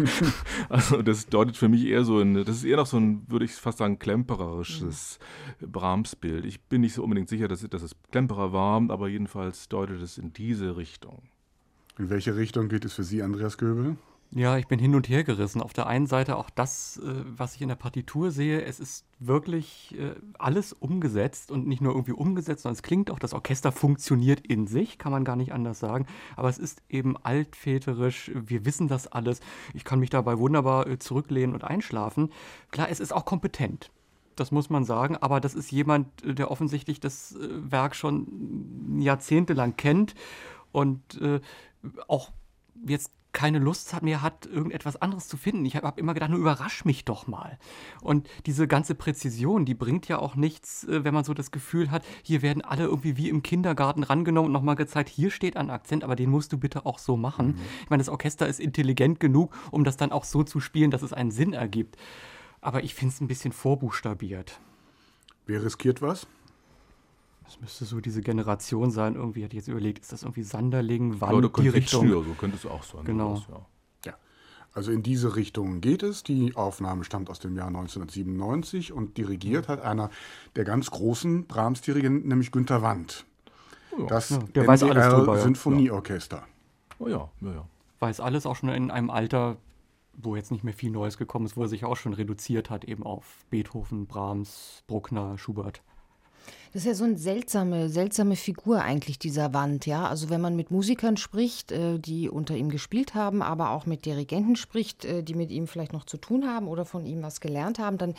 also 0.70 1.02
das 1.02 1.28
deutet 1.28 1.58
für 1.58 1.70
mich 1.70 1.86
eher 1.86 2.04
so 2.04 2.20
ein, 2.20 2.34
das 2.34 2.58
ist 2.58 2.64
eher 2.64 2.78
noch 2.78 2.86
so 2.86 2.98
ein, 2.98 3.24
würde 3.28 3.46
ich 3.46 3.54
fast 3.54 3.78
sagen, 3.78 4.00
klempererisches 4.00 5.20
Brahms-Bild. 5.62 6.46
Ich 6.46 6.62
bin 6.62 6.82
nicht 6.82 6.94
so 6.94 7.04
unbedingt 7.04 7.30
sicher, 7.30 7.48
dass, 7.48 7.62
dass 7.62 7.82
es 7.82 7.96
Klemperer 8.12 8.54
war, 8.54 8.82
aber 8.90 9.08
jedenfalls 9.08 9.70
deutet 9.70 10.02
es 10.02 10.18
in 10.18 10.34
diese 10.34 10.78
Richtung. 10.78 11.24
In 11.98 12.10
welche 12.10 12.36
Richtung 12.36 12.70
geht 12.70 12.86
es 12.86 12.94
für 12.94 13.04
Sie, 13.04 13.22
Andreas 13.22 13.58
Göbel? 13.58 13.98
Ja, 14.36 14.58
ich 14.58 14.66
bin 14.66 14.80
hin 14.80 14.96
und 14.96 15.10
her 15.10 15.24
gerissen. 15.24 15.62
Auf 15.62 15.74
der 15.74 15.86
einen 15.86 16.08
Seite 16.08 16.38
auch 16.38 16.50
das, 16.50 16.98
äh, 16.98 17.24
was 17.38 17.54
ich 17.54 17.62
in 17.62 17.68
der 17.68 17.76
Partitur 17.76 18.32
sehe, 18.32 18.64
es 18.64 18.80
ist 18.80 19.06
wirklich 19.20 19.96
äh, 19.96 20.16
alles 20.40 20.74
umgesetzt 20.74 21.52
und 21.52 21.68
nicht 21.68 21.82
nur 21.82 21.94
irgendwie 21.94 22.14
umgesetzt, 22.14 22.64
sondern 22.64 22.78
es 22.78 22.82
klingt 22.82 23.12
auch, 23.12 23.20
das 23.20 23.36
Orchester 23.36 23.72
funktioniert 23.72 24.40
in 24.40 24.66
sich, 24.66 24.98
kann 24.98 25.12
man 25.12 25.24
gar 25.24 25.36
nicht 25.36 25.54
anders 25.54 25.80
sagen. 25.80 26.08
Aber 26.36 26.50
es 26.50 26.58
ist 26.58 26.82
eben 26.90 27.16
altväterisch, 27.16 28.32
wir 28.34 28.66
wissen 28.66 28.88
das 28.88 29.06
alles. 29.06 29.40
Ich 29.76 29.84
kann 29.84 30.00
mich 30.00 30.10
dabei 30.10 30.40
wunderbar 30.40 30.88
äh, 30.88 30.98
zurücklehnen 30.98 31.54
und 31.54 31.64
einschlafen. 31.64 32.32
Klar, 32.72 32.90
es 32.90 33.00
ist 33.00 33.14
auch 33.14 33.26
kompetent. 33.26 33.92
Das 34.36 34.52
muss 34.52 34.72
man 34.72 34.84
sagen, 34.84 35.16
aber 35.16 35.42
das 35.42 35.54
ist 35.54 35.72
jemand, 35.72 36.24
äh, 36.24 36.34
der 36.34 36.50
offensichtlich 36.50 37.00
das 37.00 37.36
äh, 37.36 37.72
Werk 37.72 37.96
schon 37.96 38.98
jahrzehntelang 39.00 39.78
kennt 39.78 40.16
und 40.72 41.22
äh, 41.22 41.40
auch 42.08 42.32
jetzt 42.88 43.12
keine 43.34 43.60
Lust 43.60 43.94
hat, 43.94 44.04
mehr 44.04 44.22
hat, 44.22 44.46
irgendetwas 44.46 45.02
anderes 45.02 45.28
zu 45.28 45.38
finden. 45.38 45.66
Ich 45.66 45.76
habe 45.76 45.88
hab 45.88 46.00
immer 46.00 46.14
gedacht, 46.14 46.30
nur 46.30 46.40
überrasch 46.40 46.86
mich 46.86 47.04
doch 47.04 47.28
mal. 47.28 47.58
Und 48.02 48.30
diese 48.46 48.68
ganze 48.68 48.96
Präzision, 48.96 49.66
die 49.66 49.74
bringt 49.74 50.08
ja 50.08 50.20
auch 50.20 50.36
nichts, 50.36 50.84
äh, 50.86 51.04
wenn 51.04 51.14
man 51.14 51.24
so 51.24 51.34
das 51.34 51.52
Gefühl 51.52 51.92
hat, 51.92 52.04
hier 52.22 52.42
werden 52.42 52.62
alle 52.62 52.86
irgendwie 52.86 53.18
wie 53.18 53.30
im 53.30 53.44
Kindergarten 53.44 54.04
rangenommen 54.04 54.48
und 54.48 54.54
nochmal 54.54 54.76
gezeigt, 54.76 55.10
hier 55.10 55.32
steht 55.32 55.58
ein 55.58 55.70
Akzent, 55.70 56.04
aber 56.04 56.16
den 56.16 56.30
musst 56.30 56.54
du 56.54 56.58
bitte 56.58 56.86
auch 56.86 57.00
so 57.00 57.18
machen. 57.18 57.60
Ich 57.84 57.90
meine, 57.90 58.02
das 58.02 58.10
Orchester 58.10 58.48
ist 58.48 58.60
intelligent 58.60 59.20
genug, 59.20 59.56
um 59.72 59.84
das 59.84 59.98
dann 59.98 60.12
auch 60.12 60.24
so 60.24 60.44
zu 60.44 60.60
spielen, 60.60 60.92
dass 60.92 61.02
es 61.02 61.12
einen 61.12 61.32
Sinn 61.32 61.54
ergibt. 61.54 61.98
Aber 62.62 62.84
ich 62.84 62.94
finde 62.94 63.14
es 63.14 63.22
ein 63.22 63.28
bisschen 63.28 63.52
vorbuchstabiert. 63.52 64.60
Wer 65.46 65.64
riskiert 65.66 66.02
was? 66.02 66.28
Das 67.46 67.60
müsste 67.60 67.86
so 67.86 68.00
diese 68.00 68.22
Generation 68.22 68.92
sein. 68.92 69.16
Irgendwie 69.16 69.44
hatte 69.44 69.56
ich 69.56 69.62
jetzt 69.62 69.68
überlegt, 69.68 70.00
ist 70.00 70.12
das 70.12 70.24
irgendwie 70.24 70.44
Sanderling, 70.44 71.20
wann 71.20 71.36
Oder 71.36 71.50
die 71.50 71.70
Richtung? 71.70 72.02
Konfettschnür, 72.02 72.24
so 72.24 72.34
könnte 72.34 72.58
es 72.58 72.66
auch 72.66 72.84
sein. 72.84 73.04
Genau. 73.04 73.36
sowas, 73.36 73.48
ja. 74.06 74.12
Ja. 74.12 74.18
Also 74.74 74.92
in 74.92 75.04
diese 75.04 75.36
Richtung 75.36 75.82
geht 75.82 76.04
es. 76.04 76.24
Die 76.24 76.56
Aufnahme 76.56 77.04
stammt 77.04 77.30
aus 77.30 77.40
dem 77.40 77.56
Jahr 77.56 77.68
1997 77.68 78.94
und 78.94 79.18
dirigiert 79.18 79.68
hat 79.68 79.82
einer 79.82 80.10
der 80.56 80.64
ganz 80.64 80.90
großen 80.92 81.46
Brahms-Dirigenten, 81.46 82.28
nämlich 82.28 82.52
Günter 82.52 82.82
Wandt. 82.82 83.26
Das 84.08 84.32
Ja, 84.32 84.40
der 84.56 84.68
weiß 84.68 84.84
alles 84.84 85.14
drüber, 85.14 85.36
ja. 85.38 85.44
Sinfonieorchester. 85.44 86.44
Oh 87.00 87.08
ja, 87.08 87.30
ja, 87.42 87.52
ja. 87.52 87.66
Weiß 88.00 88.20
alles 88.20 88.46
auch 88.46 88.56
schon 88.56 88.70
in 88.70 88.92
einem 88.92 89.10
Alter, 89.10 89.58
wo 90.14 90.36
jetzt 90.36 90.52
nicht 90.52 90.64
mehr 90.64 90.74
viel 90.74 90.92
Neues 90.92 91.18
gekommen 91.18 91.46
ist, 91.46 91.58
wo 91.58 91.64
er 91.64 91.68
sich 91.68 91.86
auch 91.86 91.98
schon 91.98 92.14
reduziert 92.14 92.70
hat, 92.70 92.86
eben 92.86 93.04
auf 93.04 93.46
Beethoven, 93.50 94.08
Brahms, 94.08 94.84
Bruckner, 94.88 95.38
Schubert. 95.38 95.82
Das 96.74 96.82
ist 96.82 96.88
ja 96.88 96.96
so 96.96 97.04
eine 97.04 97.20
seltsame, 97.20 97.88
seltsame 97.88 98.36
Figur 98.36 98.82
eigentlich, 98.82 99.20
dieser 99.20 99.54
Wand, 99.54 99.86
ja. 99.86 100.08
Also 100.08 100.32
wenn 100.32 100.42
man 100.42 100.56
mit 100.56 100.72
Musikern 100.72 101.18
spricht, 101.18 101.72
äh, 101.72 102.00
die 102.00 102.32
unter 102.32 102.56
ihm 102.56 102.70
gespielt 102.70 103.14
haben, 103.14 103.44
aber 103.44 103.70
auch 103.70 103.86
mit 103.86 104.06
Dirigenten 104.08 104.56
spricht, 104.56 105.06
äh, 105.06 105.22
die 105.22 105.36
mit 105.36 105.52
ihm 105.52 105.68
vielleicht 105.68 105.94
noch 105.94 106.04
zu 106.04 106.18
tun 106.18 106.48
haben 106.48 106.68
oder 106.68 106.84
von 106.84 107.06
ihm 107.06 107.22
was 107.22 107.42
gelernt 107.42 107.78
haben, 107.78 108.00
dann 108.00 108.16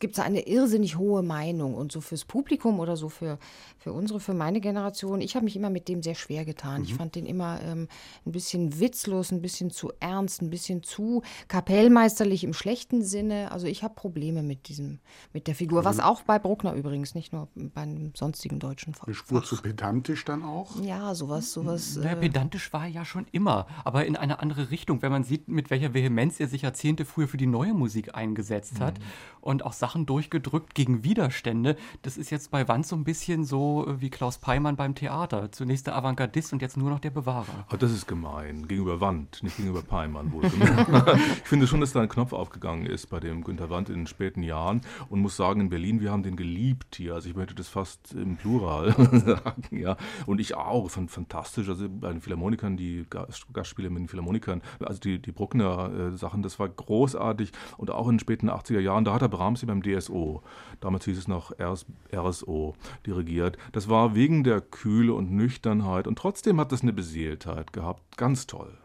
gibt 0.00 0.16
es 0.16 0.24
eine 0.24 0.46
irrsinnig 0.46 0.96
hohe 0.96 1.22
Meinung. 1.22 1.74
Und 1.74 1.92
so 1.92 2.00
fürs 2.00 2.24
Publikum 2.24 2.80
oder 2.80 2.96
so 2.96 3.10
für, 3.10 3.38
für 3.76 3.92
unsere, 3.92 4.20
für 4.20 4.32
meine 4.32 4.62
Generation, 4.62 5.20
ich 5.20 5.36
habe 5.36 5.44
mich 5.44 5.56
immer 5.56 5.68
mit 5.68 5.86
dem 5.86 6.02
sehr 6.02 6.14
schwer 6.14 6.46
getan. 6.46 6.84
Ich 6.84 6.94
fand 6.94 7.14
den 7.14 7.26
immer 7.26 7.60
ähm, 7.62 7.88
ein 8.24 8.32
bisschen 8.32 8.80
witzlos, 8.80 9.32
ein 9.32 9.42
bisschen 9.42 9.70
zu 9.70 9.92
ernst, 10.00 10.40
ein 10.40 10.48
bisschen 10.48 10.82
zu 10.82 11.20
kapellmeisterlich 11.48 12.42
im 12.42 12.54
schlechten 12.54 13.02
Sinne. 13.02 13.52
Also 13.52 13.66
ich 13.66 13.82
habe 13.82 13.94
Probleme 13.94 14.42
mit 14.42 14.68
diesem, 14.68 15.00
mit 15.34 15.46
der 15.46 15.54
Figur, 15.54 15.84
was 15.84 16.00
auch 16.00 16.22
bei 16.22 16.38
Bruckner 16.38 16.72
übrigens, 16.72 17.14
nicht 17.14 17.34
nur 17.34 17.48
bei 17.54 17.97
einem 17.98 18.14
sonstigen 18.14 18.58
deutschen 18.58 18.94
Eine 18.94 19.14
Fach. 19.14 19.14
Spur 19.14 19.42
zu 19.44 19.56
pedantisch 19.56 20.24
dann 20.24 20.42
auch. 20.42 20.80
Ja, 20.80 21.14
sowas, 21.14 21.52
sowas. 21.52 21.96
Naja, 21.96 22.12
Äh, 22.12 22.16
pedantisch 22.16 22.72
war 22.72 22.82
er 22.84 22.88
ja 22.90 23.04
schon 23.04 23.26
immer, 23.32 23.66
aber 23.84 24.06
in 24.06 24.16
eine 24.16 24.40
andere 24.40 24.70
Richtung, 24.70 25.02
wenn 25.02 25.12
man 25.12 25.24
sieht, 25.24 25.48
mit 25.48 25.70
welcher 25.70 25.94
Vehemenz 25.94 26.40
er 26.40 26.48
sich 26.48 26.62
Jahrzehnte 26.62 27.04
früher 27.04 27.28
für 27.28 27.36
die 27.36 27.46
neue 27.46 27.74
Musik 27.74 28.14
eingesetzt 28.14 28.80
hat 28.80 28.98
und 29.40 29.64
auch 29.64 29.72
Sachen 29.72 30.06
durchgedrückt 30.06 30.74
gegen 30.74 31.04
Widerstände. 31.04 31.76
Das 32.02 32.16
ist 32.16 32.30
jetzt 32.30 32.50
bei 32.50 32.68
Wanz 32.68 32.88
so 32.88 32.96
ein 32.96 33.04
bisschen 33.04 33.44
so 33.44 33.86
äh, 33.86 34.00
wie 34.00 34.10
Klaus 34.10 34.38
Peimann 34.38 34.76
beim 34.76 34.94
Theater. 34.94 35.50
Zunächst 35.52 35.86
der 35.86 35.96
Avantgardist 35.96 36.52
und 36.52 36.62
jetzt 36.62 36.76
nur 36.76 36.90
noch 36.90 37.00
der 37.00 37.10
Bewahrer. 37.10 37.66
Oh, 37.72 37.76
das 37.76 37.92
ist 37.92 38.06
gemein. 38.06 38.66
Gegenüber 38.68 39.00
Wand, 39.00 39.42
nicht 39.42 39.56
gegenüber 39.56 39.82
Peimann 39.82 40.32
ich 40.42 41.48
finde 41.48 41.66
schon, 41.66 41.80
dass 41.80 41.92
da 41.92 42.00
ein 42.00 42.08
Knopf 42.08 42.32
aufgegangen 42.32 42.86
ist 42.86 43.08
bei 43.08 43.20
dem 43.20 43.42
Günter 43.42 43.70
Wand 43.70 43.88
in 43.88 43.96
den 43.96 44.06
späten 44.06 44.42
Jahren 44.42 44.82
und 45.08 45.20
muss 45.20 45.36
sagen, 45.36 45.60
in 45.62 45.68
Berlin, 45.68 46.00
wir 46.00 46.10
haben 46.10 46.22
den 46.22 46.36
geliebt 46.36 46.96
hier. 46.96 47.14
Also 47.14 47.28
ich 47.28 47.34
möchte 47.36 47.54
das 47.54 47.68
fast 47.68 47.87
im 48.14 48.36
Plural 48.36 48.92
sagen, 49.12 49.76
ja. 49.76 49.96
Und 50.26 50.40
ich 50.40 50.54
auch, 50.54 50.90
fand 50.90 51.10
fantastisch. 51.10 51.68
Also 51.68 51.88
bei 51.88 52.10
den 52.10 52.20
Philharmonikern, 52.20 52.76
die 52.76 53.04
Gast- 53.08 53.46
Gastspiele 53.52 53.90
mit 53.90 54.00
den 54.00 54.08
Philharmonikern, 54.08 54.62
also 54.80 55.00
die, 55.00 55.20
die 55.20 55.32
Bruckner-Sachen, 55.32 56.42
das 56.42 56.58
war 56.58 56.68
großartig. 56.68 57.52
Und 57.76 57.90
auch 57.90 58.06
in 58.08 58.14
den 58.14 58.20
späten 58.20 58.50
80er 58.50 58.80
Jahren, 58.80 59.04
da 59.04 59.14
hat 59.14 59.22
er 59.22 59.28
Brahms 59.28 59.64
beim 59.64 59.82
DSO, 59.82 60.42
damals 60.80 61.04
hieß 61.04 61.18
es 61.18 61.28
noch 61.28 61.52
RS, 61.58 61.86
RSO, 62.14 62.74
dirigiert. 63.06 63.58
Das 63.72 63.88
war 63.88 64.14
wegen 64.14 64.44
der 64.44 64.60
Kühle 64.60 65.14
und 65.14 65.30
Nüchternheit 65.30 66.06
und 66.06 66.16
trotzdem 66.18 66.60
hat 66.60 66.72
das 66.72 66.82
eine 66.82 66.92
Beseeltheit 66.92 67.72
gehabt. 67.72 68.16
Ganz 68.16 68.46
toll. 68.46 68.78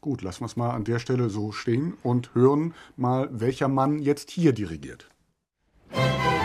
Gut, 0.00 0.22
lassen 0.22 0.40
wir 0.40 0.46
es 0.46 0.56
mal 0.56 0.70
an 0.70 0.84
der 0.84 0.98
Stelle 0.98 1.30
so 1.30 1.52
stehen 1.52 1.94
und 2.02 2.34
hören 2.34 2.74
mal, 2.96 3.28
welcher 3.32 3.68
Mann 3.68 4.00
jetzt 4.00 4.30
hier 4.30 4.52
dirigiert. 4.52 5.08
Thank 5.94 6.41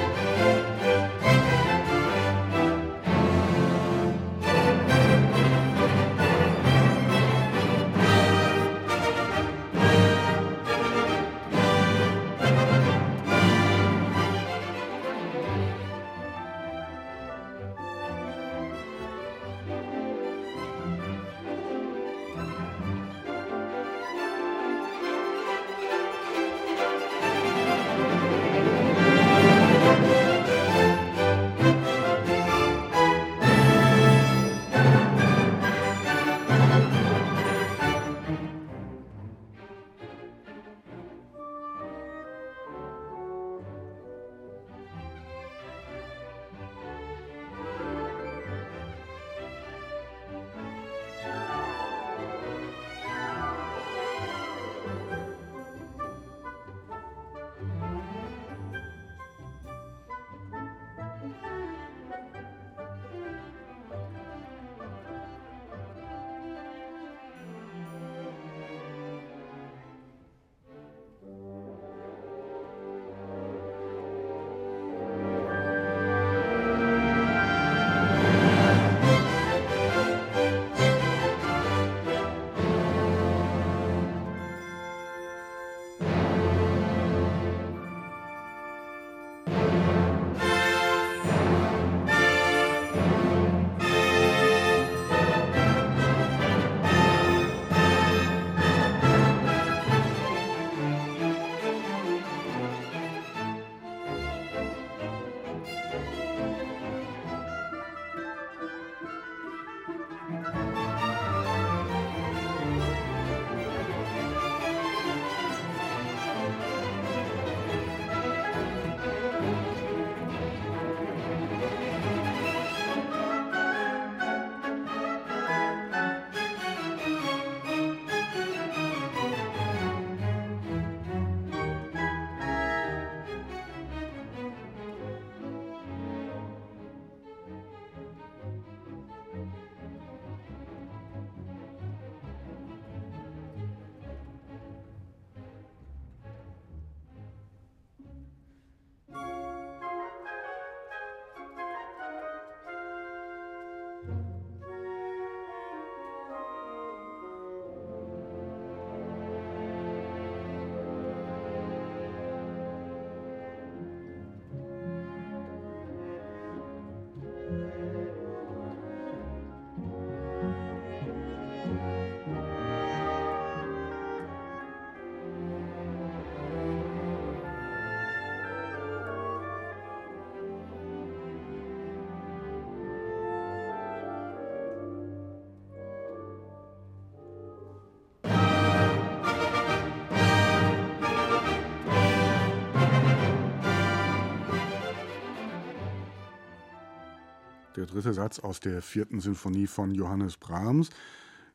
der 197.78 197.86
dritte 197.86 198.14
Satz 198.14 198.40
aus 198.40 198.60
der 198.60 198.82
vierten 198.82 199.20
Sinfonie 199.22 199.68
von 199.68 199.94
Johannes 199.94 200.36
Brahms. 200.36 200.90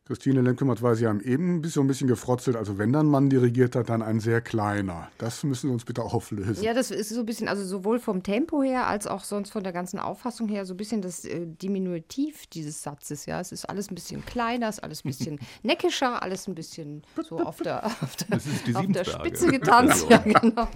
Christine 0.04 0.40
Lemke-Matt 0.40 0.82
war 0.82 0.96
sie 0.96 1.06
haben 1.06 1.20
eben 1.20 1.56
ein 1.56 1.62
bisschen, 1.62 1.84
ein 1.84 1.86
bisschen 1.86 2.08
gefrotzelt. 2.08 2.56
Also 2.56 2.76
wenn 2.76 2.92
dann 2.92 3.06
Mann 3.06 3.30
dirigiert 3.30 3.76
hat, 3.76 3.88
dann 3.88 4.02
ein 4.02 4.18
sehr 4.18 4.40
kleiner. 4.40 5.08
Das 5.18 5.44
müssen 5.44 5.68
wir 5.68 5.74
uns 5.74 5.84
bitte 5.84 6.02
auflösen. 6.02 6.64
Ja, 6.64 6.74
das 6.74 6.90
ist 6.90 7.10
so 7.10 7.20
ein 7.20 7.26
bisschen, 7.26 7.46
also 7.46 7.64
sowohl 7.64 8.00
vom 8.00 8.24
Tempo 8.24 8.64
her 8.64 8.88
als 8.88 9.06
auch 9.06 9.22
sonst 9.22 9.52
von 9.52 9.62
der 9.62 9.72
ganzen 9.72 10.00
Auffassung 10.00 10.48
her 10.48 10.66
so 10.66 10.74
ein 10.74 10.76
bisschen 10.76 11.02
das 11.02 11.24
äh, 11.24 11.46
Diminutiv 11.46 12.48
dieses 12.48 12.82
Satzes. 12.82 13.26
Ja, 13.26 13.38
es 13.38 13.52
ist 13.52 13.64
alles 13.66 13.92
ein 13.92 13.94
bisschen 13.94 14.26
kleiner, 14.26 14.68
es 14.68 14.78
ist 14.78 14.84
alles 14.84 15.04
ein 15.04 15.08
bisschen 15.08 15.38
neckischer, 15.62 16.20
alles 16.20 16.48
ein 16.48 16.56
bisschen 16.56 17.02
so 17.28 17.38
auf 17.38 17.58
der, 17.58 17.86
auf 18.00 18.16
der, 18.16 18.38
auf 18.76 18.86
der 18.88 19.04
Spitze 19.04 19.46
getanzt. 19.52 20.06
ja, 20.10 20.18
genau. 20.18 20.68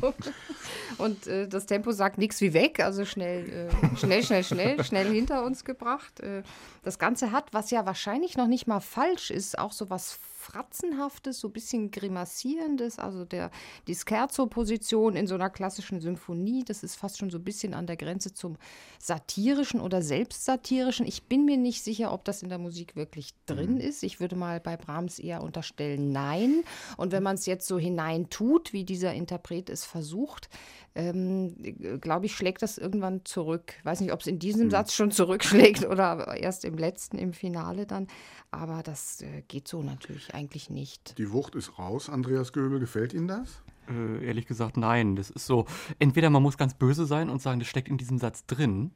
Und 0.99 1.27
äh, 1.27 1.49
das 1.49 1.67
Tempo 1.67 1.91
sagt 1.91 2.19
nichts 2.19 2.41
wie 2.41 2.55
weg, 2.55 2.79
also 2.79 3.05
schnell, 3.05 3.49
äh, 3.49 3.97
schnell, 3.97 4.23
schnell, 4.23 4.45
schnell, 4.45 4.85
schnell 4.85 5.13
hinter 5.13 5.45
uns 5.45 5.65
gebracht. 5.65 6.21
Äh, 6.21 6.43
das 6.85 7.01
Ganze 7.01 7.33
hat, 7.33 7.53
was 7.53 7.73
ja 7.73 7.87
wahrscheinlich 7.87 8.37
noch 8.37 8.47
nicht 8.47 8.69
mal 8.69 8.79
falsch 8.79 9.16
ist, 9.31 9.59
auch 9.59 9.73
so 9.73 9.91
was 9.91 10.19
Fratzenhaftes, 10.47 11.41
so 11.41 11.49
ein 11.49 11.53
bisschen 11.53 11.91
Grimassierendes, 11.91 12.99
also 13.01 13.25
der, 13.25 13.51
die 13.89 13.97
Scherzo-Position 13.97 15.17
in 15.17 15.27
so 15.27 15.35
einer 15.35 15.51
klassischen 15.51 16.01
Symphonie, 16.01 16.65
das 16.65 16.85
ist 16.85 16.95
fast 16.95 17.19
schon 17.19 17.31
so 17.31 17.39
ein 17.39 17.45
bisschen 17.45 17.75
an 17.75 17.87
der 17.87 17.97
Grenze 17.97 18.33
zum 18.33 18.57
satirischen 19.01 19.81
oder 19.81 20.03
selbstsatirischen. 20.03 21.05
Ich 21.05 21.25
bin 21.25 21.45
mir 21.45 21.57
nicht 21.57 21.83
sicher, 21.83 22.13
ob 22.13 22.25
das 22.25 22.43
in 22.43 22.49
der 22.49 22.59
Musik 22.59 22.95
wirklich 22.95 23.35
drin 23.47 23.75
mhm. 23.75 23.81
ist. 23.81 24.05
Ich 24.05 24.21
würde 24.21 24.37
mal 24.37 24.61
bei 24.61 24.77
Brahms 24.77 25.19
eher 25.19 25.43
unterstellen, 25.43 26.13
nein. 26.13 26.63
Und 26.97 27.11
wenn 27.11 27.25
man 27.25 27.35
es 27.35 27.47
jetzt 27.47 27.67
so 27.67 27.79
hineintut, 27.79 28.73
wie 28.73 28.85
dieser 28.85 29.15
Interpret 29.15 29.69
es 29.69 29.85
versucht, 29.85 30.49
ähm, 30.97 31.55
glaube 32.01 32.27
ich, 32.27 32.35
schlägt 32.35 32.63
das 32.63 32.79
irgendwann 32.79 33.25
zurück. 33.25 33.75
Weiß 33.85 34.01
nicht, 34.01 34.13
ob 34.13 34.21
es 34.21 34.27
in 34.27 34.39
diesem 34.39 34.67
mhm. 34.67 34.71
Satz 34.71 34.95
schon 34.95 35.11
zurückschlägt 35.11 35.85
oder 35.85 36.37
erst 36.37 36.65
im 36.65 36.79
letzten, 36.79 37.19
im 37.19 37.33
Finale 37.35 37.87
dann. 37.87 38.09
Aber 38.51 38.83
das 38.83 39.21
äh, 39.21 39.43
geht 39.47 39.69
so 39.69 39.83
natürlich 39.83 40.35
eigentlich 40.37 40.71
nicht. 40.71 41.19
Die 41.19 41.33
Wucht 41.33 41.55
ist 41.55 41.79
raus. 41.79 42.09
Andreas 42.09 42.53
Göbel, 42.53 42.79
gefällt 42.79 43.15
Ihnen 43.15 43.27
das? 43.27 43.63
Äh, 43.89 44.25
ehrlich 44.27 44.47
gesagt, 44.47 44.77
nein. 44.77 45.17
Das 45.17 45.31
ist 45.31 45.47
so, 45.47 45.65
entweder 45.99 46.31
man 46.31 46.43
muss 46.43 46.59
ganz 46.59 46.75
böse 46.75 47.07
sein 47.07 47.31
und 47.31 47.41
sagen, 47.41 47.59
das 47.59 47.69
steckt 47.69 47.89
in 47.89 47.97
diesem 47.97 48.19
Satz 48.19 48.47
drin. 48.47 48.93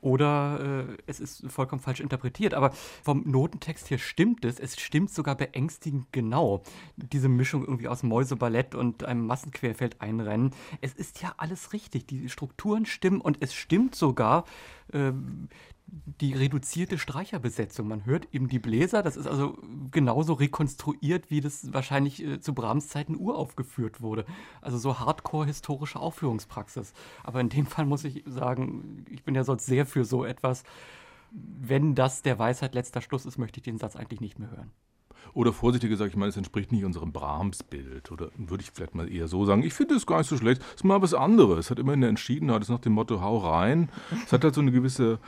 Oder 0.00 0.86
äh, 0.90 0.96
es 1.06 1.18
ist 1.18 1.44
vollkommen 1.50 1.80
falsch 1.80 2.00
interpretiert. 2.00 2.54
Aber 2.54 2.72
vom 3.02 3.22
Notentext 3.26 3.90
her 3.90 3.98
stimmt 3.98 4.44
es. 4.44 4.58
Es 4.58 4.78
stimmt 4.80 5.10
sogar 5.10 5.36
beängstigend 5.36 6.06
genau. 6.12 6.62
Diese 6.96 7.28
Mischung 7.28 7.62
irgendwie 7.62 7.88
aus 7.88 8.02
Mäuseballett 8.02 8.74
und 8.74 9.04
einem 9.04 9.26
Massenquerfeld 9.26 10.00
einrennen. 10.00 10.52
Es 10.80 10.94
ist 10.94 11.22
ja 11.22 11.34
alles 11.36 11.72
richtig. 11.72 12.06
Die 12.06 12.28
Strukturen 12.28 12.86
stimmen 12.86 13.20
und 13.20 13.38
es 13.40 13.54
stimmt 13.54 13.94
sogar. 13.94 14.44
Äh, 14.92 15.12
die 16.20 16.34
reduzierte 16.34 16.98
Streicherbesetzung. 16.98 17.88
Man 17.88 18.04
hört 18.04 18.28
eben 18.32 18.48
die 18.48 18.58
Bläser, 18.58 19.02
das 19.02 19.16
ist 19.16 19.26
also 19.26 19.56
genauso 19.90 20.34
rekonstruiert, 20.34 21.30
wie 21.30 21.40
das 21.40 21.72
wahrscheinlich 21.72 22.22
äh, 22.22 22.40
zu 22.40 22.54
Brahms 22.54 22.88
Zeiten 22.88 23.16
uraufgeführt 23.16 24.00
wurde. 24.00 24.26
Also 24.60 24.78
so 24.78 24.98
hardcore-historische 24.98 25.98
Aufführungspraxis. 25.98 26.92
Aber 27.24 27.40
in 27.40 27.48
dem 27.48 27.66
Fall 27.66 27.86
muss 27.86 28.04
ich 28.04 28.22
sagen, 28.26 29.06
ich 29.10 29.24
bin 29.24 29.34
ja 29.34 29.44
sonst 29.44 29.66
sehr 29.66 29.86
für 29.86 30.04
so 30.04 30.24
etwas. 30.24 30.64
Wenn 31.30 31.94
das 31.94 32.22
der 32.22 32.38
Weisheit 32.38 32.74
letzter 32.74 33.00
Schluss 33.00 33.26
ist, 33.26 33.38
möchte 33.38 33.60
ich 33.60 33.64
den 33.64 33.78
Satz 33.78 33.96
eigentlich 33.96 34.20
nicht 34.20 34.38
mehr 34.38 34.50
hören. 34.50 34.70
Oder 35.34 35.52
vorsichtig 35.52 35.90
gesagt, 35.90 36.10
ich 36.10 36.16
meine, 36.16 36.30
es 36.30 36.36
entspricht 36.36 36.72
nicht 36.72 36.84
unserem 36.84 37.12
Brahms-Bild. 37.12 38.10
Oder 38.10 38.30
würde 38.36 38.62
ich 38.62 38.70
vielleicht 38.70 38.94
mal 38.94 39.12
eher 39.12 39.28
so 39.28 39.44
sagen, 39.44 39.62
ich 39.62 39.74
finde 39.74 39.94
es 39.94 40.06
gar 40.06 40.18
nicht 40.18 40.28
so 40.28 40.36
schlecht. 40.36 40.62
Es 40.62 40.76
ist 40.76 40.84
mal 40.84 41.02
was 41.02 41.14
anderes. 41.14 41.66
Es 41.66 41.70
hat 41.70 41.78
immer 41.78 41.92
eine 41.92 42.08
Entschiedenheit. 42.08 42.62
Es 42.62 42.68
ist 42.68 42.72
nach 42.72 42.80
dem 42.80 42.94
Motto, 42.94 43.20
hau 43.20 43.38
rein. 43.38 43.90
Es 44.24 44.32
hat 44.32 44.44
halt 44.44 44.54
so 44.54 44.60
eine 44.60 44.72
gewisse 44.72 45.18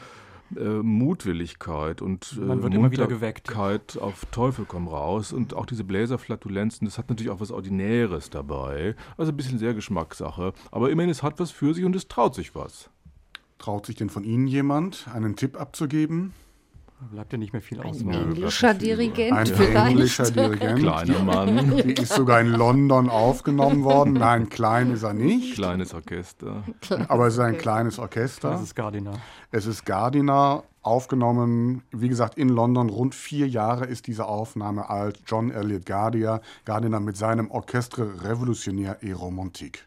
äh, 0.57 0.83
Mutwilligkeit 0.83 2.03
und 2.03 2.37
äh, 2.37 2.45
Man 2.45 2.63
wird 2.63 2.75
immer 2.75 2.91
wieder 2.91 3.07
geweckt. 3.07 3.57
auf 3.57 4.25
Teufel 4.33 4.65
komm 4.67 4.89
raus. 4.89 5.33
Und 5.33 5.55
auch 5.55 5.67
diese 5.67 5.85
Bläserflatulenzen, 5.85 6.87
das 6.87 6.99
hat 6.99 7.09
natürlich 7.09 7.31
auch 7.31 7.41
was 7.41 7.51
Ordinäres 7.51 8.31
dabei. 8.31 8.95
Also 9.17 9.33
ein 9.33 9.37
bisschen 9.37 9.59
sehr 9.59 9.75
Geschmackssache. 9.75 10.53
Aber 10.71 10.91
immerhin, 10.91 11.11
es 11.11 11.23
hat 11.23 11.39
was 11.41 11.51
für 11.51 11.75
sich 11.75 11.85
und 11.85 11.95
es 11.97 12.09
traut 12.09 12.35
sich 12.35 12.55
was. 12.55 12.91
Traut 13.59 13.87
sich 13.87 13.97
denn 13.97 14.11
von 14.11 14.25
Ihnen 14.25 14.47
jemand, 14.47 15.07
einen 15.13 15.37
Tipp 15.37 15.61
abzugeben? 15.61 16.33
Bleibt 17.11 17.33
ja 17.33 17.39
nicht 17.39 17.53
mehr 17.53 17.63
viel 17.63 17.81
aus. 17.81 18.01
Ein 18.01 18.11
englischer 18.11 18.75
Dirigent 18.75 19.33
Ein 19.33 19.47
vielleicht. 19.47 19.91
englischer 19.91 20.31
Dirigent. 20.31 20.79
Kleiner 20.81 21.19
Mann. 21.21 21.77
Die 21.77 21.95
ist 21.95 22.13
sogar 22.13 22.41
in 22.41 22.49
London 22.49 23.09
aufgenommen 23.09 23.85
worden. 23.85 24.13
Nein, 24.15 24.49
klein 24.49 24.91
ist 24.93 25.03
er 25.03 25.15
nicht. 25.15 25.55
Kleines 25.55 25.95
Orchester. 25.95 26.63
Aber 27.09 27.27
es 27.27 27.35
ist 27.35 27.41
ein 27.41 27.59
kleines 27.59 27.99
Orchester. 27.99 28.51
Das 28.51 28.63
ist 28.63 28.75
Gardiner. 28.75 29.15
Es 29.51 29.67
ist 29.67 29.85
Gardiner, 29.87 30.63
aufgenommen, 30.83 31.83
wie 31.91 32.09
gesagt, 32.09 32.37
in 32.39 32.49
London. 32.49 32.89
Rund 32.89 33.15
vier 33.15 33.49
Jahre 33.49 33.87
ist 33.87 34.07
diese 34.07 34.27
Aufnahme 34.27 34.89
alt. 34.89 35.21
John 35.27 35.51
Elliott 35.51 35.87
Gardiner, 35.87 36.41
Gardiner 36.65 37.01
mit 37.01 37.17
seinem 37.17 37.51
Orchestre 37.51 38.25
Revolutionnaire 38.25 38.99
et 39.03 39.19
Romantique. 39.19 39.87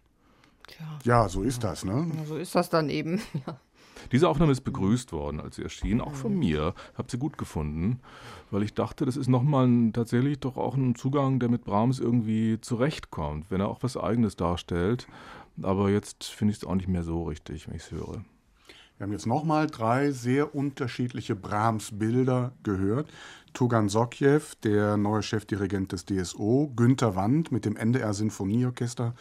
Ja, 1.03 1.29
so 1.29 1.43
ist 1.43 1.63
das, 1.63 1.85
ne? 1.85 2.07
Ja, 2.17 2.25
so 2.25 2.37
ist 2.37 2.55
das 2.55 2.69
dann 2.69 2.89
eben. 2.89 3.21
Ja. 3.45 3.57
Diese 4.11 4.27
Aufnahme 4.27 4.51
ist 4.51 4.61
begrüßt 4.61 5.11
worden, 5.11 5.39
als 5.39 5.55
sie 5.55 5.63
erschien, 5.63 6.01
auch 6.01 6.13
von 6.13 6.37
mir. 6.37 6.73
Ich 6.91 6.97
habe 6.97 7.09
sie 7.09 7.17
gut 7.17 7.37
gefunden, 7.37 7.99
weil 8.51 8.63
ich 8.63 8.73
dachte, 8.73 9.05
das 9.05 9.17
ist 9.17 9.27
nochmal 9.27 9.91
tatsächlich 9.93 10.39
doch 10.39 10.57
auch 10.57 10.75
ein 10.75 10.95
Zugang, 10.95 11.39
der 11.39 11.49
mit 11.49 11.63
Brahms 11.63 11.99
irgendwie 11.99 12.59
zurechtkommt, 12.61 13.49
wenn 13.49 13.61
er 13.61 13.69
auch 13.69 13.83
was 13.83 13.97
Eigenes 13.97 14.35
darstellt. 14.35 15.07
Aber 15.61 15.89
jetzt 15.89 16.25
finde 16.25 16.51
ich 16.51 16.57
es 16.57 16.63
auch 16.63 16.75
nicht 16.75 16.87
mehr 16.87 17.03
so 17.03 17.23
richtig, 17.23 17.67
wenn 17.67 17.75
ich 17.75 17.83
es 17.83 17.91
höre. 17.91 18.23
Wir 18.97 19.05
haben 19.05 19.11
jetzt 19.11 19.25
nochmal 19.25 19.67
drei 19.67 20.11
sehr 20.11 20.55
unterschiedliche 20.55 21.35
Brahms-Bilder 21.35 22.53
gehört. 22.61 23.09
Tugan 23.53 23.89
Sokjew, 23.89 24.41
der 24.63 24.97
neue 24.97 25.23
Chefdirigent 25.23 25.91
des 25.91 26.05
DSO, 26.05 26.71
Günter 26.75 27.15
Wand 27.15 27.51
mit 27.51 27.65
dem 27.65 27.75
NDR 27.75 28.13
Sinfonieorchester 28.13 29.13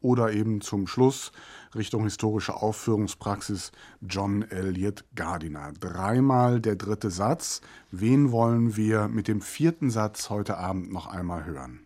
oder 0.00 0.32
eben 0.32 0.60
zum 0.60 0.86
Schluss 0.86 1.32
Richtung 1.74 2.04
historische 2.04 2.54
Aufführungspraxis 2.54 3.72
John 4.00 4.42
Elliott 4.42 5.04
Gardiner. 5.14 5.72
Dreimal 5.78 6.60
der 6.60 6.76
dritte 6.76 7.10
Satz. 7.10 7.60
Wen 7.90 8.32
wollen 8.32 8.76
wir 8.76 9.08
mit 9.08 9.28
dem 9.28 9.40
vierten 9.40 9.90
Satz 9.90 10.30
heute 10.30 10.56
Abend 10.56 10.92
noch 10.92 11.06
einmal 11.06 11.44
hören? 11.44 11.80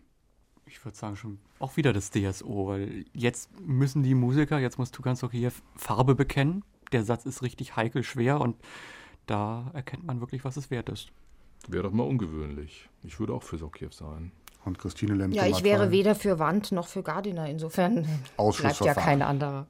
Ich 0.65 0.83
würde 0.83 0.97
sagen, 0.97 1.15
schon 1.15 1.37
auch 1.59 1.77
wieder 1.77 1.93
das 1.93 2.11
DSO, 2.11 2.67
weil 2.67 3.05
jetzt 3.13 3.49
müssen 3.61 4.03
die 4.03 4.15
Musiker, 4.15 4.59
jetzt 4.59 4.77
muss 4.77 4.91
Tugan 4.91 5.15
Sokjew 5.15 5.51
Farbe 5.75 6.15
bekennen. 6.15 6.63
Der 6.91 7.03
Satz 7.03 7.25
ist 7.25 7.41
richtig 7.41 7.75
heikel 7.75 8.03
schwer 8.03 8.41
und 8.41 8.55
da 9.25 9.71
erkennt 9.73 10.05
man 10.05 10.19
wirklich, 10.19 10.43
was 10.43 10.57
es 10.57 10.69
wert 10.71 10.89
ist. 10.89 11.11
Wäre 11.67 11.83
doch 11.83 11.91
mal 11.91 12.03
ungewöhnlich. 12.03 12.89
Ich 13.03 13.19
würde 13.19 13.33
auch 13.33 13.43
für 13.43 13.57
Sokjew 13.57 13.91
sein. 13.91 14.31
Und 14.65 14.79
Christine 14.79 15.13
Lemke. 15.13 15.37
Ja, 15.37 15.45
ich 15.45 15.63
wäre 15.63 15.91
weder 15.91 16.15
für 16.15 16.39
Wand 16.39 16.71
noch 16.71 16.87
für 16.87 17.03
Gardiner. 17.03 17.47
Insofern 17.47 18.07
bleibt 18.37 18.79
ja 18.79 18.93
kein 18.95 19.21
anderer. 19.21 19.67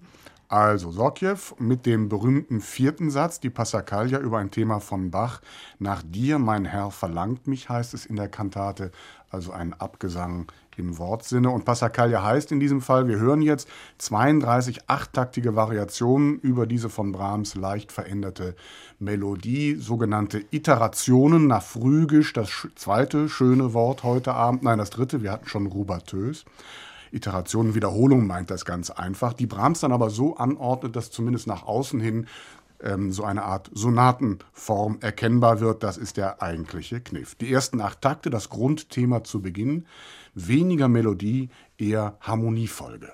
Also 0.47 0.91
Sokjew 0.91 1.37
mit 1.57 1.85
dem 1.85 2.07
berühmten 2.07 2.61
vierten 2.61 3.09
Satz, 3.09 3.39
die 3.39 3.49
Passacaglia 3.49 4.19
über 4.19 4.37
ein 4.37 4.51
Thema 4.51 4.79
von 4.79 5.09
Bach. 5.09 5.41
Nach 5.79 6.03
dir, 6.05 6.37
mein 6.37 6.65
Herr, 6.65 6.91
verlangt 6.91 7.47
mich, 7.47 7.67
heißt 7.67 7.93
es 7.93 8.05
in 8.05 8.15
der 8.15 8.29
Kantate. 8.29 8.91
Also 9.31 9.51
ein 9.51 9.73
Abgesang 9.73 10.47
im 10.77 10.97
Wortsinne. 10.97 11.49
Und 11.49 11.65
Passacaglia 11.65 12.23
heißt 12.23 12.51
in 12.51 12.59
diesem 12.59 12.81
Fall, 12.81 13.07
wir 13.07 13.17
hören 13.17 13.41
jetzt 13.41 13.67
32 13.97 14.89
achttaktige 14.89 15.55
Variationen 15.55 16.39
über 16.39 16.65
diese 16.65 16.89
von 16.89 17.11
Brahms 17.11 17.55
leicht 17.55 17.91
veränderte 17.91 18.55
Melodie, 18.99 19.75
sogenannte 19.75 20.43
Iterationen 20.51 21.47
nach 21.47 21.63
Phrygisch, 21.63 22.33
das 22.33 22.49
zweite 22.75 23.29
schöne 23.29 23.73
Wort 23.73 24.03
heute 24.03 24.33
Abend, 24.33 24.63
nein, 24.63 24.77
das 24.77 24.89
dritte, 24.89 25.21
wir 25.21 25.31
hatten 25.31 25.47
schon 25.47 25.67
Rubatös. 25.67 26.45
Iterationen, 27.11 27.75
Wiederholung 27.75 28.27
meint 28.27 28.51
das 28.51 28.65
ganz 28.65 28.89
einfach, 28.89 29.33
die 29.33 29.47
Brahms 29.47 29.79
dann 29.79 29.91
aber 29.91 30.09
so 30.09 30.35
anordnet, 30.35 30.95
dass 30.95 31.11
zumindest 31.11 31.47
nach 31.47 31.63
außen 31.63 31.99
hin 31.99 32.27
ähm, 32.81 33.11
so 33.11 33.23
eine 33.23 33.43
Art 33.43 33.69
Sonatenform 33.73 34.97
erkennbar 35.01 35.59
wird. 35.59 35.83
Das 35.83 35.97
ist 35.97 36.17
der 36.17 36.41
eigentliche 36.41 37.01
Kniff. 37.01 37.35
Die 37.35 37.51
ersten 37.51 37.81
acht 37.81 38.01
Takte, 38.01 38.29
das 38.29 38.49
Grundthema 38.49 39.23
zu 39.23 39.41
Beginn, 39.41 39.85
weniger 40.35 40.87
Melodie, 40.87 41.49
eher 41.77 42.17
Harmoniefolge. 42.21 43.13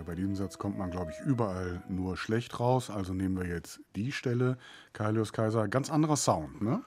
Ja, 0.00 0.04
bei 0.04 0.14
diesem 0.14 0.34
Satz 0.34 0.56
kommt 0.56 0.78
man, 0.78 0.90
glaube 0.90 1.10
ich, 1.10 1.20
überall 1.26 1.82
nur 1.86 2.16
schlecht 2.16 2.58
raus. 2.58 2.88
Also 2.88 3.12
nehmen 3.12 3.36
wir 3.36 3.46
jetzt 3.46 3.80
die 3.96 4.12
Stelle. 4.12 4.56
Kailius 4.94 5.34
Kaiser, 5.34 5.68
ganz 5.68 5.90
anderer 5.90 6.16
Sound, 6.16 6.62
ne? 6.62 6.82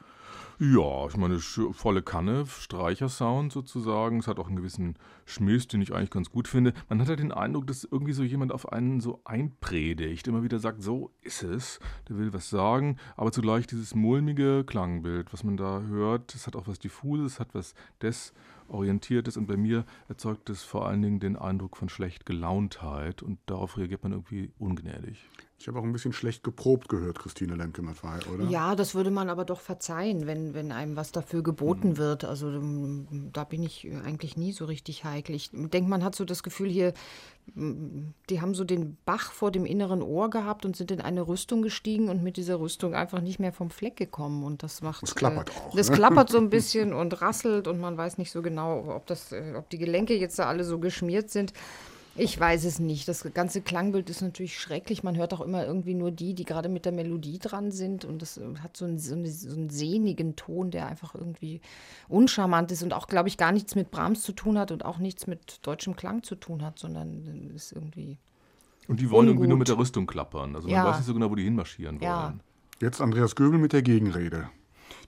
Ja, 0.58 1.06
ich 1.08 1.16
meine, 1.16 1.38
volle 1.40 2.02
Kanne, 2.02 2.48
Streichersound 2.48 3.52
sozusagen. 3.52 4.18
Es 4.18 4.28
hat 4.28 4.40
auch 4.40 4.48
einen 4.48 4.56
gewissen 4.56 4.96
Schmiss, 5.26 5.68
den 5.68 5.84
ich 5.84 5.94
eigentlich 5.94 6.10
ganz 6.10 6.32
gut 6.32 6.48
finde. 6.48 6.74
Man 6.90 7.00
hat 7.02 7.08
ja 7.08 7.16
den 7.16 7.32
Eindruck, 7.32 7.68
dass 7.68 7.84
irgendwie 7.84 8.14
so 8.14 8.24
jemand 8.24 8.52
auf 8.52 8.74
einen 8.74 9.00
so 9.00 9.22
einpredigt, 9.26 10.28
immer 10.28 10.42
wieder 10.42 10.58
sagt, 10.58 10.82
so 10.82 11.12
ist 11.24 11.44
es, 11.44 11.80
der 12.08 12.18
will 12.18 12.34
was 12.34 12.50
sagen, 12.50 12.98
aber 13.16 13.32
zugleich 13.32 13.68
dieses 13.68 13.96
mulmige 13.96 14.64
Klangbild, 14.64 15.34
was 15.34 15.44
man 15.44 15.58
da 15.58 15.82
hört, 15.82 16.34
das 16.34 16.48
hat 16.48 16.56
auch 16.56 16.68
was 16.68 16.80
Diffuses, 16.80 17.40
hat 17.40 17.54
was 17.54 17.74
Desorientiertes 18.02 19.38
und 19.38 19.48
bei 19.48 19.58
mir 19.58 19.86
erzeugt 20.08 20.50
es 20.50 20.64
vor 20.64 20.88
allen 20.88 21.02
Dingen 21.02 21.20
den 21.20 21.36
Eindruck 21.36 21.78
von 21.78 21.90
schlecht 21.90 22.26
Gelauntheit 22.26 23.24
und 23.24 23.40
darauf 23.46 23.78
reagiert 23.78 24.04
man 24.04 24.12
irgendwie 24.12 24.52
ungnädig. 24.60 25.30
Ich 25.64 25.70
habe 25.70 25.80
auch 25.80 25.84
ein 25.84 25.94
bisschen 25.94 26.12
schlecht 26.12 26.44
geprobt 26.44 26.90
gehört, 26.90 27.20
Christine 27.20 27.56
Lemke-Mattei, 27.56 28.20
oder? 28.34 28.50
Ja, 28.50 28.76
das 28.76 28.96
würde 28.96 29.12
man 29.12 29.30
aber 29.30 29.46
doch 29.46 29.62
verzeihen, 29.62 30.28
wenn, 30.28 30.54
wenn 30.54 30.74
einem 30.74 30.98
was 30.98 31.14
dafür 31.14 31.42
geboten 31.42 31.92
mhm. 31.92 31.98
wird. 31.98 32.26
Also 32.26 32.50
ähm, 32.50 33.30
da 33.32 33.46
bin 33.46 33.64
ich 33.64 33.90
eigentlich 34.04 34.36
nie 34.36 34.52
so 34.52 34.66
richtig 34.66 35.06
heikel. 35.06 35.34
Ich 35.34 35.52
denke, 35.54 35.90
man 35.90 36.04
hat 36.04 36.16
so 36.16 36.26
das 36.26 36.44
Gefühl 36.44 36.70
hier, 36.70 36.94
die 37.56 38.42
haben 38.42 38.56
so 38.56 38.64
den 38.64 38.98
Bach 39.06 39.32
vor 39.32 39.52
dem 39.52 39.66
inneren 39.66 40.02
Ohr 40.02 40.30
gehabt 40.30 40.66
und 40.66 40.76
sind 40.76 40.92
in 40.92 41.02
eine 41.02 41.28
Rüstung 41.28 41.62
gestiegen 41.62 42.10
und 42.10 42.24
mit 42.24 42.38
dieser 42.38 42.60
Rüstung 42.60 42.96
einfach 42.96 43.22
nicht 43.22 43.40
mehr 43.40 43.52
vom 43.52 43.70
Fleck 43.70 43.96
gekommen. 43.96 44.44
Und 44.44 44.64
das 44.64 44.82
macht. 44.82 45.04
Das 45.04 45.14
klappert 45.14 45.50
äh, 45.50 45.60
auch. 45.60 45.76
Das 45.76 45.90
ne? 45.90 45.96
klappert 45.96 46.30
so 46.30 46.38
ein 46.38 46.50
bisschen 46.52 46.94
und 46.94 47.22
rasselt 47.22 47.68
und 47.68 47.80
man 47.80 47.98
weiß 47.98 48.18
nicht 48.18 48.32
so 48.32 48.42
genau, 48.42 48.96
ob, 48.96 49.06
das, 49.08 49.32
äh, 49.32 49.54
ob 49.56 49.70
die 49.70 49.78
Gelenke 49.78 50.18
jetzt 50.18 50.40
da 50.40 50.46
alle 50.46 50.64
so 50.64 50.80
geschmiert 50.80 51.30
sind. 51.30 51.54
Ich 52.16 52.40
weiß 52.40 52.66
es 52.66 52.80
nicht. 52.80 53.08
Das 53.08 53.28
ganze 53.34 53.62
Klangbild 53.62 54.10
ist 54.10 54.22
natürlich 54.22 54.60
schrecklich. 54.60 55.04
Man 55.04 55.18
hört 55.18 55.34
auch 55.34 55.42
immer 55.42 55.66
irgendwie 55.66 55.96
nur 55.96 56.12
die, 56.12 56.36
die 56.36 56.46
gerade 56.46 56.70
mit 56.70 56.86
der 56.86 56.92
Melodie 56.92 57.40
dran 57.40 57.72
sind. 57.72 58.06
Und 58.06 58.22
das 58.22 58.38
äh, 58.38 58.42
hat 58.62 58.78
so 58.78 58.86
einen, 58.86 59.00
so, 59.00 59.16
einen, 59.16 59.70
sehnigen 59.70 60.36
Ton, 60.36 60.70
der 60.70 60.88
einfach 60.88 61.16
irgendwie 61.16 61.60
uncharmant 62.08 62.72
ist 62.72 62.84
und 62.84 62.94
auch, 62.94 63.08
glaube 63.08 63.30
ich, 63.30 63.38
gar 63.38 63.52
nichts 63.52 63.74
mit 63.74 63.90
Brahms 63.90 64.22
zu 64.22 64.32
tun 64.32 64.60
hat 64.60 64.72
und 64.72 64.86
auch 64.86 65.00
nichts 65.00 65.26
mit 65.26 65.66
deutschem 65.66 65.96
Klang 65.96 66.22
zu 66.22 66.36
tun 66.36 66.64
hat, 66.64 66.78
sondern 66.78 67.52
ist 67.56 67.72
irgendwie. 67.72 68.18
Und 68.88 69.00
die 69.00 69.10
wollen 69.10 69.22
ungut. 69.22 69.32
irgendwie 69.32 69.50
nur 69.50 69.58
mit 69.58 69.68
der 69.70 69.78
Rüstung 69.78 70.06
klappern. 70.06 70.56
Also 70.56 70.68
man 70.68 70.76
ja. 70.76 70.86
weiß 70.86 70.98
nicht 70.98 71.08
so 71.08 71.14
genau, 71.16 71.32
wo 71.32 71.36
die 71.36 71.44
hinmarschieren 71.44 72.00
wollen. 72.00 72.04
Ja. 72.04 72.36
Jetzt 72.80 73.02
Andreas 73.02 73.36
Göbel 73.36 73.58
mit 73.58 73.74
der 73.74 73.82
Gegenrede. 73.82 74.50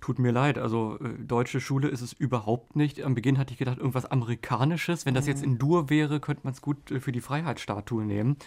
Tut 0.06 0.20
mir 0.20 0.32
leid, 0.32 0.60
also 0.60 1.00
äh, 1.00 1.18
deutsche 1.18 1.60
Schule 1.60 1.88
ist 1.88 2.02
es 2.02 2.14
überhaupt 2.14 2.76
nicht. 2.76 3.02
Am 3.02 3.16
Beginn 3.16 3.40
hatte 3.40 3.54
ich 3.54 3.58
gedacht, 3.58 3.80
irgendwas 3.80 4.06
Amerikanisches. 4.06 5.04
Wenn 5.08 5.16
das 5.16 5.26
jetzt 5.26 5.40
mhm. 5.40 5.54
in 5.54 5.58
Dur 5.58 5.90
wäre, 5.90 6.20
könnte 6.20 6.42
man 6.44 6.54
es 6.54 6.62
gut 6.62 6.92
äh, 6.92 7.00
für 7.00 7.12
die 7.12 7.22
Freiheitsstatue 7.22 8.06
nehmen. 8.06 8.38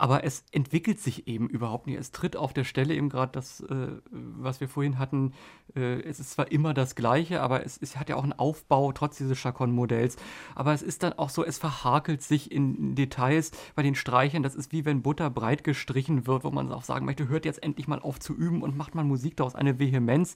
Aber 0.00 0.24
es 0.24 0.44
entwickelt 0.50 0.98
sich 0.98 1.28
eben 1.28 1.46
überhaupt 1.46 1.86
nicht. 1.86 1.98
Es 1.98 2.10
tritt 2.10 2.34
auf 2.34 2.54
der 2.54 2.64
Stelle 2.64 2.94
eben 2.94 3.10
gerade 3.10 3.32
das, 3.32 3.60
äh, 3.60 3.88
was 4.10 4.58
wir 4.62 4.66
vorhin 4.66 4.98
hatten. 4.98 5.34
Äh, 5.76 6.00
es 6.00 6.18
ist 6.18 6.30
zwar 6.30 6.50
immer 6.50 6.72
das 6.72 6.94
Gleiche, 6.94 7.42
aber 7.42 7.66
es, 7.66 7.76
es 7.76 7.98
hat 7.98 8.08
ja 8.08 8.16
auch 8.16 8.22
einen 8.22 8.32
Aufbau 8.32 8.92
trotz 8.92 9.18
dieses 9.18 9.36
Chacon-Modells. 9.36 10.16
Aber 10.54 10.72
es 10.72 10.80
ist 10.80 11.02
dann 11.02 11.12
auch 11.12 11.28
so, 11.28 11.44
es 11.44 11.58
verhakelt 11.58 12.22
sich 12.22 12.50
in 12.50 12.94
Details 12.94 13.50
bei 13.74 13.82
den 13.82 13.94
Streichern. 13.94 14.42
Das 14.42 14.54
ist 14.54 14.72
wie 14.72 14.86
wenn 14.86 15.02
Butter 15.02 15.28
breit 15.28 15.64
gestrichen 15.64 16.26
wird, 16.26 16.44
wo 16.44 16.50
man 16.50 16.72
auch 16.72 16.84
sagen 16.84 17.04
möchte, 17.04 17.28
hört 17.28 17.44
jetzt 17.44 17.62
endlich 17.62 17.86
mal 17.86 18.00
auf 18.00 18.18
zu 18.18 18.34
üben 18.34 18.62
und 18.62 18.78
macht 18.78 18.94
mal 18.94 19.04
Musik 19.04 19.36
daraus, 19.36 19.54
eine 19.54 19.78
Vehemenz. 19.78 20.34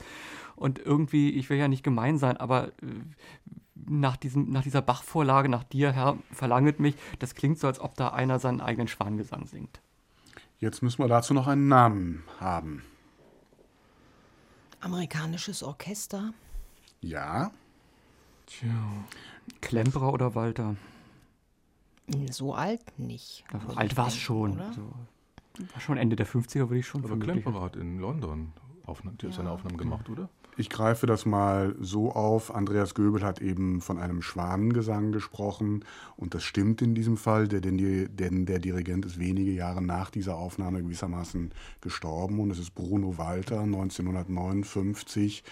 Und 0.57 0.79
irgendwie, 0.79 1.31
ich 1.31 1.49
will 1.49 1.57
ja 1.57 1.69
nicht 1.69 1.83
gemein 1.83 2.19
sein, 2.19 2.37
aber 2.37 2.69
äh, 2.83 3.01
nach, 3.75 4.17
diesem, 4.17 4.51
nach 4.51 4.63
dieser 4.63 4.83
Bachvorlage, 4.83 5.49
nach 5.49 5.65
dir, 5.65 5.93
Herr, 5.93 6.19
verlanget 6.31 6.81
mich, 6.81 6.95
das 7.19 7.35
klingt 7.35 7.59
so, 7.59 7.67
als 7.67 7.81
ob 7.81 7.95
da 7.97 8.09
einer 8.09 8.39
seinen 8.39 8.61
eigenen 8.61 8.89
Schwangesang 8.89 9.47
singt. 9.47 9.81
Jetzt 10.61 10.83
müssen 10.83 11.03
wir 11.03 11.09
dazu 11.09 11.35
noch 11.35 11.47
einen 11.47 11.69
Namen 11.69 12.23
haben. 12.39 12.85
Amerikanisches 14.81 15.63
Orchester? 15.63 16.33
Ja. 17.01 17.51
Tja. 18.47 18.69
Klemperer 19.61 20.13
oder 20.13 20.35
Walter? 20.35 20.77
So 22.31 22.55
alt 22.55 22.99
nicht. 22.99 23.45
Also 23.53 23.69
alt 23.77 23.97
war 23.97 24.09
es 24.09 24.17
schon. 24.17 24.61
So, 24.73 24.93
war 25.73 25.81
schon 25.81 25.97
Ende 25.97 26.17
der 26.17 26.27
50er, 26.27 26.69
würde 26.69 26.79
ich 26.79 26.87
schon 26.87 27.05
Aber 27.05 27.19
Klemperer 27.19 27.63
hat 27.63 27.77
in 27.77 27.99
London 27.99 28.53
Aufnahme, 28.85 29.17
ja. 29.23 29.33
seine 29.33 29.51
Aufnahmen 29.51 29.79
gemacht, 29.79 30.09
oder? 30.11 30.29
Ich 30.57 30.71
greife 30.71 31.07
das 31.07 31.27
mal 31.27 31.75
so 31.81 32.13
auf. 32.13 32.55
Andreas 32.55 32.95
Göbel 32.95 33.25
hat 33.25 33.41
eben 33.41 33.81
von 33.81 33.99
einem 33.99 34.23
Schwanengesang 34.23 35.11
gesprochen. 35.11 35.85
Und 36.17 36.35
das 36.35 36.45
stimmt 36.45 36.81
in 36.81 36.95
diesem 36.95 37.17
Fall, 37.17 37.49
denn, 37.49 38.47
der 38.47 38.59
Dirigent 38.61 39.05
ist 39.05 39.19
wenige 39.19 39.51
Jahre 39.51 39.83
nach 39.83 40.11
dieser 40.11 40.37
Aufnahme 40.37 40.81
gewissermaßen 40.81 41.51
gestorben. 41.81 42.39
Und 42.39 42.53
es 42.53 42.61
ist 42.61 42.73
Bruno 42.77 43.19
Walter 43.19 43.63
1959, 43.63 45.43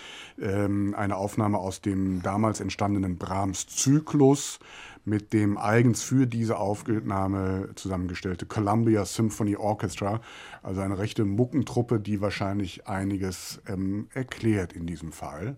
ähm, 0.40 0.94
eine 0.96 1.16
Aufnahme 1.16 1.58
aus 1.58 1.80
dem 1.80 2.22
damals 2.22 2.60
entstandenen 2.60 3.18
Brahms-Zyklus 3.18 4.60
mit 5.04 5.32
dem 5.32 5.58
eigens 5.58 6.02
für 6.02 6.26
diese 6.26 6.58
Aufnahme 6.58 7.70
zusammengestellte 7.74 8.46
Columbia 8.46 9.04
Symphony 9.04 9.56
Orchestra, 9.56 10.20
also 10.62 10.80
eine 10.80 10.98
rechte 10.98 11.24
Muckentruppe, 11.24 12.00
die 12.00 12.20
wahrscheinlich 12.20 12.86
einiges 12.86 13.60
ähm, 13.66 14.08
erklärt 14.14 14.72
in 14.72 14.86
diesem 14.86 15.12
Fall. 15.12 15.56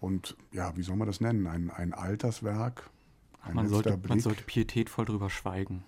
Und 0.00 0.36
ja, 0.52 0.76
wie 0.76 0.82
soll 0.82 0.96
man 0.96 1.08
das 1.08 1.20
nennen? 1.20 1.46
Ein, 1.46 1.70
ein 1.70 1.92
Alterswerk? 1.92 2.90
Ein 3.42 3.54
man, 3.54 3.68
sollte, 3.68 3.98
man 4.06 4.20
sollte 4.20 4.44
pietätvoll 4.44 5.06
drüber 5.06 5.30
schweigen. 5.30 5.84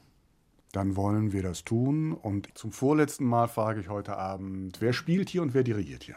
Dann 0.72 0.96
wollen 0.96 1.32
wir 1.32 1.42
das 1.42 1.64
tun. 1.64 2.12
Und 2.12 2.56
zum 2.56 2.72
vorletzten 2.72 3.24
Mal 3.24 3.48
frage 3.48 3.80
ich 3.80 3.88
heute 3.88 4.16
Abend, 4.16 4.80
wer 4.80 4.92
spielt 4.92 5.28
hier 5.28 5.42
und 5.42 5.54
wer 5.54 5.62
dirigiert 5.62 6.04
hier? 6.04 6.16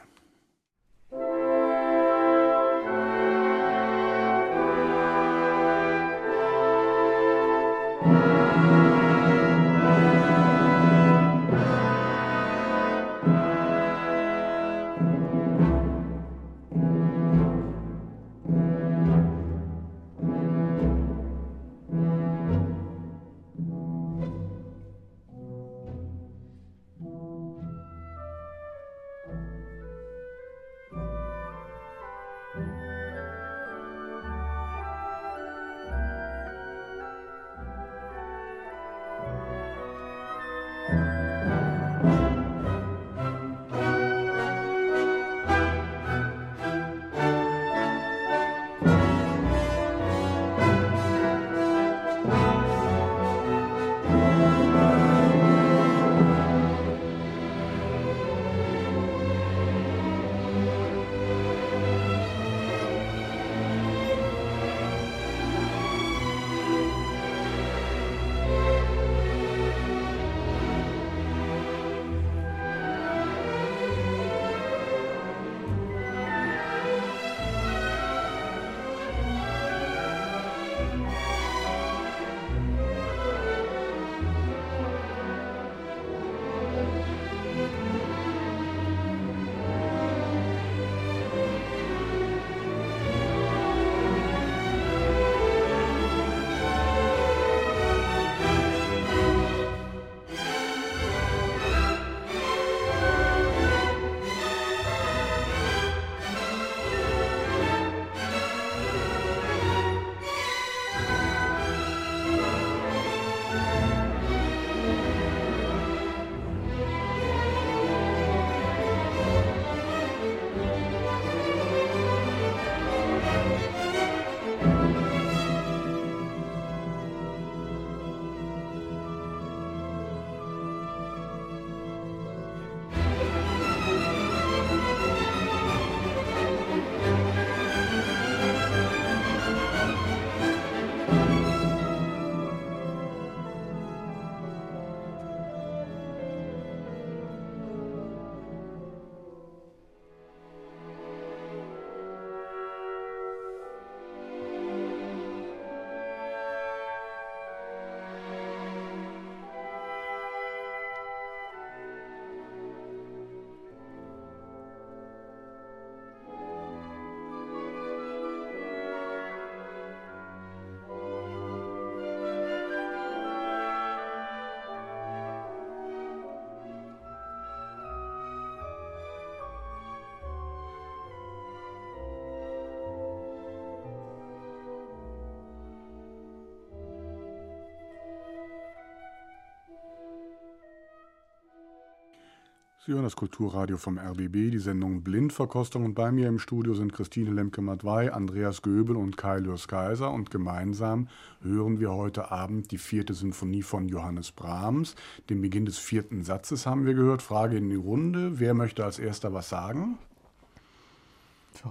Sie 192.86 192.92
hören 192.92 193.04
das 193.04 193.16
Kulturradio 193.16 193.78
vom 193.78 193.98
RBB, 193.98 194.52
die 194.52 194.60
Sendung 194.60 195.04
Blindverkostung. 195.04 195.86
Und 195.86 195.94
bei 195.94 196.12
mir 196.12 196.28
im 196.28 196.38
Studio 196.38 196.74
sind 196.74 196.92
Christine 196.92 197.32
Lemke-Matwei, 197.32 198.12
Andreas 198.12 198.62
Göbel 198.62 198.98
und 198.98 199.16
Kai 199.16 199.40
Lürs 199.40 199.70
Kaiser. 199.70 200.12
Und 200.12 200.32
gemeinsam 200.32 201.08
hören 201.42 201.80
wir 201.80 201.94
heute 201.94 202.30
Abend 202.30 202.72
die 202.72 202.78
vierte 202.78 203.14
Sinfonie 203.14 203.62
von 203.62 203.88
Johannes 203.88 204.34
Brahms. 204.34 204.96
Den 205.30 205.42
Beginn 205.42 205.66
des 205.66 205.78
vierten 205.78 206.26
Satzes 206.26 206.66
haben 206.66 206.86
wir 206.86 206.94
gehört. 206.94 207.22
Frage 207.22 207.56
in 207.56 207.70
die 207.70 207.78
Runde. 207.78 208.42
Wer 208.42 208.54
möchte 208.54 208.84
als 208.84 209.00
erster 209.00 209.34
was 209.34 209.48
sagen? 209.48 209.98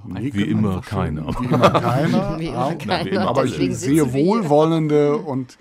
Wie 0.07 0.29
immer 0.45 0.81
keiner. 0.81 1.27
Wie 1.39 1.45
immer 1.45 1.71
keiner. 1.73 2.39
Wie 2.39 2.47
immer 2.47 2.75
keiner. 2.77 3.29
Aber 3.29 3.45
ich 3.45 3.77
sehe 3.77 4.15
wohlwollende 4.15 5.19
und 5.19 5.59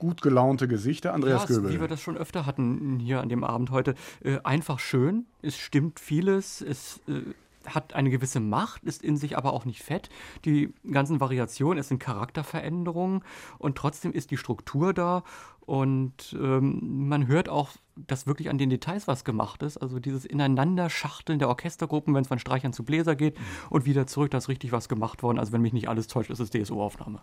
gut 0.00 0.22
gelaunte 0.22 0.66
Gesichter. 0.66 1.14
Andreas 1.14 1.42
ja, 1.42 1.54
Göbel. 1.54 1.72
Wie 1.72 1.80
wir 1.80 1.86
das 1.86 2.00
schon 2.00 2.16
öfter 2.16 2.46
hatten 2.46 2.98
hier 2.98 3.20
an 3.20 3.28
dem 3.28 3.44
Abend 3.44 3.70
heute. 3.70 3.94
Äh, 4.24 4.38
einfach 4.42 4.80
schön, 4.80 5.26
es 5.42 5.56
stimmt 5.56 6.00
vieles, 6.00 6.60
es 6.60 7.00
äh, 7.06 7.20
hat 7.66 7.94
eine 7.94 8.10
gewisse 8.10 8.40
Macht, 8.40 8.82
ist 8.84 9.02
in 9.02 9.16
sich 9.16 9.36
aber 9.36 9.52
auch 9.52 9.66
nicht 9.66 9.82
fett. 9.82 10.08
Die 10.44 10.72
ganzen 10.90 11.20
Variationen, 11.20 11.78
es 11.78 11.88
sind 11.88 12.00
Charakterveränderungen 12.00 13.22
und 13.58 13.76
trotzdem 13.76 14.12
ist 14.12 14.30
die 14.30 14.38
Struktur 14.38 14.94
da 14.94 15.22
und 15.70 16.36
ähm, 16.36 17.06
man 17.06 17.28
hört 17.28 17.48
auch, 17.48 17.70
dass 18.06 18.26
wirklich 18.26 18.50
an 18.50 18.58
den 18.58 18.70
Details 18.70 19.06
was 19.06 19.24
gemacht 19.24 19.62
ist. 19.62 19.76
Also 19.76 20.00
dieses 20.00 20.24
Ineinanderschachteln 20.24 21.38
der 21.38 21.48
Orchestergruppen, 21.48 22.12
wenn 22.14 22.22
es 22.22 22.28
von 22.28 22.38
Streichern 22.38 22.72
zu 22.72 22.84
Bläser 22.84 23.14
geht 23.14 23.38
mhm. 23.38 23.44
und 23.70 23.86
wieder 23.86 24.06
zurück, 24.06 24.30
da 24.30 24.38
ist 24.38 24.48
richtig 24.48 24.72
was 24.72 24.88
gemacht 24.88 25.22
worden. 25.22 25.38
Also 25.38 25.52
wenn 25.52 25.62
mich 25.62 25.72
nicht 25.72 25.88
alles 25.88 26.08
täuscht, 26.08 26.30
ist 26.30 26.40
es 26.40 26.50
DSO-Aufnahme. 26.50 27.20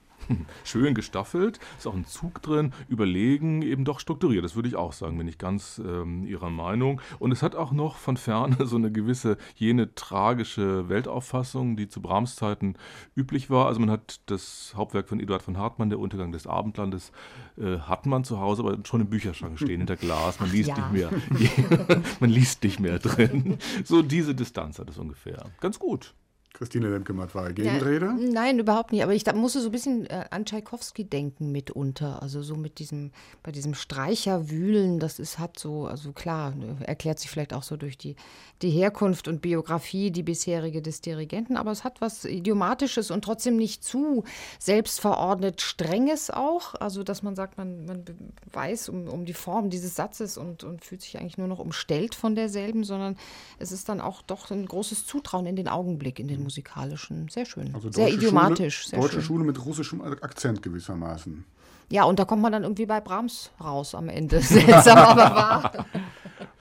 Schön 0.63 0.93
gestaffelt, 0.93 1.59
ist 1.77 1.87
auch 1.87 1.93
ein 1.93 2.05
Zug 2.05 2.41
drin, 2.41 2.73
überlegen, 2.87 3.63
eben 3.63 3.83
doch 3.83 3.99
strukturiert. 3.99 4.45
Das 4.45 4.55
würde 4.55 4.69
ich 4.69 4.75
auch 4.75 4.93
sagen, 4.93 5.17
bin 5.17 5.27
ich 5.27 5.37
ganz 5.37 5.81
ähm, 5.85 6.25
Ihrer 6.25 6.49
Meinung. 6.49 7.01
Und 7.19 7.31
es 7.31 7.43
hat 7.43 7.55
auch 7.55 7.73
noch 7.73 7.97
von 7.97 8.15
ferne 8.15 8.65
so 8.65 8.77
eine 8.77 8.91
gewisse, 8.91 9.37
jene 9.55 9.93
tragische 9.95 10.87
Weltauffassung, 10.89 11.75
die 11.75 11.89
zu 11.89 12.01
Brahms 12.01 12.35
Zeiten 12.35 12.75
üblich 13.15 13.49
war. 13.49 13.67
Also 13.67 13.79
man 13.79 13.91
hat 13.91 14.21
das 14.27 14.73
Hauptwerk 14.75 15.09
von 15.09 15.19
Eduard 15.19 15.41
von 15.41 15.57
Hartmann, 15.57 15.89
Der 15.89 15.99
Untergang 15.99 16.31
des 16.31 16.47
Abendlandes, 16.47 17.11
äh, 17.57 17.79
hat 17.79 18.05
man 18.05 18.23
zu 18.23 18.36
Hause, 18.39 18.63
aber 18.63 18.77
schon 18.85 19.01
im 19.01 19.09
Bücherschrank 19.09 19.57
stehen, 19.59 19.79
hinter 19.79 19.95
Glas. 19.95 20.39
Man 20.39 20.51
liest 20.51 20.69
ja. 20.69 20.75
nicht 20.75 20.91
mehr. 20.91 22.01
man 22.19 22.29
liest 22.29 22.63
nicht 22.63 22.79
mehr 22.79 22.99
drin. 22.99 23.57
So 23.83 24.01
diese 24.01 24.35
Distanz 24.35 24.79
hat 24.79 24.89
es 24.89 24.97
ungefähr. 24.97 25.45
Ganz 25.59 25.79
gut. 25.79 26.13
Christine 26.53 26.89
Lemke-Matt 26.89 27.35
war 27.35 27.53
Gegenrede? 27.53 28.05
Ja, 28.05 28.31
nein, 28.31 28.57
überhaupt 28.57 28.91
nicht. 28.91 29.03
Aber 29.03 29.13
ich 29.13 29.23
da, 29.23 29.33
musste 29.33 29.59
so 29.59 29.69
ein 29.69 29.71
bisschen 29.71 30.07
äh, 30.07 30.25
an 30.31 30.43
Tschaikowski 30.43 31.03
denken 31.05 31.51
mitunter. 31.51 32.21
Also 32.23 32.41
so 32.41 32.55
mit 32.55 32.79
diesem, 32.79 33.11
bei 33.43 33.51
diesem 33.51 33.75
Streicherwühlen, 33.75 34.99
das 34.99 35.19
ist, 35.19 35.37
hat 35.37 35.59
so, 35.59 35.85
also 35.85 36.13
klar, 36.13 36.55
ne, 36.55 36.77
erklärt 36.81 37.19
sich 37.19 37.29
vielleicht 37.29 37.53
auch 37.53 37.61
so 37.61 37.77
durch 37.77 37.95
die, 37.97 38.15
die 38.63 38.71
Herkunft 38.71 39.27
und 39.27 39.43
Biografie, 39.43 40.09
die 40.09 40.23
bisherige 40.23 40.81
des 40.81 41.01
Dirigenten, 41.01 41.57
aber 41.57 41.69
es 41.69 41.83
hat 41.83 42.01
was 42.01 42.25
Idiomatisches 42.25 43.11
und 43.11 43.23
trotzdem 43.23 43.55
nicht 43.57 43.83
zu 43.83 44.23
selbstverordnet 44.57 45.61
Strenges 45.61 46.31
auch. 46.31 46.73
Also, 46.73 47.03
dass 47.03 47.21
man 47.21 47.35
sagt, 47.35 47.59
man, 47.59 47.85
man 47.85 48.03
weiß 48.51 48.89
um, 48.89 49.07
um 49.07 49.25
die 49.25 49.35
Form 49.35 49.69
dieses 49.69 49.95
Satzes 49.95 50.37
und, 50.37 50.63
und 50.63 50.83
fühlt 50.83 51.03
sich 51.03 51.19
eigentlich 51.19 51.37
nur 51.37 51.47
noch 51.47 51.59
umstellt 51.59 52.15
von 52.15 52.33
derselben, 52.33 52.83
sondern 52.83 53.15
es 53.59 53.71
ist 53.71 53.89
dann 53.89 54.01
auch 54.01 54.23
doch 54.23 54.49
ein 54.49 54.65
großes 54.65 55.05
Zutrauen 55.05 55.45
in 55.45 55.55
den 55.55 55.67
Augenblick, 55.67 56.19
in 56.19 56.27
den 56.27 56.46
musikalischen. 56.47 57.27
Sehr 57.29 57.45
schön. 57.45 57.75
Also 57.75 57.91
sehr 57.91 58.09
idiomatisch. 58.09 58.83
Schule, 58.83 58.89
sehr 58.89 58.99
deutsche 58.99 59.13
schön. 59.15 59.23
Schule 59.23 59.43
mit 59.43 59.65
russischem 59.65 60.01
Akzent 60.01 60.61
gewissermaßen. 60.61 61.43
Ja, 61.89 62.03
und 62.03 62.19
da 62.19 62.25
kommt 62.25 62.41
man 62.41 62.51
dann 62.51 62.63
irgendwie 62.63 62.85
bei 62.85 62.99
Brahms 62.99 63.51
raus 63.61 63.95
am 63.95 64.09
Ende. 64.09 64.41
Seltsam, 64.41 64.97
aber 64.97 65.35
wahr. 65.35 65.85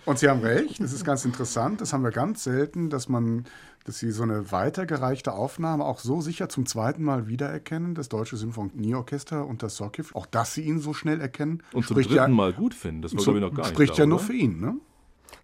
Und 0.04 0.18
Sie 0.20 0.28
haben 0.28 0.40
recht, 0.40 0.80
das 0.80 0.92
ist 0.92 1.04
ganz 1.04 1.24
interessant. 1.24 1.80
Das 1.80 1.92
haben 1.92 2.04
wir 2.04 2.12
ganz 2.12 2.44
selten, 2.44 2.90
dass 2.90 3.08
man, 3.08 3.44
dass 3.84 3.98
Sie 3.98 4.12
so 4.12 4.22
eine 4.22 4.52
weitergereichte 4.52 5.32
Aufnahme 5.32 5.84
auch 5.84 5.98
so 5.98 6.20
sicher 6.20 6.48
zum 6.48 6.64
zweiten 6.64 7.02
Mal 7.02 7.26
wiedererkennen, 7.26 7.96
das 7.96 8.08
Deutsche 8.08 8.36
Symphonieorchester 8.36 9.44
und 9.44 9.64
das 9.64 9.76
Sorkiv. 9.76 10.14
Auch 10.14 10.26
dass 10.26 10.54
Sie 10.54 10.62
ihn 10.62 10.78
so 10.78 10.94
schnell 10.94 11.20
erkennen. 11.20 11.62
Und 11.72 11.86
zum 11.86 11.96
dritten 11.96 12.14
ja, 12.14 12.28
Mal 12.28 12.52
gut 12.52 12.74
finden, 12.74 13.02
das 13.02 13.14
war, 13.14 13.34
ich, 13.34 13.40
noch 13.40 13.52
gar 13.52 13.64
nicht. 13.64 13.68
Spricht 13.70 13.98
ja 13.98 14.06
nur 14.06 14.20
für 14.20 14.34
ihn, 14.34 14.60
ne? 14.60 14.76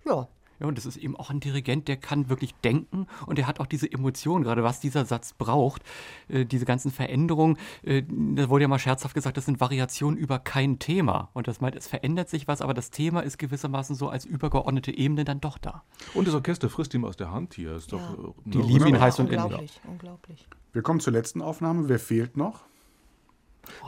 Ja, 0.05 0.29
ja, 0.63 0.69
und 0.69 0.79
das 0.79 0.87
ist 0.87 0.97
eben 0.97 1.17
auch 1.17 1.31
ein 1.31 1.41
Dirigent, 1.41 1.89
der 1.89 1.97
kann 1.97 2.29
wirklich 2.29 2.55
denken 2.55 3.09
und 3.27 3.37
der 3.37 3.49
hat 3.49 3.59
auch 3.59 3.67
diese 3.67 3.91
Emotionen, 3.91 4.45
gerade 4.45 4.63
was 4.63 4.79
dieser 4.79 5.05
Satz 5.05 5.33
braucht. 5.33 5.83
Äh, 6.29 6.47
diese 6.47 6.65
ganzen 6.65 6.93
Veränderungen, 6.93 7.59
äh, 7.83 8.05
da 8.07 8.49
wurde 8.49 8.63
ja 8.63 8.69
mal 8.69 8.79
scherzhaft 8.79 9.15
gesagt, 9.15 9.37
das 9.37 9.47
sind 9.47 9.61
Variationen 9.61 10.17
über 10.17 10.39
kein 10.39 10.79
Thema. 10.79 11.31
Und 11.33 11.49
das 11.49 11.61
meint, 11.61 11.75
es 11.75 11.89
verändert 11.89 12.29
sich 12.29 12.47
was, 12.47 12.61
aber 12.61 12.75
das 12.75 12.93
Thema 12.93 13.21
ist 13.21 13.39
gewissermaßen 13.39 13.97
so 13.97 14.09
als 14.09 14.25
übergeordnete 14.25 14.97
Ebene 14.97 15.25
dann 15.25 15.41
doch 15.41 15.59
da. 15.59 15.83
Und 16.15 16.29
das 16.29 16.35
Orchester 16.35 16.71
frisst 16.71 16.95
ihm 16.95 17.05
aus 17.05 17.17
der 17.17 17.33
Hand 17.33 17.55
hier. 17.55 17.75
Ist 17.75 17.91
ja. 17.91 17.99
doch, 17.99 18.37
äh, 18.37 18.41
Die 18.45 18.59
ne, 18.59 18.65
lieben 18.65 18.87
ihn 18.87 19.01
heiß 19.01 19.19
und 19.19 19.31
innig. 19.31 19.43
Unglaublich, 19.43 19.81
unglaublich. 19.89 20.49
Wir 20.73 20.83
kommen 20.83 21.01
zur 21.01 21.13
letzten 21.13 21.43
Aufnahme. 21.43 21.89
Wer 21.89 21.99
fehlt 21.99 22.37
noch? 22.37 22.61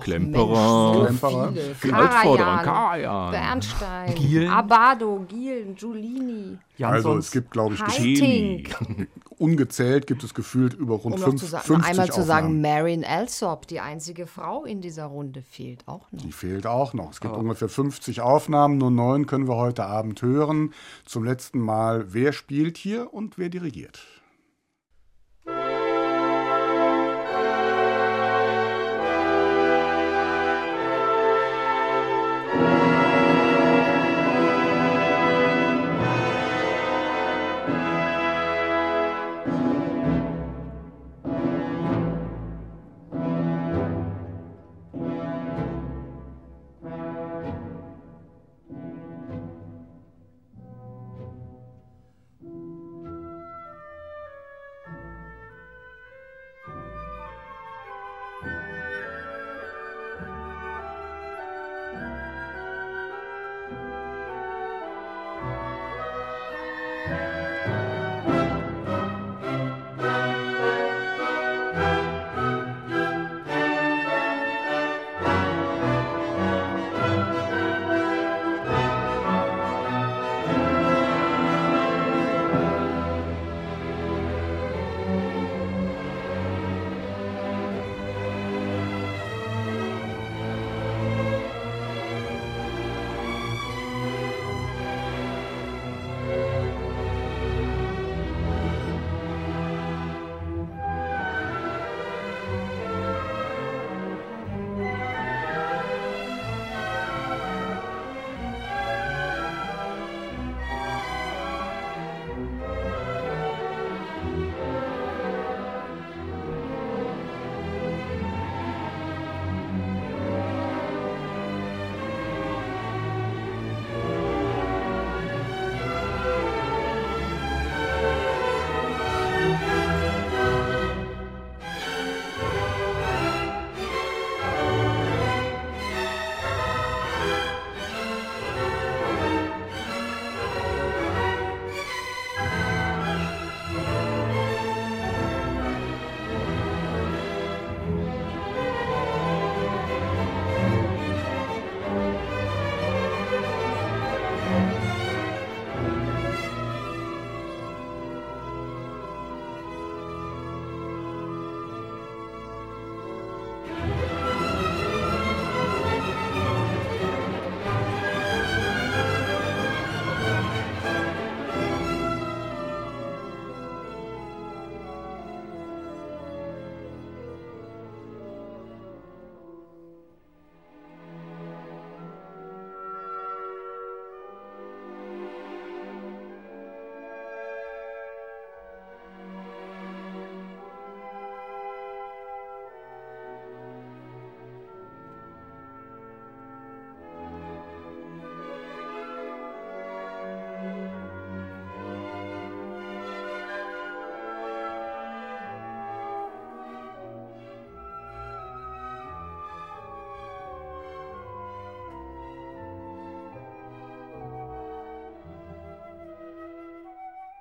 Klemperer, 0.00 1.06
Klemperer. 1.06 1.52
Altvorderen, 1.92 2.62
Karajan, 2.62 3.30
Bernstein, 3.30 4.14
Gielen. 4.14 4.48
Abado, 4.48 5.24
Gielen, 5.28 5.74
Giulini. 5.76 6.58
Jansons. 6.76 7.06
Also 7.06 7.18
es 7.18 7.30
gibt, 7.30 7.50
glaube 7.50 7.74
ich, 7.74 7.80
Heiting. 7.80 8.68
ungezählt 9.38 10.06
gibt 10.06 10.24
es 10.24 10.34
gefühlt 10.34 10.74
über 10.74 10.94
rund 10.96 11.16
um 11.16 11.20
fünf, 11.20 11.40
zu 11.40 11.46
50 11.46 11.70
einmal 11.70 12.06
zu 12.06 12.20
Aufnahmen. 12.20 12.26
sagen, 12.26 12.60
Marin 12.60 13.04
Alsop, 13.04 13.66
die 13.66 13.80
einzige 13.80 14.26
Frau 14.26 14.64
in 14.64 14.80
dieser 14.80 15.06
Runde, 15.06 15.42
fehlt 15.42 15.86
auch 15.86 16.10
noch. 16.12 16.22
Die 16.22 16.32
fehlt 16.32 16.66
auch 16.66 16.94
noch. 16.94 17.10
Es 17.10 17.20
gibt 17.20 17.34
oh. 17.34 17.38
ungefähr 17.38 17.68
50 17.68 18.20
Aufnahmen, 18.20 18.78
nur 18.78 18.90
neun 18.90 19.26
können 19.26 19.48
wir 19.48 19.56
heute 19.56 19.84
Abend 19.84 20.22
hören. 20.22 20.72
Zum 21.04 21.24
letzten 21.24 21.60
Mal, 21.60 22.12
wer 22.12 22.32
spielt 22.32 22.76
hier 22.76 23.12
und 23.12 23.38
wer 23.38 23.48
dirigiert? 23.48 24.00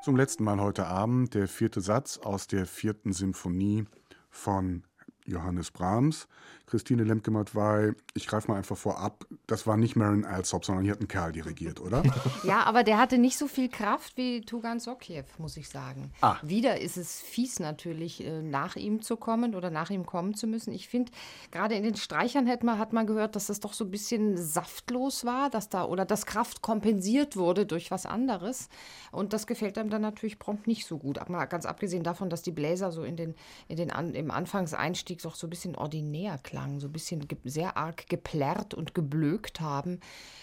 Zum 0.03 0.17
letzten 0.17 0.43
Mal 0.43 0.59
heute 0.59 0.85
Abend 0.85 1.33
der 1.33 1.47
vierte 1.47 1.79
Satz 1.79 2.17
aus 2.17 2.47
der 2.47 2.65
vierten 2.65 3.13
Symphonie 3.13 3.85
von 4.29 4.83
Johannes 5.25 5.71
Brahms. 5.71 6.27
Christine 6.65 7.05
Lemke-Matwei, 7.05 7.93
ich 8.13 8.27
greife 8.27 8.51
mal 8.51 8.57
einfach 8.57 8.75
vorab, 8.75 9.25
das 9.53 9.67
war 9.67 9.77
nicht 9.77 9.95
Marin 9.95 10.25
Alsop, 10.25 10.65
sondern 10.65 10.83
hier 10.83 10.93
hat 10.93 11.01
ein 11.01 11.07
Kerl 11.07 11.31
dirigiert, 11.31 11.79
oder? 11.79 12.01
Ja, 12.43 12.63
aber 12.63 12.83
der 12.83 12.97
hatte 12.97 13.17
nicht 13.17 13.37
so 13.37 13.47
viel 13.47 13.69
Kraft 13.69 14.17
wie 14.17 14.41
Tugan 14.41 14.79
Sokjew, 14.79 15.23
muss 15.37 15.55
ich 15.55 15.69
sagen. 15.69 16.11
Ah. 16.21 16.37
Wieder 16.41 16.81
ist 16.81 16.97
es 16.97 17.21
fies 17.21 17.59
natürlich, 17.59 18.25
äh, 18.25 18.41
nach 18.41 18.75
ihm 18.75 19.01
zu 19.01 19.15
kommen 19.15 19.55
oder 19.55 19.69
nach 19.69 19.91
ihm 19.91 20.05
kommen 20.05 20.33
zu 20.33 20.47
müssen. 20.47 20.73
Ich 20.73 20.89
finde, 20.89 21.11
gerade 21.51 21.75
in 21.75 21.83
den 21.83 21.95
Streichern 21.95 22.49
hat 22.49 22.63
man, 22.63 22.79
hat 22.79 22.91
man 22.91 23.05
gehört, 23.05 23.35
dass 23.35 23.47
das 23.47 23.59
doch 23.59 23.73
so 23.73 23.85
ein 23.85 23.91
bisschen 23.91 24.37
saftlos 24.37 25.23
war, 25.23 25.49
dass 25.49 25.69
da 25.69 25.85
oder 25.85 26.05
dass 26.05 26.25
Kraft 26.25 26.61
kompensiert 26.61 27.37
wurde 27.37 27.65
durch 27.65 27.91
was 27.91 28.05
anderes. 28.05 28.69
Und 29.11 29.31
das 29.31 29.45
gefällt 29.45 29.77
einem 29.77 29.91
dann 29.91 30.01
natürlich 30.01 30.39
prompt 30.39 30.65
nicht 30.65 30.85
so 30.85 30.97
gut. 30.97 31.19
Aber 31.19 31.45
ganz 31.45 31.65
abgesehen 31.65 32.03
davon, 32.03 32.29
dass 32.29 32.41
die 32.41 32.51
Bläser 32.51 32.91
so 32.91 33.03
in 33.03 33.15
den, 33.15 33.35
in 33.67 33.77
den 33.77 33.91
An 33.91 34.15
im 34.15 34.31
Anfangseinstieg 34.31 35.21
doch 35.21 35.35
so 35.35 35.47
ein 35.47 35.51
bisschen 35.51 35.75
ordinär 35.75 36.39
klangen, 36.39 36.79
so 36.79 36.87
ein 36.87 36.93
bisschen 36.93 37.25
sehr 37.43 37.77
arg 37.77 38.09
geplärrt 38.09 38.73
und 38.73 38.95
geblökt 38.95 39.42
haben. 39.59 39.99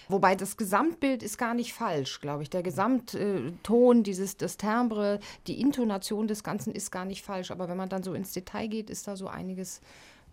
Wobei 0.09 0.35
das 0.35 0.57
Gesamtbild 0.57 1.23
ist 1.23 1.39
gar 1.39 1.55
nicht 1.55 1.73
falsch, 1.73 2.21
glaube 2.21 2.43
ich. 2.43 2.51
Der 2.51 2.63
Gesamtton, 2.63 4.03
dieses, 4.03 4.37
das 4.37 4.57
Timbre, 4.57 5.21
die 5.47 5.61
Intonation 5.61 6.27
des 6.27 6.43
Ganzen 6.43 6.73
ist 6.73 6.91
gar 6.91 7.05
nicht 7.05 7.25
falsch. 7.25 7.51
Aber 7.51 7.69
wenn 7.69 7.77
man 7.77 7.89
dann 7.89 8.03
so 8.03 8.13
ins 8.13 8.33
Detail 8.33 8.69
geht, 8.69 8.91
ist 8.91 9.07
da 9.07 9.17
so 9.17 9.29
einiges 9.29 9.81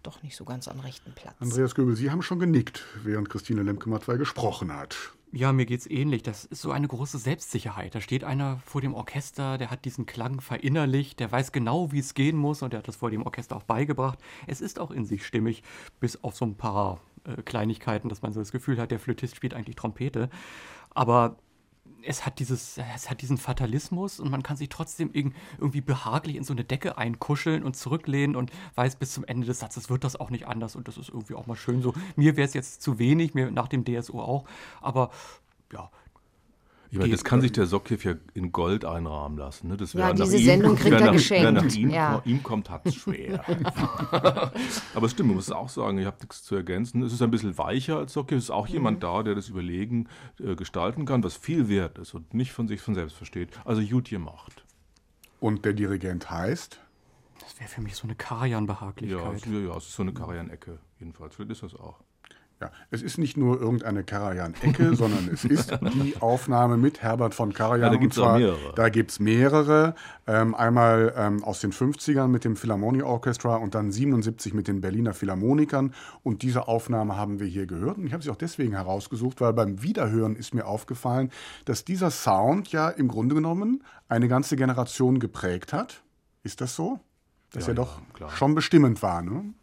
doch 0.03 0.23
nicht 0.23 0.35
so 0.35 0.45
ganz 0.45 0.67
am 0.67 0.79
rechten 0.79 1.11
Platz. 1.13 1.35
Andreas 1.39 1.75
Göbel, 1.75 1.95
Sie 1.95 2.11
haben 2.11 2.21
schon 2.21 2.39
genickt, 2.39 2.85
während 3.03 3.29
Christine 3.29 3.63
Lemke-Matwei 3.63 4.17
gesprochen 4.17 4.73
hat. 4.73 5.13
Ja, 5.33 5.51
mir 5.51 5.65
geht's 5.65 5.87
ähnlich. 5.87 6.23
Das 6.23 6.45
ist 6.45 6.61
so 6.61 6.71
eine 6.71 6.87
große 6.87 7.17
Selbstsicherheit. 7.17 7.93
Da 7.93 7.99
steht 7.99 8.23
einer 8.23 8.61
vor 8.65 8.79
dem 8.79 8.93
Orchester, 8.93 9.57
der 9.57 9.69
hat 9.69 9.83
diesen 9.83 10.05
Klang 10.05 10.39
verinnerlicht, 10.39 11.19
der 11.19 11.31
weiß 11.31 11.51
genau, 11.51 11.91
wie 11.91 11.99
es 11.99 12.13
gehen 12.13 12.37
muss 12.37 12.61
und 12.61 12.71
der 12.71 12.79
hat 12.79 12.87
das 12.87 12.95
vor 12.95 13.11
dem 13.11 13.23
Orchester 13.23 13.57
auch 13.57 13.63
beigebracht. 13.63 14.19
Es 14.47 14.61
ist 14.61 14.79
auch 14.79 14.91
in 14.91 15.05
sich 15.05 15.25
stimmig, 15.25 15.63
bis 15.99 16.23
auf 16.23 16.35
so 16.35 16.45
ein 16.45 16.55
paar 16.55 17.01
äh, 17.23 17.41
Kleinigkeiten, 17.41 18.09
dass 18.09 18.21
man 18.21 18.33
so 18.33 18.39
das 18.39 18.51
Gefühl 18.51 18.79
hat, 18.79 18.91
der 18.91 18.99
Flötist 18.99 19.35
spielt 19.35 19.53
eigentlich 19.53 19.75
Trompete. 19.75 20.29
Aber 20.91 21.37
es 22.03 22.25
hat, 22.25 22.39
dieses, 22.39 22.77
es 22.95 23.09
hat 23.09 23.21
diesen 23.21 23.37
Fatalismus 23.37 24.19
und 24.19 24.29
man 24.29 24.43
kann 24.43 24.57
sich 24.57 24.69
trotzdem 24.69 25.11
irgendwie 25.13 25.81
behaglich 25.81 26.35
in 26.35 26.43
so 26.43 26.53
eine 26.53 26.63
Decke 26.63 26.97
einkuscheln 26.97 27.63
und 27.63 27.75
zurücklehnen 27.75 28.35
und 28.35 28.51
weiß, 28.75 28.97
bis 28.97 29.13
zum 29.13 29.25
Ende 29.25 29.47
des 29.47 29.59
Satzes 29.59 29.89
wird 29.89 30.03
das 30.03 30.15
auch 30.15 30.29
nicht 30.29 30.47
anders 30.47 30.75
und 30.75 30.87
das 30.87 30.97
ist 30.97 31.09
irgendwie 31.09 31.35
auch 31.35 31.47
mal 31.47 31.55
schön 31.55 31.81
so. 31.81 31.93
Mir 32.15 32.37
wäre 32.37 32.47
es 32.47 32.53
jetzt 32.53 32.81
zu 32.81 32.99
wenig, 32.99 33.33
mir 33.33 33.51
nach 33.51 33.67
dem 33.67 33.83
DSO 33.83 34.21
auch, 34.21 34.45
aber 34.81 35.11
ja, 35.73 35.89
ich 36.89 36.97
meine, 36.97 37.11
das 37.11 37.23
kann 37.23 37.41
sich 37.41 37.51
der 37.51 37.65
Sockjew 37.65 37.97
ja 38.03 38.15
in 38.33 38.51
Gold 38.51 38.85
einrahmen 38.85 39.37
lassen. 39.37 39.67
Ne? 39.67 39.77
Das 39.77 39.93
ja, 39.93 40.13
diese 40.13 40.37
Sendung 40.37 40.73
ihm, 40.73 40.77
kriegt 40.77 40.99
er 40.99 41.11
geschenkt. 41.11 41.43
Wer 41.43 41.51
nach 41.51 41.75
ihm, 41.75 41.89
ja. 41.89 42.21
ihm 42.25 42.43
kommt, 42.43 42.69
hat 42.69 42.85
es 42.85 42.95
schwer. 42.95 43.43
Aber 44.93 45.05
es 45.05 45.11
stimmt, 45.11 45.29
man 45.29 45.35
muss 45.35 45.51
auch 45.51 45.69
sagen, 45.69 45.97
ich 45.97 46.05
habe 46.05 46.17
nichts 46.21 46.43
zu 46.43 46.55
ergänzen. 46.55 47.03
Es 47.03 47.13
ist 47.13 47.21
ein 47.21 47.31
bisschen 47.31 47.57
weicher 47.57 47.97
als 47.97 48.13
Sockjew. 48.13 48.37
Es 48.37 48.45
ist 48.45 48.51
auch 48.51 48.67
mhm. 48.67 48.73
jemand 48.73 49.03
da, 49.03 49.23
der 49.23 49.35
das 49.35 49.49
Überlegen 49.49 50.07
äh, 50.39 50.55
gestalten 50.55 51.05
kann, 51.05 51.23
was 51.23 51.35
viel 51.35 51.67
wert 51.67 51.97
ist 51.97 52.13
und 52.13 52.33
nicht 52.33 52.51
von 52.51 52.67
sich 52.67 52.81
von 52.81 52.95
selbst 52.95 53.17
versteht. 53.17 53.49
Also 53.65 53.81
gut 53.81 54.09
gemacht. 54.09 54.65
Und 55.39 55.65
der 55.65 55.73
Dirigent 55.73 56.29
heißt? 56.29 56.79
Das 57.41 57.59
wäre 57.59 57.69
für 57.69 57.81
mich 57.81 57.95
so 57.95 58.03
eine 58.03 58.15
Karajan-Behaglichkeit. 58.15 59.45
Ja, 59.45 59.59
ja, 59.59 59.77
es 59.77 59.87
ist 59.87 59.93
so 59.93 60.03
eine 60.03 60.13
Karajan-Ecke 60.13 60.79
jedenfalls. 60.99 61.35
Vielleicht 61.35 61.51
ist 61.51 61.63
das 61.63 61.75
auch. 61.75 61.99
Ja, 62.59 62.71
es 62.89 63.03
ist 63.03 63.19
nicht 63.19 63.37
nur 63.37 63.61
irgendeine 63.61 64.03
Karajan-Ecke, 64.03 64.95
sondern 64.95 65.29
es 65.31 65.45
ist 65.45 65.77
die 65.93 66.15
Aufnahme 66.19 66.75
mit 66.77 67.03
Herbert 67.03 67.35
von 67.35 67.53
Karajan. 67.53 67.81
Ja, 67.83 67.89
da 67.91 67.97
gibt 67.97 68.13
es 68.13 68.19
mehrere. 68.19 68.73
Da 68.75 68.89
gibt 68.89 69.19
mehrere. 69.19 69.95
Ähm, 70.25 70.55
einmal 70.55 71.13
ähm, 71.15 71.43
aus 71.43 71.59
den 71.59 71.71
50ern 71.71 72.27
mit 72.27 72.45
dem 72.45 72.55
Philharmonie 72.55 73.03
Orchestra 73.03 73.57
und 73.57 73.75
dann 73.75 73.91
77 73.91 74.55
mit 74.55 74.67
den 74.67 74.81
Berliner 74.81 75.13
Philharmonikern. 75.13 75.93
Und 76.23 76.41
diese 76.41 76.67
Aufnahme 76.67 77.15
haben 77.15 77.39
wir 77.39 77.45
hier 77.45 77.67
gehört. 77.67 77.99
Und 77.99 78.07
ich 78.07 78.13
habe 78.13 78.23
sie 78.23 78.31
auch 78.31 78.35
deswegen 78.35 78.73
herausgesucht, 78.73 79.39
weil 79.39 79.53
beim 79.53 79.83
Wiederhören 79.83 80.35
ist 80.35 80.55
mir 80.55 80.65
aufgefallen, 80.65 81.31
dass 81.65 81.85
dieser 81.85 82.09
Sound 82.09 82.71
ja 82.71 82.89
im 82.89 83.07
Grunde 83.07 83.35
genommen 83.35 83.83
eine 84.09 84.27
ganze 84.27 84.55
Generation 84.55 85.19
geprägt 85.19 85.73
hat. 85.73 86.01
Ist 86.41 86.61
das 86.61 86.75
so? 86.75 86.99
Dass 87.51 87.67
ja, 87.67 87.73
er 87.73 87.75
doch 87.75 88.01
ja, 88.19 88.29
schon 88.31 88.55
bestimmend 88.55 89.03
war, 89.03 89.21
ne? 89.21 89.53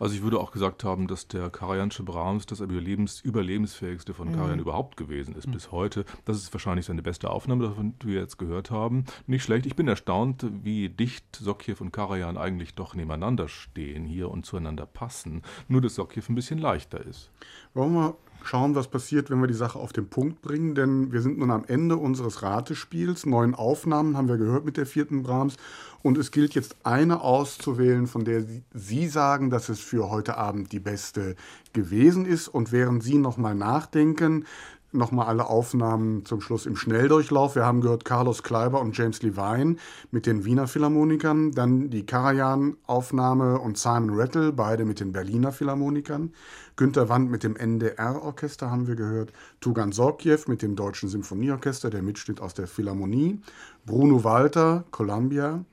Also 0.00 0.14
ich 0.14 0.22
würde 0.22 0.40
auch 0.40 0.50
gesagt 0.50 0.82
haben, 0.82 1.06
dass 1.06 1.28
der 1.28 1.50
Karajansche 1.50 2.02
Brahms 2.02 2.46
das 2.46 2.60
Überlebens, 2.60 3.20
überlebensfähigste 3.20 4.14
von 4.14 4.32
Karajan 4.32 4.56
mhm. 4.56 4.62
überhaupt 4.62 4.96
gewesen 4.96 5.34
ist 5.36 5.46
mhm. 5.46 5.52
bis 5.52 5.70
heute. 5.70 6.06
Das 6.24 6.38
ist 6.38 6.52
wahrscheinlich 6.54 6.86
seine 6.86 7.02
beste 7.02 7.30
Aufnahme, 7.30 7.64
davon 7.64 7.94
die 8.02 8.08
wir 8.08 8.20
jetzt 8.20 8.38
gehört 8.38 8.70
haben. 8.70 9.04
Nicht 9.26 9.44
schlecht. 9.44 9.66
Ich 9.66 9.76
bin 9.76 9.86
erstaunt, 9.86 10.46
wie 10.62 10.88
dicht 10.88 11.36
Sokjew 11.36 11.76
und 11.80 11.92
Karajan 11.92 12.38
eigentlich 12.38 12.74
doch 12.74 12.94
nebeneinander 12.94 13.48
stehen 13.48 14.06
hier 14.06 14.30
und 14.30 14.46
zueinander 14.46 14.86
passen. 14.86 15.42
Nur, 15.68 15.82
dass 15.82 15.96
Sokjew 15.96 16.22
ein 16.30 16.34
bisschen 16.34 16.58
leichter 16.58 17.04
ist. 17.04 17.30
Wollen 17.74 17.92
wir 17.92 18.16
schauen, 18.44 18.74
was 18.74 18.88
passiert, 18.88 19.30
wenn 19.30 19.40
wir 19.40 19.46
die 19.46 19.54
Sache 19.54 19.78
auf 19.78 19.92
den 19.92 20.08
Punkt 20.08 20.42
bringen. 20.42 20.74
Denn 20.74 21.12
wir 21.12 21.20
sind 21.20 21.38
nun 21.38 21.50
am 21.50 21.64
Ende 21.66 21.96
unseres 21.96 22.42
Ratespiels. 22.42 23.26
Neun 23.26 23.54
Aufnahmen 23.54 24.16
haben 24.16 24.28
wir 24.28 24.38
gehört 24.38 24.64
mit 24.64 24.76
der 24.76 24.86
vierten 24.86 25.22
Brahms. 25.22 25.56
Und 26.02 26.16
es 26.18 26.30
gilt 26.30 26.54
jetzt 26.54 26.76
eine 26.82 27.20
auszuwählen, 27.20 28.06
von 28.06 28.24
der 28.24 28.44
Sie 28.72 29.08
sagen, 29.08 29.50
dass 29.50 29.68
es 29.68 29.80
für 29.80 30.10
heute 30.10 30.38
Abend 30.38 30.72
die 30.72 30.80
beste 30.80 31.36
gewesen 31.72 32.24
ist. 32.24 32.48
Und 32.48 32.72
während 32.72 33.02
Sie 33.02 33.18
nochmal 33.18 33.54
nachdenken, 33.54 34.46
nochmal 34.92 35.26
alle 35.26 35.46
Aufnahmen 35.46 36.24
zum 36.24 36.40
Schluss 36.40 36.66
im 36.66 36.76
Schnelldurchlauf. 36.76 37.54
Wir 37.54 37.64
haben 37.64 37.80
gehört 37.80 38.04
Carlos 38.04 38.42
Kleiber 38.42 38.80
und 38.80 38.96
James 38.96 39.22
Levine 39.22 39.76
mit 40.10 40.26
den 40.26 40.44
Wiener 40.44 40.66
Philharmonikern, 40.66 41.52
dann 41.52 41.90
die 41.90 42.04
Karajan-Aufnahme 42.04 43.60
und 43.60 43.78
Simon 43.78 44.10
Rattle, 44.10 44.52
beide 44.52 44.84
mit 44.84 45.00
den 45.00 45.12
Berliner 45.12 45.52
Philharmonikern. 45.52 46.32
Günter 46.76 47.08
Wand 47.08 47.30
mit 47.30 47.44
dem 47.44 47.56
NDR-Orchester 47.56 48.70
haben 48.70 48.86
wir 48.86 48.96
gehört, 48.96 49.32
Tugan 49.60 49.92
Sorkjew 49.92 50.38
mit 50.46 50.62
dem 50.62 50.76
Deutschen 50.76 51.08
Symphonieorchester, 51.08 51.90
der 51.90 52.02
Mitschnitt 52.02 52.40
aus 52.40 52.54
der 52.54 52.66
Philharmonie, 52.66 53.40
Bruno 53.86 54.24
Walter, 54.24 54.84
Columbia, 54.90 55.64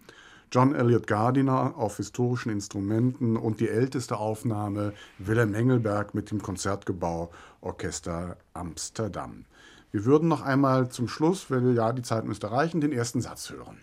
John 0.51 0.73
Elliott 0.73 1.07
Gardiner 1.07 1.75
auf 1.77 1.97
historischen 1.97 2.51
Instrumenten 2.51 3.35
und 3.35 3.59
die 3.59 3.67
älteste 3.67 4.17
Aufnahme 4.17 4.93
Wilhelm 5.17 5.53
Engelberg 5.53 6.13
mit 6.13 6.31
dem 6.31 6.41
Konzertgebauorchester 6.41 8.37
Amsterdam. 8.53 9.45
Wir 9.91 10.05
würden 10.05 10.27
noch 10.27 10.41
einmal 10.41 10.89
zum 10.89 11.07
Schluss, 11.07 11.49
weil 11.51 11.75
ja 11.75 11.91
die 11.91 12.01
Zeit 12.01 12.25
müsste 12.25 12.51
reichen, 12.51 12.81
den 12.81 12.91
ersten 12.91 13.21
Satz 13.21 13.49
hören. 13.49 13.77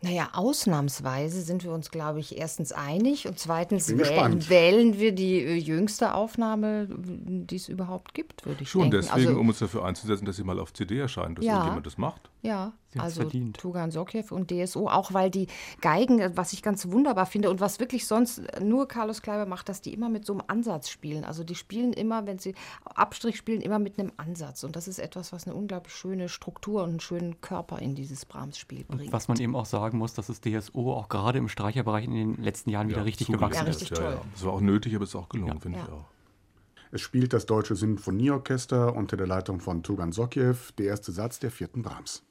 Naja, 0.00 0.28
ausnahmsweise 0.32 1.42
sind 1.42 1.64
wir 1.64 1.72
uns, 1.72 1.90
glaube 1.90 2.20
ich, 2.20 2.38
erstens 2.38 2.70
einig 2.70 3.26
und 3.26 3.36
zweitens 3.36 3.88
wählen, 3.88 4.48
wählen, 4.48 4.98
wir 5.00 5.10
die 5.10 5.42
äh, 5.42 5.54
jüngste 5.56 6.14
Aufnahme, 6.14 6.86
die 6.88 7.56
es 7.56 7.68
überhaupt 7.68 8.14
gibt, 8.14 8.46
würde 8.46 8.62
ich 8.62 8.70
Schon 8.70 8.82
denken. 8.82 9.08
deswegen, 9.08 9.28
also, 9.30 9.40
um 9.40 9.48
uns 9.48 9.58
dafür 9.58 9.84
einzusetzen, 9.84 10.24
dass 10.24 10.36
sie 10.36 10.44
mal 10.44 10.60
auf 10.60 10.72
CD 10.72 11.00
erscheint, 11.00 11.38
dass 11.38 11.44
ja, 11.44 11.54
irgendjemand 11.54 11.86
das 11.86 11.98
macht. 11.98 12.30
Ja, 12.42 12.72
also 12.96 13.22
verdient. 13.22 13.58
Tugan 13.58 13.90
Sokjew 13.90 14.24
und 14.30 14.50
DSO, 14.50 14.88
auch 14.88 15.12
weil 15.12 15.30
die 15.30 15.48
Geigen, 15.80 16.36
was 16.36 16.52
ich 16.52 16.62
ganz 16.62 16.88
wunderbar 16.90 17.26
finde 17.26 17.50
und 17.50 17.60
was 17.60 17.80
wirklich 17.80 18.06
sonst 18.06 18.42
nur 18.60 18.86
Carlos 18.86 19.22
Kleiber 19.22 19.44
macht, 19.44 19.68
dass 19.68 19.80
die 19.80 19.92
immer 19.92 20.08
mit 20.08 20.24
so 20.24 20.34
einem 20.34 20.42
Ansatz 20.46 20.88
spielen. 20.88 21.24
Also 21.24 21.42
die 21.42 21.56
spielen 21.56 21.92
immer, 21.92 22.26
wenn 22.26 22.38
sie 22.38 22.54
Abstrich 22.84 23.36
spielen, 23.36 23.60
immer 23.60 23.78
mit 23.78 23.98
einem 23.98 24.12
Ansatz. 24.16 24.62
Und 24.62 24.76
das 24.76 24.88
ist 24.88 24.98
etwas, 24.98 25.32
was 25.32 25.46
eine 25.46 25.56
unglaublich 25.56 25.94
schöne 25.94 26.28
Struktur 26.28 26.84
und 26.84 26.90
einen 26.90 27.00
schönen 27.00 27.40
Körper 27.40 27.80
in 27.80 27.94
dieses 27.94 28.24
Brahms-Spiel 28.24 28.84
bringt. 28.84 29.02
Und 29.02 29.12
was 29.12 29.28
man 29.28 29.38
eben 29.38 29.56
auch 29.56 29.66
sagen 29.66 29.98
muss, 29.98 30.14
dass 30.14 30.28
das 30.28 30.40
DSO 30.40 30.92
auch 30.92 31.08
gerade 31.08 31.38
im 31.38 31.48
Streicherbereich 31.48 32.04
in 32.04 32.14
den 32.14 32.36
letzten 32.36 32.70
Jahren 32.70 32.88
ja, 32.88 32.96
wieder 32.96 33.04
richtig 33.04 33.26
gewachsen 33.26 33.64
ja, 33.64 33.68
richtig 33.68 33.90
ist. 33.90 33.98
Toll. 33.98 34.12
Ja, 34.14 34.22
Das 34.32 34.44
war 34.44 34.52
auch 34.52 34.60
nötig, 34.60 34.94
aber 34.94 35.04
es 35.04 35.10
ist 35.10 35.16
auch 35.16 35.28
gelungen, 35.28 35.60
finde 35.60 35.80
ich 35.80 35.92
auch. 35.92 36.04
Es 36.90 37.02
spielt 37.02 37.34
das 37.34 37.44
Deutsche 37.44 37.76
Sinfonieorchester 37.76 38.96
unter 38.96 39.18
der 39.18 39.26
Leitung 39.26 39.60
von 39.60 39.82
Tugan 39.82 40.12
Sokjew, 40.12 40.56
der 40.78 40.86
erste 40.86 41.12
Satz 41.12 41.38
der 41.38 41.50
vierten 41.50 41.82
Brahms. 41.82 42.22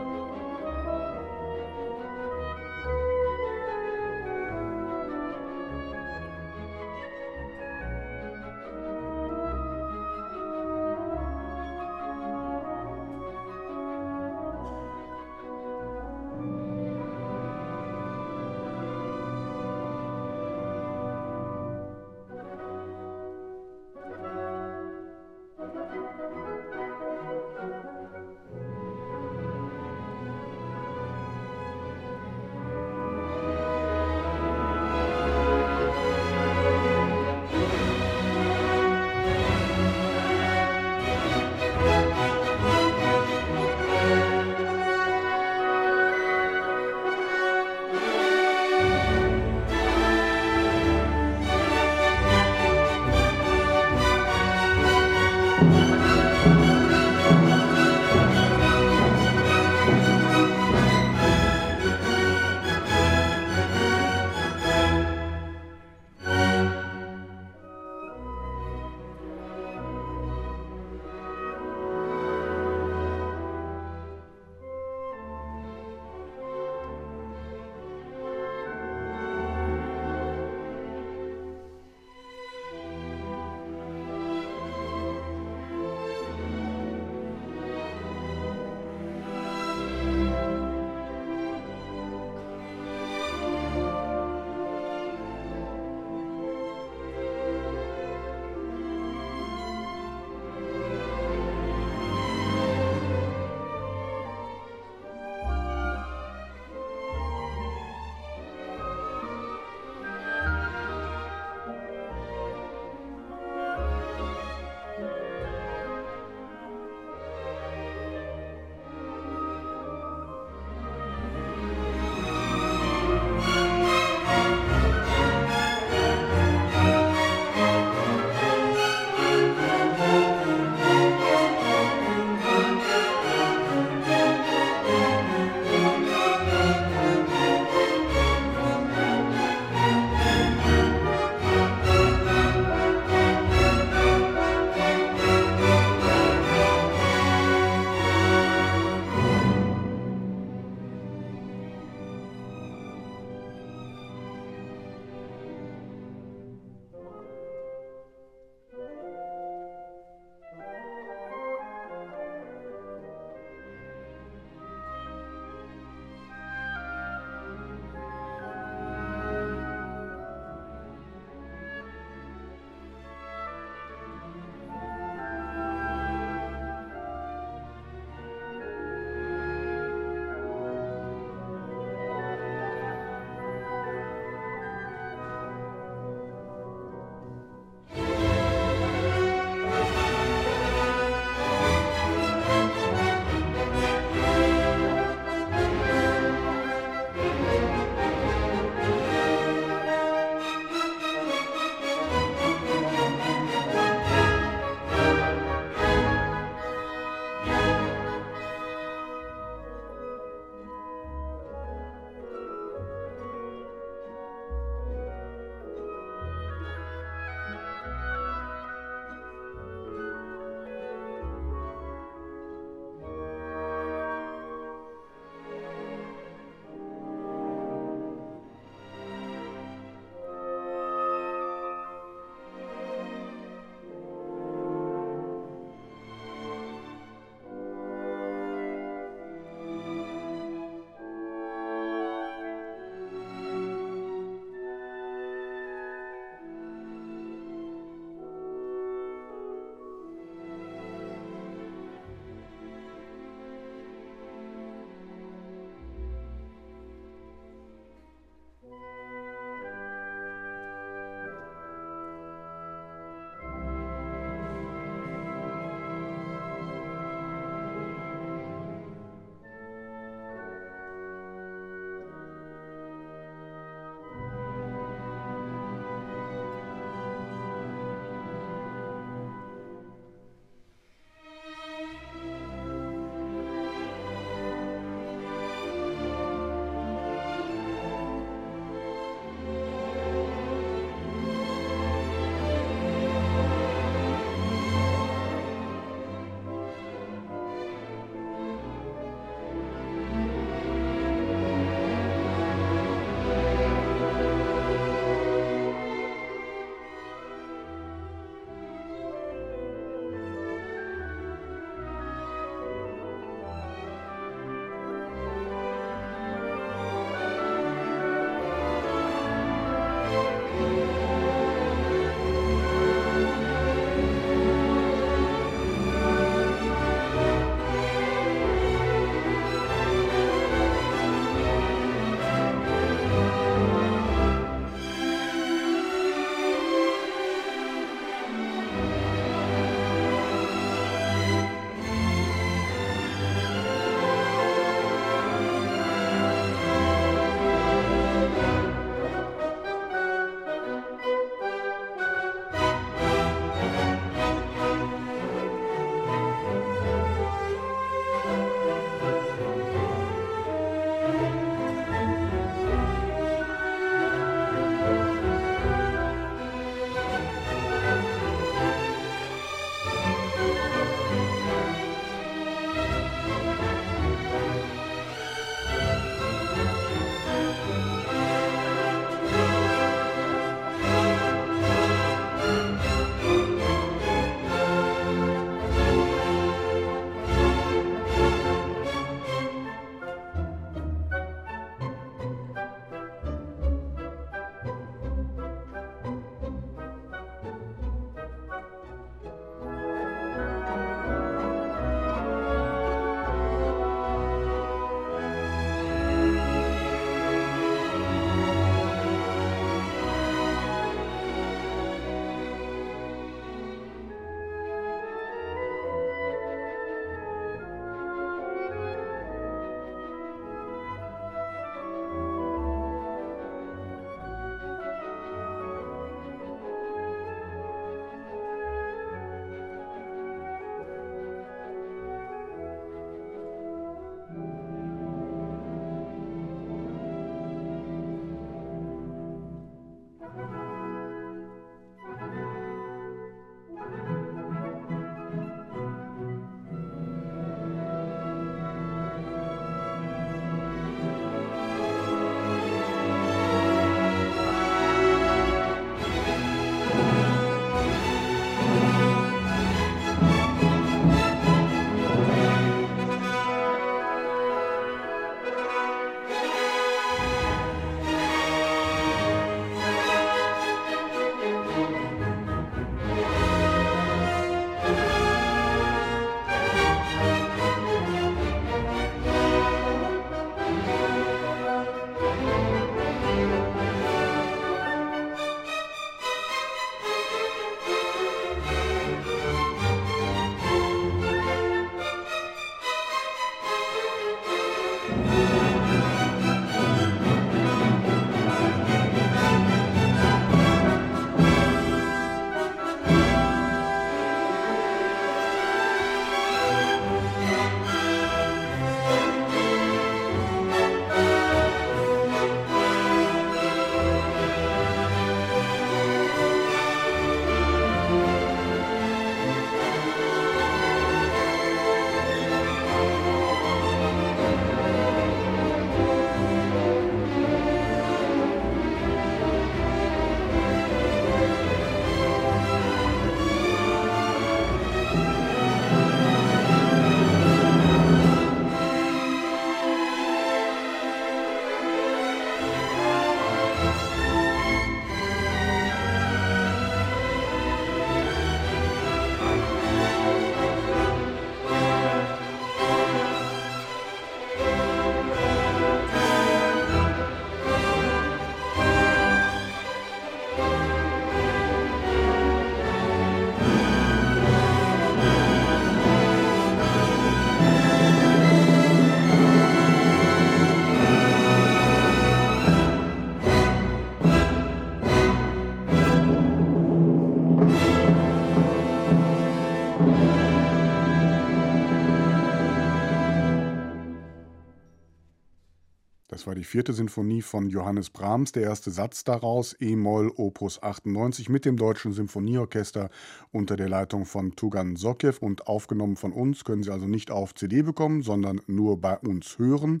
Vierte 586.68 586.92
Sinfonie 586.92 587.40
von 587.40 587.70
Johannes 587.70 588.10
Brahms, 588.10 588.52
der 588.52 588.64
erste 588.64 588.90
Satz 588.90 589.24
daraus, 589.24 589.74
E-Moll 589.80 590.30
Opus 590.36 590.82
98 590.82 591.48
mit 591.48 591.64
dem 591.64 591.78
Deutschen 591.78 592.12
Symphonieorchester 592.12 593.08
unter 593.50 593.74
der 593.74 593.88
Leitung 593.88 594.26
von 594.26 594.54
Tugan 594.54 594.94
Sokjew 594.94 595.32
und 595.40 595.66
aufgenommen 595.66 596.16
von 596.16 596.32
uns, 596.32 596.64
können 596.64 596.82
Sie 596.82 596.92
also 596.92 597.06
nicht 597.06 597.30
auf 597.30 597.54
CD 597.54 597.80
bekommen, 597.80 598.20
sondern 598.20 598.60
nur 598.66 599.00
bei 599.00 599.16
uns 599.16 599.58
hören. 599.58 600.00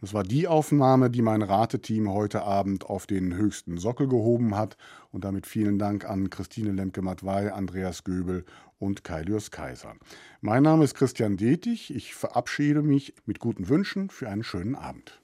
Das 0.00 0.12
war 0.12 0.24
die 0.24 0.48
Aufnahme, 0.48 1.08
die 1.08 1.22
mein 1.22 1.42
Rateteam 1.42 2.12
heute 2.12 2.42
Abend 2.42 2.86
auf 2.86 3.06
den 3.06 3.36
höchsten 3.36 3.78
Sockel 3.78 4.08
gehoben 4.08 4.56
hat. 4.56 4.76
Und 5.12 5.22
damit 5.22 5.46
vielen 5.46 5.78
Dank 5.78 6.04
an 6.04 6.28
Christine 6.28 6.72
Lemke-Matwei, 6.72 7.52
Andreas 7.52 8.02
Göbel 8.02 8.44
und 8.80 9.04
Kailius 9.04 9.52
Kaiser. 9.52 9.94
Mein 10.40 10.64
Name 10.64 10.82
ist 10.82 10.96
Christian 10.96 11.36
Detig. 11.36 11.94
Ich 11.94 12.16
verabschiede 12.16 12.82
mich 12.82 13.14
mit 13.24 13.38
guten 13.38 13.68
Wünschen 13.68 14.10
für 14.10 14.28
einen 14.28 14.42
schönen 14.42 14.74
Abend. 14.74 15.21